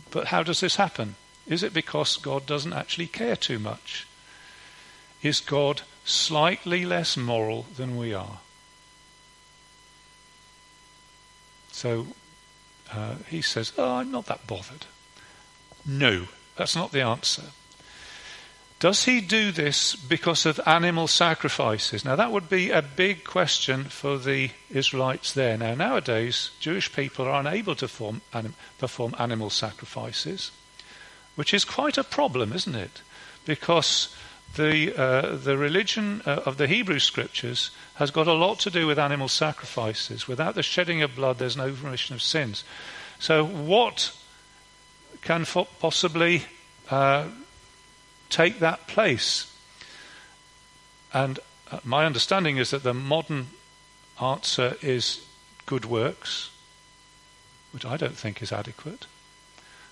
But 0.09 0.27
how 0.27 0.43
does 0.43 0.59
this 0.59 0.75
happen? 0.75 1.15
Is 1.47 1.63
it 1.63 1.73
because 1.73 2.17
God 2.17 2.45
doesn't 2.45 2.73
actually 2.73 3.07
care 3.07 3.35
too 3.35 3.59
much? 3.59 4.07
Is 5.21 5.39
God 5.39 5.81
slightly 6.03 6.85
less 6.85 7.15
moral 7.15 7.65
than 7.75 7.97
we 7.97 8.13
are? 8.13 8.39
So 11.71 12.07
uh, 12.91 13.15
he 13.29 13.41
says, 13.41 13.73
Oh, 13.77 13.95
I'm 13.95 14.11
not 14.11 14.25
that 14.25 14.47
bothered. 14.47 14.85
No, 15.85 16.27
that's 16.55 16.75
not 16.75 16.91
the 16.91 17.01
answer. 17.01 17.43
Does 18.81 19.05
he 19.05 19.21
do 19.21 19.51
this 19.51 19.95
because 19.95 20.47
of 20.47 20.59
animal 20.65 21.07
sacrifices? 21.07 22.03
Now, 22.03 22.15
that 22.15 22.31
would 22.31 22.49
be 22.49 22.71
a 22.71 22.81
big 22.81 23.23
question 23.23 23.83
for 23.83 24.17
the 24.17 24.49
Israelites 24.71 25.33
there. 25.33 25.55
Now, 25.55 25.75
nowadays, 25.75 26.49
Jewish 26.59 26.91
people 26.91 27.27
are 27.27 27.39
unable 27.39 27.75
to 27.75 27.87
form, 27.87 28.21
anim, 28.33 28.55
perform 28.79 29.13
animal 29.19 29.51
sacrifices, 29.51 30.49
which 31.35 31.53
is 31.53 31.63
quite 31.63 31.99
a 31.99 32.03
problem, 32.03 32.53
isn't 32.53 32.73
it? 32.73 33.03
Because 33.45 34.15
the, 34.55 34.99
uh, 34.99 35.35
the 35.35 35.59
religion 35.59 36.23
uh, 36.25 36.41
of 36.47 36.57
the 36.57 36.65
Hebrew 36.65 36.97
scriptures 36.97 37.69
has 37.95 38.09
got 38.09 38.25
a 38.25 38.33
lot 38.33 38.57
to 38.61 38.71
do 38.71 38.87
with 38.87 38.97
animal 38.97 39.27
sacrifices. 39.27 40.27
Without 40.27 40.55
the 40.55 40.63
shedding 40.63 41.03
of 41.03 41.15
blood, 41.15 41.37
there's 41.37 41.55
no 41.55 41.69
remission 41.69 42.15
of 42.15 42.23
sins. 42.23 42.63
So, 43.19 43.45
what 43.45 44.11
can 45.21 45.45
possibly 45.45 46.45
uh, 46.89 47.27
take 48.31 48.59
that 48.59 48.87
place. 48.87 49.53
And 51.13 51.39
uh, 51.69 51.79
my 51.83 52.05
understanding 52.05 52.57
is 52.57 52.71
that 52.71 52.83
the 52.83 52.93
modern 52.93 53.47
answer 54.21 54.75
is 54.81 55.25
good 55.65 55.85
works, 55.85 56.49
which 57.71 57.85
I 57.85 57.97
don't 57.97 58.17
think 58.17 58.41
is 58.41 58.51
adequate. 58.51 59.05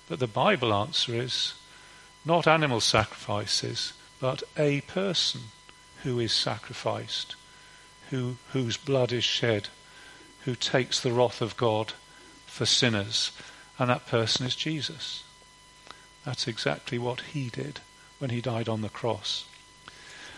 But 0.08 0.20
the 0.20 0.28
Bible 0.28 0.74
answer 0.74 1.14
is 1.14 1.54
not 2.26 2.48
animal 2.48 2.80
sacrifices, 2.80 3.94
but 4.20 4.44
a 4.58 4.82
person 4.82 5.42
who 6.04 6.20
is 6.20 6.34
sacrificed, 6.34 7.36
who, 8.10 8.38
whose 8.54 8.78
blood 8.78 9.12
is 9.12 9.24
shed, 9.24 9.70
who 10.46 10.56
takes 10.56 11.00
the 11.00 11.12
wrath 11.12 11.42
of 11.42 11.58
God 11.58 11.94
for 12.46 12.66
sinners, 12.66 13.32
and 13.78 13.90
that 13.90 14.08
person 14.08 14.46
is 14.46 14.56
Jesus. 14.56 15.24
That's 16.26 16.48
exactly 16.48 16.98
what 16.98 17.22
he 17.22 17.50
did 17.50 17.82
when 18.20 18.30
he 18.30 18.42
died 18.42 18.70
on 18.70 18.82
the 18.82 18.90
cross. 18.90 19.46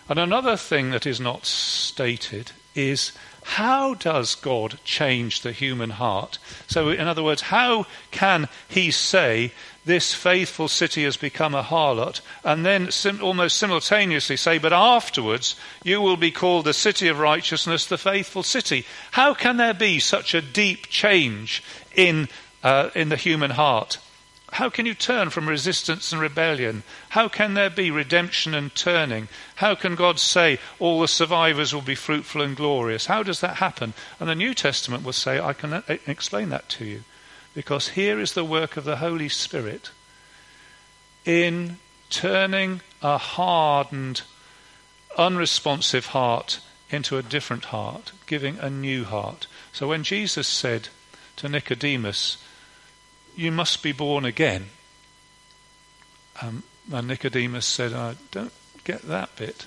And 0.07 0.17
another 0.17 0.57
thing 0.57 0.91
that 0.91 1.05
is 1.05 1.19
not 1.19 1.45
stated 1.45 2.51
is 2.75 3.11
how 3.43 3.95
does 3.95 4.35
God 4.35 4.79
change 4.83 5.41
the 5.41 5.51
human 5.51 5.91
heart? 5.91 6.37
So, 6.67 6.89
in 6.89 7.07
other 7.07 7.23
words, 7.23 7.41
how 7.41 7.85
can 8.11 8.47
He 8.67 8.91
say 8.91 9.51
this 9.83 10.13
faithful 10.13 10.67
city 10.67 11.03
has 11.03 11.17
become 11.17 11.55
a 11.55 11.63
harlot, 11.63 12.21
and 12.43 12.65
then 12.65 12.91
sim- 12.91 13.23
almost 13.23 13.57
simultaneously 13.57 14.37
say, 14.37 14.57
but 14.59 14.73
afterwards 14.73 15.55
you 15.83 16.01
will 16.01 16.17
be 16.17 16.31
called 16.31 16.65
the 16.65 16.73
city 16.73 17.07
of 17.07 17.19
righteousness, 17.19 17.85
the 17.85 17.97
faithful 17.97 18.43
city? 18.43 18.85
How 19.11 19.33
can 19.33 19.57
there 19.57 19.73
be 19.73 19.99
such 19.99 20.33
a 20.33 20.41
deep 20.41 20.87
change 20.87 21.63
in, 21.95 22.29
uh, 22.63 22.91
in 22.93 23.09
the 23.09 23.17
human 23.17 23.51
heart? 23.51 23.97
How 24.51 24.69
can 24.69 24.85
you 24.85 24.93
turn 24.93 25.29
from 25.29 25.47
resistance 25.47 26.11
and 26.11 26.21
rebellion? 26.21 26.83
How 27.09 27.29
can 27.29 27.53
there 27.53 27.69
be 27.69 27.89
redemption 27.89 28.53
and 28.53 28.73
turning? 28.75 29.29
How 29.55 29.75
can 29.75 29.95
God 29.95 30.19
say 30.19 30.59
all 30.77 30.99
the 30.99 31.07
survivors 31.07 31.73
will 31.73 31.81
be 31.81 31.95
fruitful 31.95 32.41
and 32.41 32.55
glorious? 32.55 33.05
How 33.05 33.23
does 33.23 33.39
that 33.39 33.57
happen? 33.57 33.93
And 34.19 34.27
the 34.27 34.35
New 34.35 34.53
Testament 34.53 35.05
will 35.05 35.13
say, 35.13 35.39
I 35.39 35.53
can 35.53 35.83
explain 36.05 36.49
that 36.49 36.67
to 36.69 36.85
you. 36.85 37.03
Because 37.53 37.89
here 37.89 38.19
is 38.19 38.33
the 38.33 38.43
work 38.43 38.75
of 38.75 38.83
the 38.83 38.97
Holy 38.97 39.29
Spirit 39.29 39.91
in 41.23 41.77
turning 42.09 42.81
a 43.01 43.17
hardened, 43.17 44.21
unresponsive 45.17 46.07
heart 46.07 46.59
into 46.89 47.17
a 47.17 47.23
different 47.23 47.65
heart, 47.65 48.11
giving 48.27 48.59
a 48.59 48.69
new 48.69 49.05
heart. 49.05 49.47
So 49.71 49.87
when 49.87 50.03
Jesus 50.03 50.47
said 50.47 50.89
to 51.37 51.47
Nicodemus, 51.47 52.37
you 53.35 53.51
must 53.51 53.83
be 53.83 53.91
born 53.91 54.25
again. 54.25 54.67
Um, 56.41 56.63
and 56.91 57.07
Nicodemus 57.07 57.65
said, 57.65 57.93
I 57.93 58.15
don't 58.31 58.53
get 58.83 59.01
that 59.03 59.35
bit. 59.35 59.65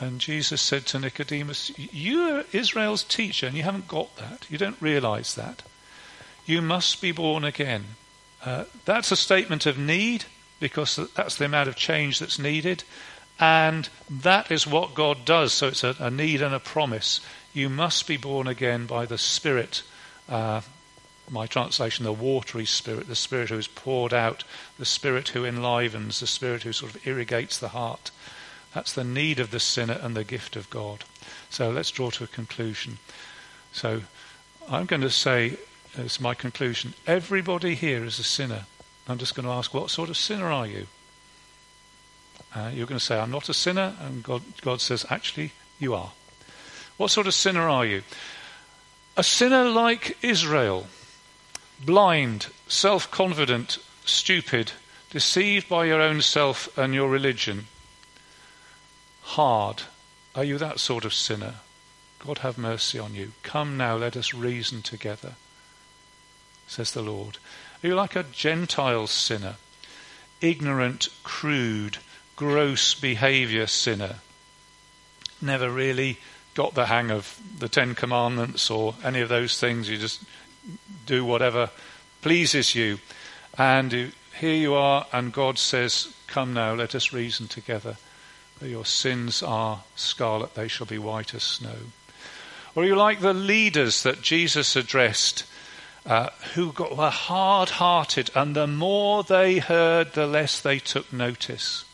And 0.00 0.20
Jesus 0.20 0.60
said 0.60 0.86
to 0.86 0.98
Nicodemus, 0.98 1.70
You 1.76 2.22
are 2.22 2.44
Israel's 2.52 3.04
teacher, 3.04 3.46
and 3.46 3.56
you 3.56 3.62
haven't 3.62 3.88
got 3.88 4.16
that. 4.16 4.46
You 4.50 4.58
don't 4.58 4.80
realize 4.80 5.34
that. 5.34 5.62
You 6.46 6.62
must 6.62 7.00
be 7.00 7.12
born 7.12 7.44
again. 7.44 7.84
Uh, 8.44 8.64
that's 8.84 9.12
a 9.12 9.16
statement 9.16 9.66
of 9.66 9.78
need, 9.78 10.24
because 10.58 10.96
that's 11.14 11.36
the 11.36 11.44
amount 11.44 11.68
of 11.68 11.76
change 11.76 12.18
that's 12.18 12.38
needed. 12.38 12.82
And 13.38 13.88
that 14.10 14.50
is 14.50 14.66
what 14.66 14.94
God 14.94 15.24
does. 15.24 15.52
So 15.52 15.68
it's 15.68 15.84
a, 15.84 15.94
a 15.98 16.10
need 16.10 16.42
and 16.42 16.54
a 16.54 16.60
promise. 16.60 17.20
You 17.52 17.68
must 17.68 18.08
be 18.08 18.16
born 18.16 18.46
again 18.46 18.86
by 18.86 19.06
the 19.06 19.18
Spirit 19.18 19.82
uh, 20.28 20.62
my 21.32 21.46
translation, 21.46 22.04
the 22.04 22.12
watery 22.12 22.66
spirit, 22.66 23.08
the 23.08 23.16
spirit 23.16 23.48
who 23.48 23.58
is 23.58 23.66
poured 23.66 24.12
out, 24.12 24.44
the 24.78 24.84
spirit 24.84 25.28
who 25.28 25.44
enlivens, 25.44 26.20
the 26.20 26.26
spirit 26.26 26.62
who 26.62 26.72
sort 26.72 26.94
of 26.94 27.06
irrigates 27.06 27.58
the 27.58 27.68
heart. 27.68 28.10
That's 28.74 28.92
the 28.92 29.04
need 29.04 29.40
of 29.40 29.50
the 29.50 29.60
sinner 29.60 29.98
and 30.00 30.14
the 30.14 30.24
gift 30.24 30.56
of 30.56 30.68
God. 30.70 31.04
So 31.48 31.70
let's 31.70 31.90
draw 31.90 32.10
to 32.10 32.24
a 32.24 32.28
conclusion. 32.28 32.98
So 33.72 34.02
I'm 34.68 34.86
going 34.86 35.02
to 35.02 35.10
say, 35.10 35.56
as 35.96 36.20
my 36.20 36.34
conclusion, 36.34 36.92
everybody 37.06 37.74
here 37.74 38.04
is 38.04 38.18
a 38.18 38.24
sinner. 38.24 38.66
I'm 39.08 39.18
just 39.18 39.34
going 39.34 39.46
to 39.46 39.52
ask, 39.52 39.72
what 39.72 39.90
sort 39.90 40.10
of 40.10 40.16
sinner 40.16 40.52
are 40.52 40.66
you? 40.66 40.86
Uh, 42.54 42.70
you're 42.74 42.86
going 42.86 42.98
to 42.98 43.04
say, 43.04 43.18
I'm 43.18 43.30
not 43.30 43.48
a 43.48 43.54
sinner, 43.54 43.94
and 44.00 44.22
God, 44.22 44.42
God 44.60 44.82
says, 44.82 45.06
actually, 45.08 45.52
you 45.78 45.94
are. 45.94 46.12
What 46.98 47.10
sort 47.10 47.26
of 47.26 47.34
sinner 47.34 47.68
are 47.68 47.86
you? 47.86 48.02
A 49.16 49.22
sinner 49.22 49.64
like 49.64 50.18
Israel 50.22 50.86
blind, 51.84 52.46
self 52.68 53.10
confident, 53.10 53.78
stupid, 54.04 54.72
deceived 55.10 55.68
by 55.68 55.84
your 55.84 56.00
own 56.00 56.22
self 56.22 56.76
and 56.78 56.94
your 56.94 57.08
religion. 57.08 57.66
Hard. 59.22 59.82
Are 60.34 60.44
you 60.44 60.58
that 60.58 60.80
sort 60.80 61.04
of 61.04 61.12
sinner? 61.12 61.56
God 62.18 62.38
have 62.38 62.56
mercy 62.56 62.98
on 62.98 63.14
you. 63.14 63.32
Come 63.42 63.76
now, 63.76 63.96
let 63.96 64.16
us 64.16 64.32
reason 64.32 64.80
together, 64.80 65.34
says 66.66 66.92
the 66.92 67.02
Lord. 67.02 67.38
Are 67.82 67.88
you 67.88 67.94
like 67.94 68.16
a 68.16 68.22
Gentile 68.22 69.06
sinner? 69.06 69.56
Ignorant, 70.40 71.08
crude, 71.22 71.98
gross 72.36 72.94
behavior 72.94 73.66
sinner? 73.66 74.16
Never 75.40 75.70
really 75.70 76.18
got 76.54 76.74
the 76.74 76.86
hang 76.86 77.10
of 77.10 77.40
the 77.58 77.68
Ten 77.68 77.94
Commandments 77.94 78.70
or 78.70 78.94
any 79.02 79.20
of 79.20 79.28
those 79.28 79.58
things. 79.58 79.88
You 79.88 79.98
just 79.98 80.22
do 81.06 81.24
whatever 81.24 81.70
pleases 82.20 82.74
you. 82.74 82.98
And 83.58 84.12
here 84.38 84.54
you 84.54 84.74
are, 84.74 85.06
and 85.12 85.32
God 85.32 85.58
says, 85.58 86.14
Come 86.26 86.54
now, 86.54 86.74
let 86.74 86.94
us 86.94 87.12
reason 87.12 87.48
together. 87.48 87.96
Your 88.60 88.84
sins 88.84 89.42
are 89.42 89.82
scarlet, 89.96 90.54
they 90.54 90.68
shall 90.68 90.86
be 90.86 90.98
white 90.98 91.34
as 91.34 91.42
snow. 91.42 91.76
Or 92.74 92.84
you 92.84 92.94
like 92.94 93.20
the 93.20 93.34
leaders 93.34 94.02
that 94.04 94.22
Jesus 94.22 94.76
addressed, 94.76 95.44
uh, 96.06 96.30
who 96.54 96.72
got, 96.72 96.96
were 96.96 97.10
hard 97.10 97.70
hearted, 97.70 98.30
and 98.34 98.56
the 98.56 98.66
more 98.66 99.24
they 99.24 99.58
heard, 99.58 100.14
the 100.14 100.26
less 100.26 100.60
they 100.60 100.78
took 100.78 101.12
notice 101.12 101.84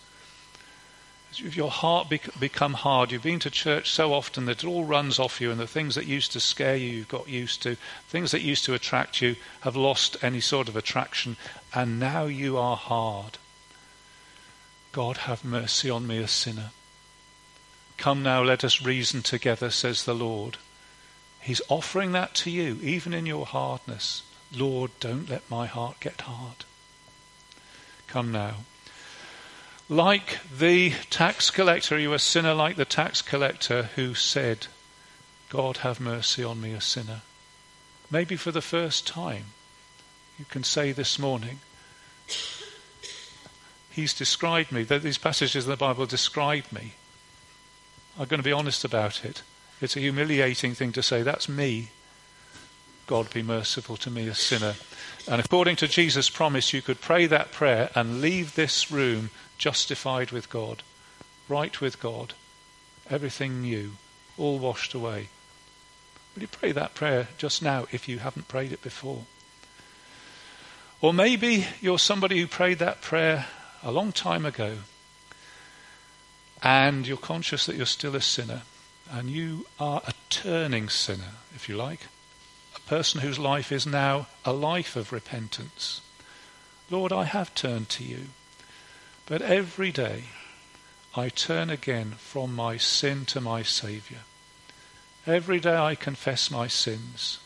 if 1.33 1.57
your 1.57 1.71
heart 1.71 2.09
bec- 2.09 2.39
become 2.41 2.75
hard, 2.75 3.13
you've 3.13 3.23
been 3.23 3.39
to 3.41 3.51
church 3.51 3.91
so 3.91 4.13
often 4.13 4.47
that 4.47 4.65
it 4.65 4.67
all 4.67 4.85
runs 4.85 5.19
off 5.19 5.41
you, 5.41 5.51
and 5.51 5.61
the 5.61 5.67
things 5.67 5.95
that 5.95 6.07
used 6.07 6.33
to 6.33 6.41
scare 6.41 6.77
you, 6.77 6.89
you've 6.89 7.09
got 7.09 7.29
used 7.29 7.63
to. 7.63 7.77
Things 8.09 8.31
that 8.31 8.41
used 8.41 8.65
to 8.65 8.75
attract 8.75 9.21
you 9.21 9.37
have 9.61 9.77
lost 9.77 10.17
any 10.23 10.41
sort 10.41 10.69
of 10.69 10.77
attraction, 10.77 11.37
and 11.75 12.01
now 12.01 12.25
you 12.25 12.57
are 12.57 12.77
hard. 12.77 13.39
God, 14.93 15.19
have 15.19 15.45
mercy 15.45 15.91
on 15.91 16.07
me, 16.07 16.19
a 16.19 16.29
sinner. 16.29 16.71
Come 17.99 18.23
now, 18.23 18.43
let 18.43 18.65
us 18.65 18.83
reason 18.83 19.23
together, 19.23 19.71
says 19.71 20.05
the 20.05 20.15
Lord. 20.15 20.57
He's 21.41 21.63
offering 21.69 22.13
that 22.13 22.35
to 22.37 22.51
you, 22.51 22.79
even 22.83 23.13
in 23.13 23.27
your 23.27 23.47
hardness. 23.47 24.23
Lord, 24.53 24.93
don't 24.99 25.29
let 25.29 25.49
my 25.51 25.67
heart 25.67 26.01
get 26.01 26.23
hard. 26.23 26.65
Come 28.07 28.33
now. 28.33 28.65
Like 29.89 30.39
the 30.57 30.93
tax 31.09 31.51
collector, 31.51 31.97
are 31.97 31.99
you 31.99 32.13
a 32.13 32.19
sinner 32.19 32.53
like 32.53 32.77
the 32.77 32.85
tax 32.85 33.23
collector 33.23 33.85
who 33.95 34.15
said, 34.15 34.67
God 35.49 35.79
have 35.79 35.99
mercy 35.99 36.45
on 36.45 36.61
me, 36.61 36.73
a 36.73 36.81
sinner. 36.81 37.23
Maybe 38.11 38.37
for 38.37 38.51
the 38.51 38.61
first 38.61 39.07
time, 39.07 39.45
you 40.39 40.45
can 40.45 40.63
say 40.63 40.93
this 40.93 41.19
morning, 41.19 41.61
He's 43.91 44.15
described 44.15 44.71
me, 44.71 44.85
these 44.85 45.19
passages 45.19 45.65
in 45.65 45.71
the 45.71 45.77
Bible 45.77 46.07
describe 46.07 46.71
me. 46.71 46.93
I'm 48.17 48.27
going 48.27 48.39
to 48.39 48.45
be 48.45 48.53
honest 48.53 48.85
about 48.85 49.25
it. 49.25 49.43
It's 49.81 49.97
a 49.97 50.01
humiliating 50.01 50.75
thing 50.75 50.93
to 50.93 51.03
say, 51.03 51.23
that's 51.23 51.49
me. 51.49 51.89
God 53.09 53.33
be 53.33 53.43
merciful 53.43 53.97
to 53.97 54.11
me, 54.11 54.29
a 54.29 54.35
sinner. 54.35 54.75
And 55.27 55.41
according 55.41 55.77
to 55.77 55.89
Jesus' 55.89 56.31
promise, 56.31 56.73
you 56.73 56.83
could 56.83 57.01
pray 57.01 57.27
that 57.27 57.51
prayer 57.51 57.91
and 57.95 58.21
leave 58.21 58.55
this 58.55 58.93
room 58.93 59.31
justified 59.59 60.31
with 60.31 60.49
God, 60.49 60.83
right 61.49 61.81
with 61.81 62.01
God, 62.01 62.35
everything 63.11 63.61
new, 63.61 63.93
all 64.37 64.59
washed 64.59 64.95
away. 64.95 65.29
Will 66.35 66.43
you 66.43 66.49
pray 66.49 66.73
that 66.73 66.95
prayer 66.95 67.29
just 67.37 67.63
now 67.63 67.87
if 67.91 68.09
you 68.09 68.21
haven't 68.21 68.49
prayed 68.49 68.73
it 68.73 68.83
before? 68.83 69.25
Or 71.01 71.13
maybe 71.13 71.67
you're 71.81 71.99
somebody 71.99 72.41
who 72.41 72.47
prayed 72.47 72.79
that 72.79 73.01
prayer 73.01 73.47
a 73.83 73.93
long 73.93 74.13
time 74.13 74.45
ago 74.45 74.79
and 76.63 77.07
you're 77.07 77.17
conscious 77.17 77.67
that 77.67 77.77
you're 77.77 77.87
still 77.87 78.17
a 78.17 78.21
sinner 78.21 78.63
and 79.11 79.31
you 79.31 79.67
are 79.79 80.03
a 80.07 80.13
turning 80.29 80.89
sinner, 80.89 81.35
if 81.55 81.69
you 81.69 81.77
like, 81.77 82.07
a 82.77 82.81
person 82.81 83.21
whose 83.21 83.39
life 83.39 83.73
is 83.73 83.87
now 83.87 84.27
a 84.45 84.53
life 84.53 84.97
of 84.97 85.13
repentance. 85.13 86.01
Lord, 86.91 87.13
I 87.13 87.25
have 87.25 87.55
turned 87.55 87.89
to 87.91 88.05
you. 88.05 88.27
But 89.29 89.43
every 89.43 89.93
day 89.93 90.25
I 91.15 91.29
turn 91.29 91.69
again 91.69 92.13
from 92.13 92.55
my 92.55 92.79
sin 92.79 93.27
to 93.27 93.43
my 93.43 93.63
Saviour. 93.63 94.21
Every 95.27 95.61
day 95.61 95.77
I 95.77 95.95
confess 95.95 96.51
my 96.51 96.67
sins. 96.67 97.39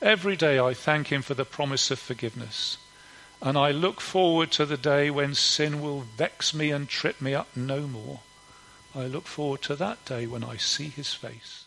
Every 0.00 0.36
day 0.36 0.58
I 0.58 0.72
thank 0.72 1.08
Him 1.08 1.20
for 1.20 1.34
the 1.34 1.44
promise 1.44 1.90
of 1.90 1.98
forgiveness. 1.98 2.78
And 3.42 3.58
I 3.58 3.72
look 3.72 4.00
forward 4.00 4.50
to 4.52 4.64
the 4.64 4.78
day 4.78 5.10
when 5.10 5.34
sin 5.34 5.82
will 5.82 6.00
vex 6.00 6.54
me 6.54 6.70
and 6.70 6.88
trip 6.88 7.20
me 7.20 7.34
up 7.34 7.54
no 7.54 7.82
more. 7.82 8.20
I 8.94 9.04
look 9.04 9.26
forward 9.26 9.60
to 9.62 9.76
that 9.76 10.06
day 10.06 10.26
when 10.26 10.42
I 10.42 10.56
see 10.56 10.88
His 10.88 11.12
face. 11.12 11.61